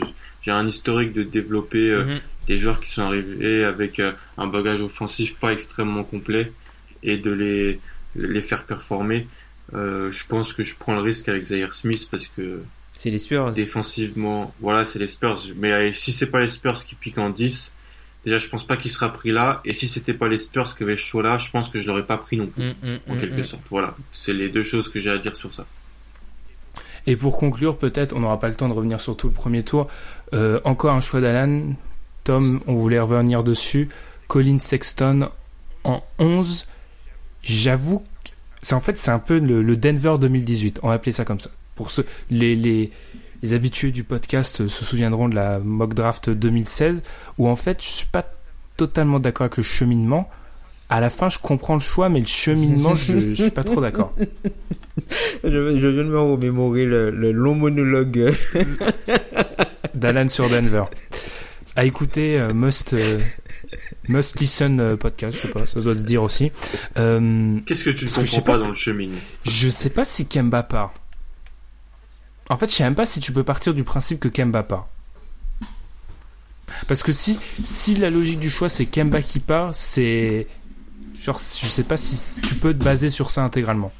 j'ai 0.42 0.50
un 0.50 0.66
historique 0.66 1.12
de 1.12 1.22
développer 1.22 1.90
euh, 1.90 2.04
Mhm. 2.04 2.20
des 2.48 2.58
joueurs 2.58 2.80
qui 2.80 2.90
sont 2.90 3.02
arrivés 3.02 3.64
avec 3.64 4.00
euh, 4.00 4.12
un 4.36 4.48
bagage 4.48 4.80
offensif 4.80 5.36
pas 5.38 5.52
extrêmement 5.52 6.02
complet 6.04 6.52
et 7.04 7.16
de 7.18 7.30
les, 7.30 7.80
les 8.16 8.42
faire 8.42 8.64
performer. 8.66 9.28
Euh, 9.72 10.10
je 10.10 10.26
pense 10.26 10.52
que 10.52 10.62
je 10.62 10.76
prends 10.76 10.94
le 10.94 11.00
risque 11.00 11.28
avec 11.28 11.46
Zaire 11.46 11.72
Smith 11.74 12.06
parce 12.10 12.28
que 12.28 12.62
C'est 12.98 13.10
les 13.10 13.18
Spurs. 13.18 13.52
défensivement, 13.52 14.52
voilà, 14.60 14.84
c'est 14.84 14.98
les 14.98 15.06
Spurs. 15.06 15.40
Mais 15.56 15.72
euh, 15.72 15.92
si 15.92 16.12
c'est 16.12 16.26
pas 16.26 16.40
les 16.40 16.48
Spurs 16.48 16.84
qui 16.84 16.94
piquent 16.94 17.18
en 17.18 17.30
10, 17.30 17.72
déjà 18.24 18.38
je 18.38 18.48
pense 18.48 18.66
pas 18.66 18.76
qu'il 18.76 18.90
sera 18.90 19.12
pris 19.12 19.32
là. 19.32 19.60
Et 19.64 19.72
si 19.72 19.88
c'était 19.88 20.12
pas 20.14 20.28
les 20.28 20.38
Spurs 20.38 20.76
qui 20.76 20.82
avaient 20.82 20.96
ce 20.96 21.02
choix 21.02 21.22
là, 21.22 21.38
je 21.38 21.50
pense 21.50 21.70
que 21.70 21.78
je 21.78 21.86
l'aurais 21.86 22.06
pas 22.06 22.18
pris 22.18 22.36
non 22.36 22.46
plus, 22.48 22.62
Mm, 22.62 22.74
mm, 22.82 22.98
en 23.08 23.14
mm, 23.14 23.20
quelque 23.20 23.40
mm. 23.40 23.44
sorte. 23.44 23.62
Voilà, 23.70 23.94
c'est 24.12 24.34
les 24.34 24.48
deux 24.50 24.62
choses 24.62 24.88
que 24.90 25.00
j'ai 25.00 25.10
à 25.10 25.18
dire 25.18 25.36
sur 25.36 25.52
ça. 25.54 25.64
Et 27.06 27.16
pour 27.16 27.36
conclure, 27.36 27.76
peut-être, 27.76 28.14
on 28.16 28.20
n'aura 28.20 28.38
pas 28.40 28.48
le 28.48 28.54
temps 28.54 28.68
de 28.68 28.72
revenir 28.74 28.98
sur 29.00 29.16
tout 29.16 29.28
le 29.28 29.34
premier 29.34 29.62
tour. 29.62 29.88
Euh, 30.32 30.60
encore 30.64 30.94
un 30.94 31.00
choix 31.00 31.20
d'Alan. 31.20 31.74
Tom, 32.24 32.60
on 32.66 32.74
voulait 32.76 32.98
revenir 33.00 33.44
dessus. 33.44 33.88
Colin 34.28 34.58
Sexton 34.58 35.28
en 35.84 36.02
11. 36.18 36.66
j'avoue, 37.42 37.98
que 37.98 38.04
c'est 38.64 38.74
en 38.74 38.80
fait 38.80 38.96
c'est 38.98 39.10
un 39.10 39.18
peu 39.18 39.38
le, 39.38 39.62
le 39.62 39.76
Denver 39.76 40.16
2018. 40.18 40.80
On 40.82 40.88
va 40.88 40.94
appeler 40.94 41.12
ça 41.12 41.24
comme 41.24 41.38
ça. 41.38 41.50
Pour 41.76 41.90
ceux, 41.90 42.06
les, 42.30 42.56
les, 42.56 42.90
les 43.42 43.52
habitués 43.52 43.90
du 43.90 44.04
podcast 44.04 44.66
se 44.66 44.84
souviendront 44.84 45.28
de 45.28 45.34
la 45.34 45.58
mock 45.60 45.92
draft 45.92 46.30
2016 46.30 47.02
où 47.38 47.46
en 47.48 47.56
fait 47.56 47.82
je 47.82 47.88
suis 47.88 48.06
pas 48.06 48.24
totalement 48.76 49.20
d'accord 49.20 49.44
avec 49.44 49.58
le 49.58 49.62
cheminement. 49.62 50.30
À 50.88 51.00
la 51.00 51.10
fin, 51.10 51.28
je 51.28 51.38
comprends 51.38 51.74
le 51.74 51.80
choix, 51.80 52.08
mais 52.08 52.20
le 52.20 52.26
cheminement, 52.26 52.94
je, 52.94 53.18
je 53.34 53.42
suis 53.42 53.50
pas 53.50 53.64
trop 53.64 53.80
d'accord. 53.80 54.14
je, 55.44 55.78
je 55.78 55.88
viens 55.88 56.04
de 56.04 56.08
me 56.08 56.20
remémorer 56.20 56.84
le, 56.84 57.10
le 57.10 57.32
long 57.32 57.54
monologue. 57.54 58.32
D'Alan 59.94 60.28
sur 60.28 60.48
Denver. 60.48 60.84
À 61.74 61.84
écouter, 61.84 62.38
euh, 62.38 62.52
must, 62.52 62.92
euh, 62.92 63.18
must 64.08 64.38
listen 64.40 64.78
euh, 64.80 64.96
podcast, 64.96 65.36
je 65.36 65.42
sais 65.46 65.52
pas, 65.52 65.66
ça 65.66 65.80
doit 65.80 65.94
se 65.94 66.02
dire 66.02 66.22
aussi. 66.22 66.52
Euh, 66.98 67.58
Qu'est-ce 67.66 67.84
que 67.84 67.90
tu 67.90 68.04
ne 68.06 68.10
comprends 68.10 68.26
sais 68.26 68.40
pas 68.40 68.52
pas, 68.52 68.58
si- 68.58 68.64
dans 68.64 68.68
le 68.70 68.74
cheminement 68.74 69.18
je 69.44 69.68
sais 69.68 69.90
pas 69.90 70.04
si 70.04 70.26
Kemba 70.26 70.62
part. 70.62 70.92
En 72.50 72.56
fait, 72.58 72.68
je 72.70 72.74
sais 72.76 72.84
même 72.84 72.94
pas 72.94 73.06
si 73.06 73.20
tu 73.20 73.32
peux 73.32 73.44
partir 73.44 73.72
du 73.74 73.84
principe 73.84 74.20
que 74.20 74.28
Kemba 74.28 74.62
part. 74.62 74.88
Parce 76.88 77.02
que 77.02 77.12
si, 77.12 77.38
si 77.62 77.94
la 77.96 78.10
logique 78.10 78.40
du 78.40 78.50
choix 78.50 78.68
c'est 78.68 78.86
Kemba 78.86 79.22
qui 79.22 79.38
part, 79.40 79.74
c'est. 79.74 80.46
Genre, 81.22 81.38
je 81.38 81.66
sais 81.68 81.84
pas 81.84 81.96
si 81.96 82.40
tu 82.42 82.54
peux 82.56 82.74
te 82.74 82.84
baser 82.84 83.08
sur 83.08 83.30
ça 83.30 83.42
intégralement. 83.44 83.92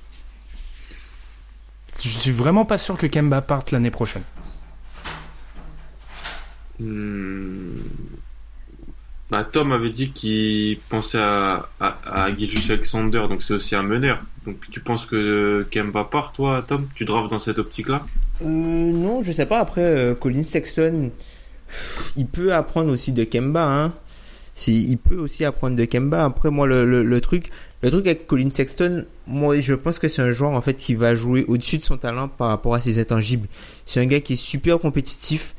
Je 2.02 2.08
suis 2.08 2.32
vraiment 2.32 2.64
pas 2.66 2.76
sûr 2.76 2.98
que 2.98 3.06
Kemba 3.06 3.40
parte 3.40 3.70
l'année 3.70 3.90
prochaine. 3.90 4.24
Hmm. 6.80 7.74
Tom 9.42 9.72
avait 9.72 9.90
dit 9.90 10.10
qu'il 10.12 10.78
pensait 10.88 11.18
à, 11.18 11.68
à, 11.80 11.96
à 12.04 12.24
Alexander, 12.24 13.24
donc 13.28 13.42
c'est 13.42 13.54
aussi 13.54 13.74
un 13.74 13.82
meneur. 13.82 14.22
Donc 14.46 14.58
tu 14.70 14.78
penses 14.80 15.06
que 15.06 15.66
Kemba 15.70 16.04
part, 16.04 16.32
toi, 16.32 16.62
Tom? 16.64 16.86
Tu 16.94 17.04
drafts 17.04 17.30
dans 17.30 17.40
cette 17.40 17.58
optique-là? 17.58 18.04
Euh, 18.42 18.46
non, 18.46 19.22
je 19.22 19.32
sais 19.32 19.46
pas. 19.46 19.58
Après, 19.58 19.80
euh, 19.80 20.14
Colin 20.14 20.44
Sexton, 20.44 21.10
il 22.16 22.26
peut 22.26 22.54
apprendre 22.54 22.92
aussi 22.92 23.12
de 23.12 23.24
Kemba. 23.24 23.66
Hein. 23.66 23.94
Il 24.68 24.98
peut 24.98 25.16
aussi 25.16 25.44
apprendre 25.44 25.74
de 25.74 25.84
Kemba. 25.84 26.24
Après, 26.24 26.50
moi, 26.50 26.66
le, 26.66 26.84
le, 26.84 27.02
le 27.02 27.20
truc, 27.20 27.50
le 27.82 27.90
truc 27.90 28.06
avec 28.06 28.28
Colin 28.28 28.50
Sexton, 28.52 29.04
moi, 29.26 29.58
je 29.58 29.74
pense 29.74 29.98
que 29.98 30.06
c'est 30.06 30.22
un 30.22 30.30
joueur 30.30 30.52
en 30.52 30.60
fait 30.60 30.74
qui 30.74 30.94
va 30.94 31.16
jouer 31.16 31.44
au-dessus 31.48 31.78
de 31.78 31.84
son 31.84 31.96
talent 31.96 32.28
par 32.28 32.48
rapport 32.48 32.74
à 32.74 32.80
ses 32.80 33.00
intangibles. 33.00 33.48
C'est 33.84 34.00
un 34.00 34.06
gars 34.06 34.20
qui 34.20 34.34
est 34.34 34.36
super 34.36 34.78
compétitif. 34.78 35.54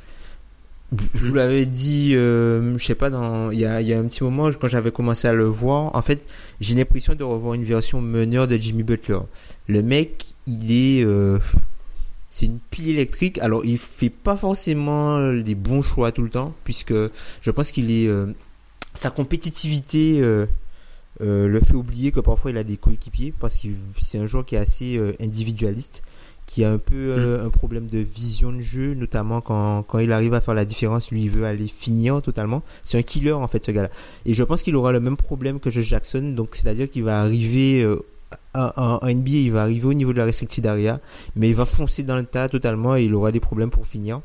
Je 1.14 1.28
vous 1.28 1.34
l'avais 1.34 1.66
dit, 1.66 2.16
euh, 2.16 2.78
je 2.78 2.86
sais 2.86 2.96
pas, 2.96 3.10
dans, 3.10 3.52
il 3.52 3.60
y 3.60 3.66
a, 3.66 3.82
il 3.82 3.88
y 3.88 3.94
a 3.94 4.00
un 4.00 4.06
petit 4.06 4.24
moment 4.24 4.50
quand 4.52 4.68
j'avais 4.68 4.92
commencé 4.92 5.28
à 5.28 5.34
le 5.34 5.46
voir. 5.46 5.96
En 5.96 6.02
fait, 6.02 6.26
j'ai 6.62 6.76
l'impression 6.76 7.16
de 7.16 7.24
revoir 7.24 7.54
une 7.54 7.64
version 7.64 8.02
meneur 8.02 8.48
de 8.48 8.56
Jimmy 8.58 8.84
Butler. 8.84 9.20
Le 9.68 9.82
mec, 9.82 10.26
il 10.48 10.72
est, 10.72 11.04
euh, 11.04 11.40
c'est 12.30 12.46
une 12.46 12.60
pile 12.72 12.90
électrique. 12.90 13.40
Alors, 13.40 13.66
il 13.66 13.78
fait 13.78 14.10
pas 14.10 14.38
forcément 14.38 15.32
les 15.32 15.56
bons 15.56 15.82
choix 15.82 16.12
tout 16.12 16.24
le 16.24 16.30
temps, 16.30 16.54
puisque 16.64 16.94
je 16.94 17.52
pense 17.52 17.72
qu'il 17.72 17.92
est 17.92 18.08
euh, 18.08 18.28
sa 18.94 19.10
compétitivité 19.10 20.22
le 21.22 21.60
fait 21.66 21.76
oublier 21.76 22.12
que 22.12 22.20
parfois 22.20 22.52
il 22.52 22.58
a 22.58 22.64
des 22.64 22.78
coéquipiers, 22.78 23.34
parce 23.40 23.58
que 23.58 23.68
c'est 24.04 24.18
un 24.18 24.26
joueur 24.26 24.46
qui 24.46 24.56
est 24.56 24.60
assez 24.60 25.00
individualiste, 25.22 26.04
qui 26.46 26.64
a 26.64 26.72
un 26.72 26.78
peu 26.78 26.96
euh, 26.96 27.46
un 27.46 27.50
problème 27.50 27.88
de 27.88 27.98
vision 28.00 28.52
de 28.52 28.60
jeu, 28.60 28.94
notamment 28.94 29.42
quand 29.42 29.84
quand 29.84 30.00
il 30.00 30.12
arrive 30.14 30.34
à 30.34 30.42
faire 30.42 30.54
la 30.54 30.66
différence, 30.66 31.12
lui 31.12 31.24
il 31.24 31.30
veut 31.30 31.46
aller 31.46 31.68
finir 31.68 32.22
totalement. 32.22 32.62
C'est 32.84 32.98
un 32.98 33.02
killer 33.02 33.32
en 33.34 33.48
fait 33.48 33.66
ce 33.66 33.72
gars-là. 33.72 33.90
Et 34.26 34.34
je 34.34 34.44
pense 34.44 34.62
qu'il 34.62 34.76
aura 34.76 34.92
le 34.92 35.00
même 35.00 35.18
problème 35.18 35.60
que 35.60 35.70
Josh 35.70 35.86
Jackson, 35.86 36.34
donc 36.36 36.56
c'est-à-dire 36.56 36.90
qu'il 36.90 37.04
va 37.04 37.20
arriver 37.22 37.82
euh, 37.82 38.00
en, 38.54 39.00
en 39.02 39.08
NBA, 39.08 39.30
il 39.32 39.52
va 39.52 39.64
arriver 39.64 39.86
au 39.88 39.94
niveau 39.94 40.14
de 40.14 40.18
la 40.20 40.26
restricted 40.26 40.66
area, 40.66 41.00
mais 41.36 41.50
il 41.50 41.56
va 41.56 41.66
foncer 41.66 42.04
dans 42.04 42.16
le 42.16 42.26
tas 42.26 42.48
totalement 42.48 42.96
et 42.96 43.04
il 43.04 43.14
aura 43.16 43.32
des 43.32 43.40
problèmes 43.40 43.72
pour 43.72 43.88
finir. 43.88 44.22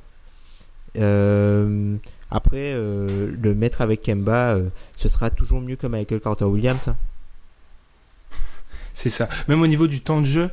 Euh, 0.98 1.96
après, 2.30 2.72
euh, 2.74 3.32
le 3.40 3.54
mettre 3.54 3.80
avec 3.80 4.02
Kemba, 4.02 4.58
ce 4.96 5.08
sera 5.08 5.30
toujours 5.30 5.60
mieux 5.60 5.76
que 5.76 5.86
Michael 5.86 6.20
Carter 6.20 6.44
Williams. 6.44 6.88
hein. 6.88 6.96
C'est 8.94 9.10
ça. 9.10 9.28
Même 9.48 9.62
au 9.62 9.66
niveau 9.66 9.86
du 9.86 10.00
temps 10.00 10.20
de 10.20 10.26
jeu, 10.26 10.50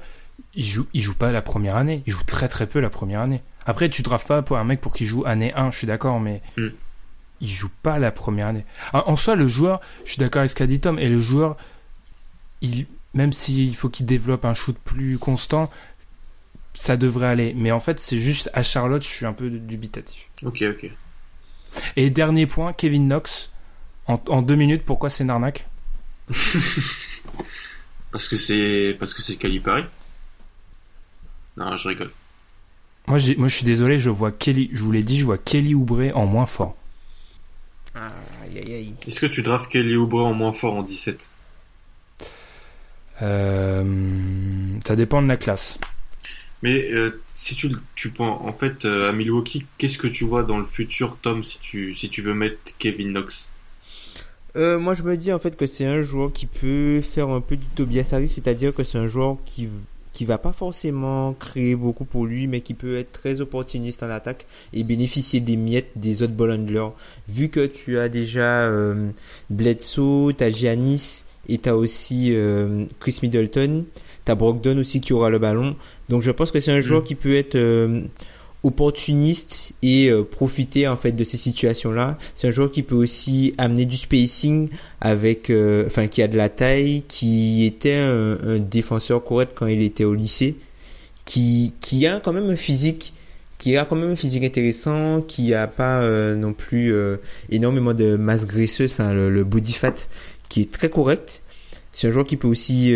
il 0.53 0.65
joue, 0.65 0.87
il 0.93 1.01
joue 1.01 1.13
pas 1.15 1.31
la 1.31 1.41
première 1.41 1.75
année. 1.75 2.03
Il 2.07 2.13
joue 2.13 2.23
très 2.23 2.47
très 2.47 2.67
peu 2.67 2.79
la 2.79 2.89
première 2.89 3.21
année. 3.21 3.41
Après, 3.65 3.89
tu 3.89 4.01
drafts 4.01 4.27
pas 4.27 4.41
pour 4.41 4.57
un 4.57 4.63
mec 4.63 4.79
pour 4.81 4.93
qu'il 4.93 5.07
joue 5.07 5.23
année 5.25 5.53
1, 5.53 5.71
je 5.71 5.77
suis 5.77 5.87
d'accord, 5.87 6.19
mais 6.19 6.41
Mm. 6.57 6.67
il 7.41 7.49
joue 7.49 7.71
pas 7.83 7.99
la 7.99 8.11
première 8.11 8.47
année. 8.47 8.65
En, 8.93 8.99
en 9.07 9.15
soi, 9.15 9.35
le 9.35 9.47
joueur, 9.47 9.81
je 10.05 10.11
suis 10.11 10.19
d'accord 10.19 10.39
avec 10.39 10.51
ce 10.51 10.55
qu'a 10.55 10.67
dit 10.67 10.79
Tom, 10.79 10.97
et 10.99 11.09
le 11.09 11.19
joueur, 11.19 11.57
il, 12.61 12.87
même 13.13 13.33
s'il 13.33 13.75
faut 13.75 13.89
qu'il 13.89 14.05
développe 14.05 14.45
un 14.45 14.53
shoot 14.53 14.77
plus 14.83 15.17
constant, 15.19 15.69
ça 16.73 16.95
devrait 16.97 17.27
aller. 17.27 17.53
Mais 17.55 17.71
en 17.71 17.79
fait, 17.79 17.99
c'est 17.99 18.19
juste 18.19 18.49
à 18.53 18.63
Charlotte, 18.63 19.01
je 19.03 19.07
suis 19.07 19.25
un 19.25 19.33
peu 19.33 19.49
dubitatif. 19.49 20.27
Ok, 20.43 20.63
ok. 20.63 20.89
Et 21.97 22.09
dernier 22.09 22.47
point, 22.47 22.71
Kevin 22.73 23.07
Knox, 23.07 23.51
en, 24.07 24.21
en 24.27 24.41
deux 24.41 24.55
minutes, 24.55 24.83
pourquoi 24.85 25.09
c'est 25.09 25.23
une 25.23 25.29
arnaque? 25.29 25.67
Parce 28.11 28.27
que 28.29 28.37
c'est 28.37 28.95
parce 28.99 29.13
que 29.13 29.21
c'est 29.21 29.35
Calipari 29.35 29.83
Non, 31.57 31.75
je 31.77 31.87
rigole. 31.89 32.11
Moi, 33.07 33.17
j'ai- 33.17 33.35
moi, 33.35 33.47
je 33.47 33.55
suis 33.55 33.65
désolé, 33.65 33.99
je 33.99 34.09
vois 34.09 34.31
Kelly, 34.31 34.69
je 34.73 34.83
vous 34.83 34.91
l'ai 34.91 35.03
dit, 35.03 35.17
je 35.17 35.25
vois 35.25 35.37
Kelly 35.37 35.73
Oubre 35.73 36.11
en 36.15 36.25
moins 36.25 36.45
fort. 36.45 36.75
Aïe, 37.95 38.59
aïe, 38.59 38.73
aïe. 38.73 38.93
Est-ce 39.07 39.19
que 39.19 39.25
tu 39.25 39.41
drafts 39.41 39.71
Kelly 39.71 39.95
Oubre 39.95 40.23
en 40.25 40.33
moins 40.33 40.51
fort 40.53 40.73
en 40.75 40.83
17 40.83 41.27
Euh, 43.21 43.83
ça 44.85 44.95
dépend 44.95 45.21
de 45.21 45.27
la 45.27 45.37
classe. 45.37 45.79
Mais 46.63 46.91
euh, 46.91 47.19
si 47.35 47.55
tu, 47.55 47.69
le- 47.69 47.79
tu 47.95 48.09
penses, 48.11 48.39
en 48.43 48.53
fait, 48.53 48.85
euh, 48.85 49.07
à 49.07 49.11
Milwaukee, 49.11 49.65
qu'est-ce 49.77 49.97
que 49.97 50.07
tu 50.07 50.23
vois 50.25 50.43
dans 50.43 50.57
le 50.59 50.65
futur, 50.65 51.17
Tom, 51.21 51.43
si 51.43 51.59
tu, 51.59 51.93
si 51.95 52.09
tu 52.09 52.21
veux 52.21 52.33
mettre 52.33 52.57
Kevin 52.79 53.11
Knox? 53.13 53.45
Euh, 54.55 54.79
moi, 54.79 54.93
je 54.95 55.03
me 55.03 55.15
dis 55.17 55.31
en 55.33 55.39
fait 55.39 55.55
que 55.55 55.67
c'est 55.67 55.85
un 55.85 56.01
joueur 56.01 56.33
qui 56.33 56.45
peut 56.47 57.01
faire 57.01 57.29
un 57.29 57.41
peu 57.41 57.55
du 57.57 57.65
Tobias 57.67 58.09
Harris, 58.11 58.29
c'est-à-dire 58.29 58.73
que 58.73 58.83
c'est 58.83 58.97
un 58.97 59.07
joueur 59.07 59.37
qui 59.45 59.67
qui 60.17 60.25
va 60.25 60.39
pas 60.39 60.51
forcément 60.51 61.33
créer 61.33 61.75
beaucoup 61.75 62.03
pour 62.03 62.25
lui, 62.25 62.47
mais 62.47 62.61
qui 62.61 62.73
peut 62.73 62.97
être 62.97 63.11
très 63.11 63.39
opportuniste 63.39 64.01
en 64.01 64.09
attaque 64.09 64.47
et 64.73 64.83
bénéficier 64.83 65.41
des 65.41 65.57
miettes 65.57 65.91
des 65.95 66.23
autres 66.23 66.33
ball 66.33 66.53
handlers. 66.53 66.89
Vu 67.29 67.49
que 67.49 67.67
tu 67.67 67.99
as 67.99 68.09
déjà 68.09 68.63
euh, 68.63 69.11
Bledsoe, 69.51 70.33
t'as 70.35 70.49
Giannis 70.49 71.23
et 71.47 71.59
t'as 71.59 71.73
aussi 71.73 72.33
euh, 72.33 72.85
Chris 72.99 73.19
Middleton, 73.21 73.85
t'as 74.25 74.33
Brogdon 74.33 74.79
aussi 74.79 75.01
qui 75.01 75.13
aura 75.13 75.29
le 75.29 75.37
ballon. 75.37 75.75
Donc 76.09 76.23
je 76.23 76.31
pense 76.31 76.49
que 76.49 76.59
c'est 76.61 76.71
un 76.71 76.81
joueur 76.81 77.03
qui 77.03 77.13
peut 77.13 77.35
être 77.35 77.53
euh, 77.53 78.01
opportuniste 78.63 79.71
et 79.81 80.09
euh, 80.09 80.23
profiter 80.23 80.87
en 80.87 80.97
fait 80.97 81.11
de 81.11 81.23
ces 81.23 81.37
situations-là. 81.37 82.17
C'est 82.35 82.47
un 82.47 82.51
joueur 82.51 82.71
qui 82.71 82.83
peut 82.83 82.95
aussi 82.95 83.53
amener 83.57 83.85
du 83.85 83.97
spacing 83.97 84.69
avec, 84.99 85.49
euh, 85.49 85.85
enfin 85.87 86.07
qui 86.07 86.21
a 86.21 86.27
de 86.27 86.37
la 86.37 86.49
taille, 86.49 87.03
qui 87.07 87.65
était 87.65 87.95
un, 87.95 88.37
un 88.43 88.59
défenseur 88.59 89.23
correct 89.23 89.51
quand 89.55 89.67
il 89.67 89.81
était 89.81 90.03
au 90.03 90.13
lycée, 90.13 90.55
qui 91.25 91.73
qui 91.81 92.07
a 92.07 92.19
quand 92.19 92.33
même 92.33 92.49
un 92.49 92.55
physique, 92.55 93.13
qui 93.57 93.77
a 93.77 93.85
quand 93.85 93.95
même 93.95 94.11
un 94.11 94.15
physique 94.15 94.43
intéressant, 94.43 95.21
qui 95.21 95.53
a 95.53 95.67
pas 95.67 96.01
euh, 96.01 96.35
non 96.35 96.53
plus 96.53 96.93
euh, 96.93 97.17
énormément 97.49 97.93
de 97.93 98.15
masse 98.17 98.45
graisseuse, 98.45 98.91
enfin 98.91 99.13
le, 99.13 99.29
le 99.29 99.43
body 99.43 99.73
fat 99.73 99.95
qui 100.49 100.61
est 100.61 100.71
très 100.71 100.89
correct. 100.89 101.43
C'est 101.91 102.07
un 102.07 102.11
joueur 102.11 102.25
qui 102.25 102.37
peut 102.37 102.47
aussi 102.47 102.95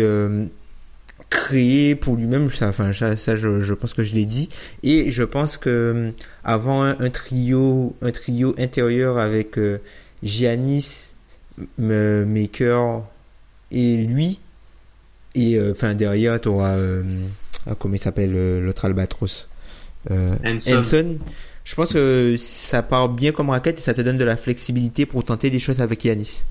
euh, 1.34 1.46
créer 1.46 1.94
pour 1.94 2.16
lui-même, 2.16 2.50
ça, 2.50 2.68
enfin 2.68 2.92
ça, 2.92 3.16
ça, 3.16 3.36
je, 3.36 3.60
je 3.60 3.74
pense 3.74 3.94
que 3.94 4.04
je 4.04 4.14
l'ai 4.14 4.24
dit, 4.24 4.48
et 4.82 5.10
je 5.10 5.22
pense 5.22 5.56
que 5.56 5.68
euh, 5.70 6.10
avant 6.44 6.82
un, 6.82 6.98
un 7.00 7.10
trio, 7.10 7.94
un 8.02 8.10
trio 8.10 8.54
intérieur 8.58 9.18
avec 9.18 9.58
euh, 9.58 9.78
Giannis, 10.22 11.12
M- 11.78 12.24
Maker 12.24 13.02
et 13.70 13.96
lui, 13.98 14.40
et 15.34 15.56
euh, 15.58 15.72
enfin 15.72 15.94
derrière 15.94 16.40
tu 16.40 16.48
auras, 16.48 16.76
comment 17.78 17.94
il 17.94 17.98
s'appelle 17.98 18.32
euh, 18.34 18.60
l'autre 18.60 18.84
albatros, 18.84 19.48
euh, 20.10 20.34
Hanson. 20.44 20.76
Hanson. 20.78 21.16
Je 21.64 21.76
pense 21.76 21.92
que 21.92 22.34
ça 22.38 22.82
part 22.82 23.08
bien 23.08 23.30
comme 23.30 23.50
raquette 23.50 23.78
et 23.78 23.80
ça 23.82 23.94
te 23.94 24.00
donne 24.00 24.18
de 24.18 24.24
la 24.24 24.36
flexibilité 24.36 25.06
pour 25.06 25.24
tenter 25.24 25.48
des 25.48 25.60
choses 25.60 25.80
avec 25.80 26.02
Giannis. 26.02 26.42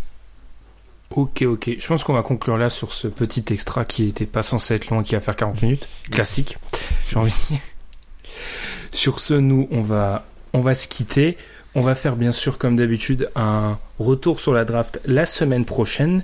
Ok, 1.11 1.41
ok. 1.43 1.71
Je 1.77 1.87
pense 1.87 2.03
qu'on 2.03 2.13
va 2.13 2.21
conclure 2.23 2.57
là 2.57 2.69
sur 2.69 2.93
ce 2.93 3.07
petit 3.07 3.43
extra 3.51 3.85
qui 3.85 4.07
était 4.07 4.25
pas 4.25 4.43
censé 4.43 4.73
être 4.75 4.89
long, 4.89 5.03
qui 5.03 5.13
va 5.15 5.21
faire 5.21 5.35
40 5.35 5.61
minutes. 5.61 5.89
Classique. 6.09 6.57
J'ai 7.09 7.17
envie 7.17 7.31
de 7.49 7.55
dire. 7.55 7.61
Sur 8.91 9.19
ce, 9.19 9.33
nous, 9.33 9.67
on 9.71 9.81
va, 9.81 10.25
on 10.53 10.61
va 10.61 10.75
se 10.75 10.87
quitter. 10.87 11.37
On 11.75 11.81
va 11.81 11.95
faire 11.95 12.15
bien 12.17 12.31
sûr, 12.33 12.57
comme 12.57 12.75
d'habitude, 12.75 13.29
un 13.35 13.77
retour 13.99 14.39
sur 14.39 14.53
la 14.53 14.65
draft 14.65 14.99
la 15.05 15.25
semaine 15.25 15.65
prochaine. 15.65 16.23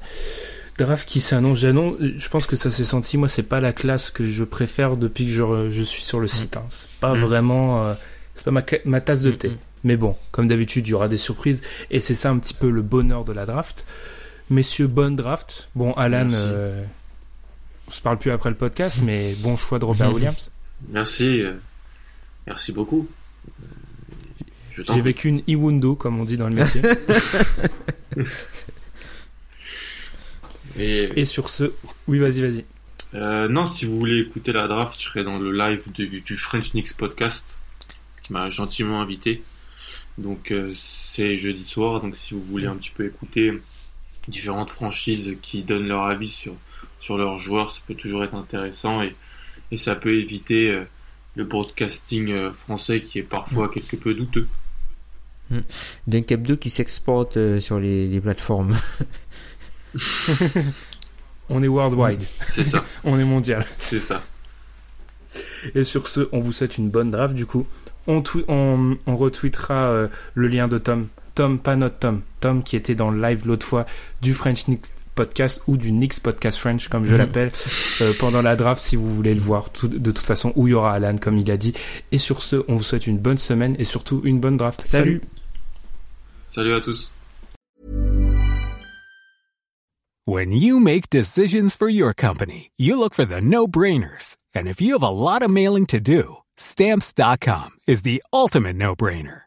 Draft 0.77 1.07
qui 1.07 1.21
s'annonce. 1.21 1.59
J'annonce, 1.59 1.95
je 1.99 2.29
pense 2.29 2.45
que 2.47 2.55
ça 2.55 2.69
s'est 2.69 2.85
senti. 2.85 3.17
Moi, 3.17 3.27
c'est 3.27 3.43
pas 3.43 3.59
la 3.59 3.73
classe 3.73 4.11
que 4.11 4.25
je 4.25 4.43
préfère 4.43 4.95
depuis 4.97 5.25
que 5.25 5.31
je, 5.31 5.69
je 5.69 5.81
suis 5.83 6.03
sur 6.03 6.19
le 6.19 6.27
site. 6.27 6.57
hein. 6.57 6.65
C'est 6.69 6.89
pas 6.99 7.13
Mm. 7.13 7.19
vraiment, 7.19 7.83
euh, 7.85 7.93
c'est 8.35 8.45
pas 8.45 8.51
ma, 8.51 9.01
tasse 9.01 9.21
de 9.21 9.31
thé. 9.31 9.49
Mm, 9.49 9.51
mm. 9.53 9.57
Mais 9.85 9.97
bon, 9.97 10.15
comme 10.31 10.47
d'habitude, 10.47 10.87
il 10.87 10.91
y 10.91 10.93
aura 10.93 11.07
des 11.07 11.17
surprises. 11.17 11.61
Et 11.91 11.99
c'est 11.99 12.15
ça 12.15 12.29
un 12.29 12.37
petit 12.39 12.53
peu 12.53 12.69
le 12.69 12.81
bonheur 12.81 13.25
de 13.25 13.31
la 13.33 13.45
draft. 13.45 13.85
Messieurs, 14.49 14.87
bonne 14.87 15.17
draft. 15.17 15.69
Bon, 15.75 15.91
Alan, 15.93 16.29
euh, 16.31 16.81
on 17.87 17.91
se 17.91 18.01
parle 18.01 18.17
plus 18.17 18.31
après 18.31 18.49
le 18.49 18.55
podcast, 18.55 19.01
mais 19.03 19.33
bon 19.39 19.57
choix 19.57 19.77
de 19.77 19.83
Robert 19.83 20.13
Williams. 20.13 20.51
Merci, 20.89 21.41
euh, 21.41 21.53
merci 22.45 22.71
beaucoup. 22.71 23.09
Euh, 24.79 24.83
J'ai 24.93 25.01
vécu 25.01 25.27
une 25.27 25.41
Iwundo, 25.47 25.95
comme 25.95 26.17
on 26.19 26.23
dit 26.23 26.37
dans 26.37 26.47
le 26.47 26.55
métier. 26.55 26.81
Et... 30.79 31.25
sur 31.25 31.49
ce, 31.49 31.73
oui, 32.07 32.19
vas-y, 32.19 32.41
vas-y. 32.41 32.63
Euh, 33.15 33.49
non, 33.49 33.65
si 33.65 33.85
vous 33.85 33.97
voulez 33.97 34.19
écouter 34.19 34.53
la 34.53 34.67
draft, 34.67 34.97
je 35.01 35.05
serai 35.05 35.23
dans 35.23 35.39
le 35.39 35.51
live 35.51 35.81
du 35.91 36.37
French 36.37 36.71
Knicks 36.71 36.93
podcast 36.93 37.57
qui 38.23 38.31
m'a 38.31 38.49
gentiment 38.49 39.01
invité. 39.01 39.43
Donc 40.19 40.53
c'est 40.75 41.37
jeudi 41.37 41.63
soir, 41.63 41.99
donc 41.99 42.15
si 42.15 42.33
vous 42.35 42.43
voulez 42.43 42.67
un 42.67 42.75
petit 42.75 42.91
peu 42.91 43.05
écouter 43.05 43.59
différentes 44.27 44.69
franchises 44.69 45.35
qui 45.41 45.63
donnent 45.63 45.87
leur 45.87 46.03
avis 46.03 46.29
sur 46.29 46.53
sur 46.99 47.17
leurs 47.17 47.37
joueurs, 47.37 47.71
ça 47.71 47.81
peut 47.87 47.95
toujours 47.95 48.23
être 48.23 48.35
intéressant 48.35 49.01
et, 49.01 49.15
et 49.71 49.77
ça 49.77 49.95
peut 49.95 50.19
éviter 50.19 50.71
euh, 50.71 50.83
le 51.35 51.43
broadcasting 51.45 52.31
euh, 52.31 52.51
français 52.53 53.01
qui 53.01 53.19
est 53.19 53.23
parfois 53.23 53.67
mm. 53.67 53.71
quelque 53.71 53.95
peu 53.95 54.13
douteux. 54.13 54.47
Mmh. 55.49 55.57
D'un 56.07 56.21
Hebdo 56.29 56.57
qui 56.57 56.69
s'exporte 56.69 57.37
euh, 57.37 57.61
sur 57.61 57.79
les, 57.79 58.07
les 58.07 58.19
plateformes. 58.19 58.75
on 61.49 61.63
est 61.63 61.67
worldwide. 61.67 62.21
C'est 62.49 62.65
ça. 62.65 62.83
on 63.03 63.17
est 63.17 63.25
mondial. 63.25 63.63
C'est 63.77 63.99
ça. 63.99 64.23
Et 65.75 65.83
sur 65.83 66.07
ce, 66.07 66.27
on 66.31 66.39
vous 66.39 66.51
souhaite 66.51 66.77
une 66.77 66.89
bonne 66.89 67.11
draft 67.11 67.33
du 67.33 67.45
coup. 67.45 67.65
On, 68.07 68.23
on, 68.47 68.97
on 69.05 69.17
retweetera 69.17 70.07
le 70.33 70.47
lien 70.47 70.67
de 70.67 70.77
Tom. 70.77 71.07
Tom, 71.37 71.59
pas 71.59 71.75
notre 71.75 71.99
Tom. 71.99 72.23
Tom 72.39 72.63
qui 72.63 72.75
était 72.75 72.95
dans 72.95 73.11
le 73.11 73.21
live 73.21 73.45
l'autre 73.45 73.63
fois 73.63 73.85
du 74.23 74.33
French 74.33 74.63
Knicks 74.63 74.87
podcast 75.13 75.61
ou 75.67 75.77
du 75.77 75.91
Knicks 75.91 76.19
podcast 76.19 76.57
French 76.57 76.87
comme 76.87 77.05
je 77.05 77.13
mhm. 77.13 77.19
l'appelle 77.19 77.51
euh, 78.01 78.11
pendant 78.17 78.41
la 78.41 78.55
draft 78.55 78.81
si 78.81 78.95
vous 78.95 79.15
voulez 79.15 79.35
le 79.35 79.39
voir. 79.39 79.69
De 79.83 80.11
toute 80.11 80.25
façon 80.25 80.51
où 80.55 80.67
il 80.67 80.71
y 80.71 80.73
aura 80.73 80.93
Alan 80.93 81.17
comme 81.17 81.37
il 81.37 81.51
a 81.51 81.57
dit. 81.57 81.73
Et 82.11 82.17
sur 82.17 82.41
ce 82.41 82.63
on 82.67 82.77
vous 82.77 82.83
souhaite 82.83 83.05
une 83.05 83.19
bonne 83.19 83.37
semaine 83.37 83.75
et 83.77 83.83
surtout 83.83 84.21
une 84.23 84.39
bonne 84.39 84.57
draft. 84.57 84.83
Salut. 84.87 85.21
Salut. 86.47 86.73
À 86.73 86.81
tous. 86.81 87.13
When 90.25 90.51
you 90.51 90.79
make 90.79 91.11
decisions 91.11 91.75
for 91.77 91.87
your 91.87 92.15
company 92.15 92.71
you 92.79 92.97
look 92.97 93.13
for 93.13 93.25
the 93.25 93.41
no-brainers. 93.41 94.37
And 94.55 94.65
if 94.65 94.81
you 94.81 94.93
have 94.93 95.03
a 95.03 95.11
lot 95.11 95.43
of 95.43 95.51
mailing 95.51 95.85
to 95.87 95.99
do 95.99 96.37
stamps.com 96.55 97.77
is 97.85 98.01
the 98.01 98.23
ultimate 98.33 98.75
no-brainer 98.75 99.46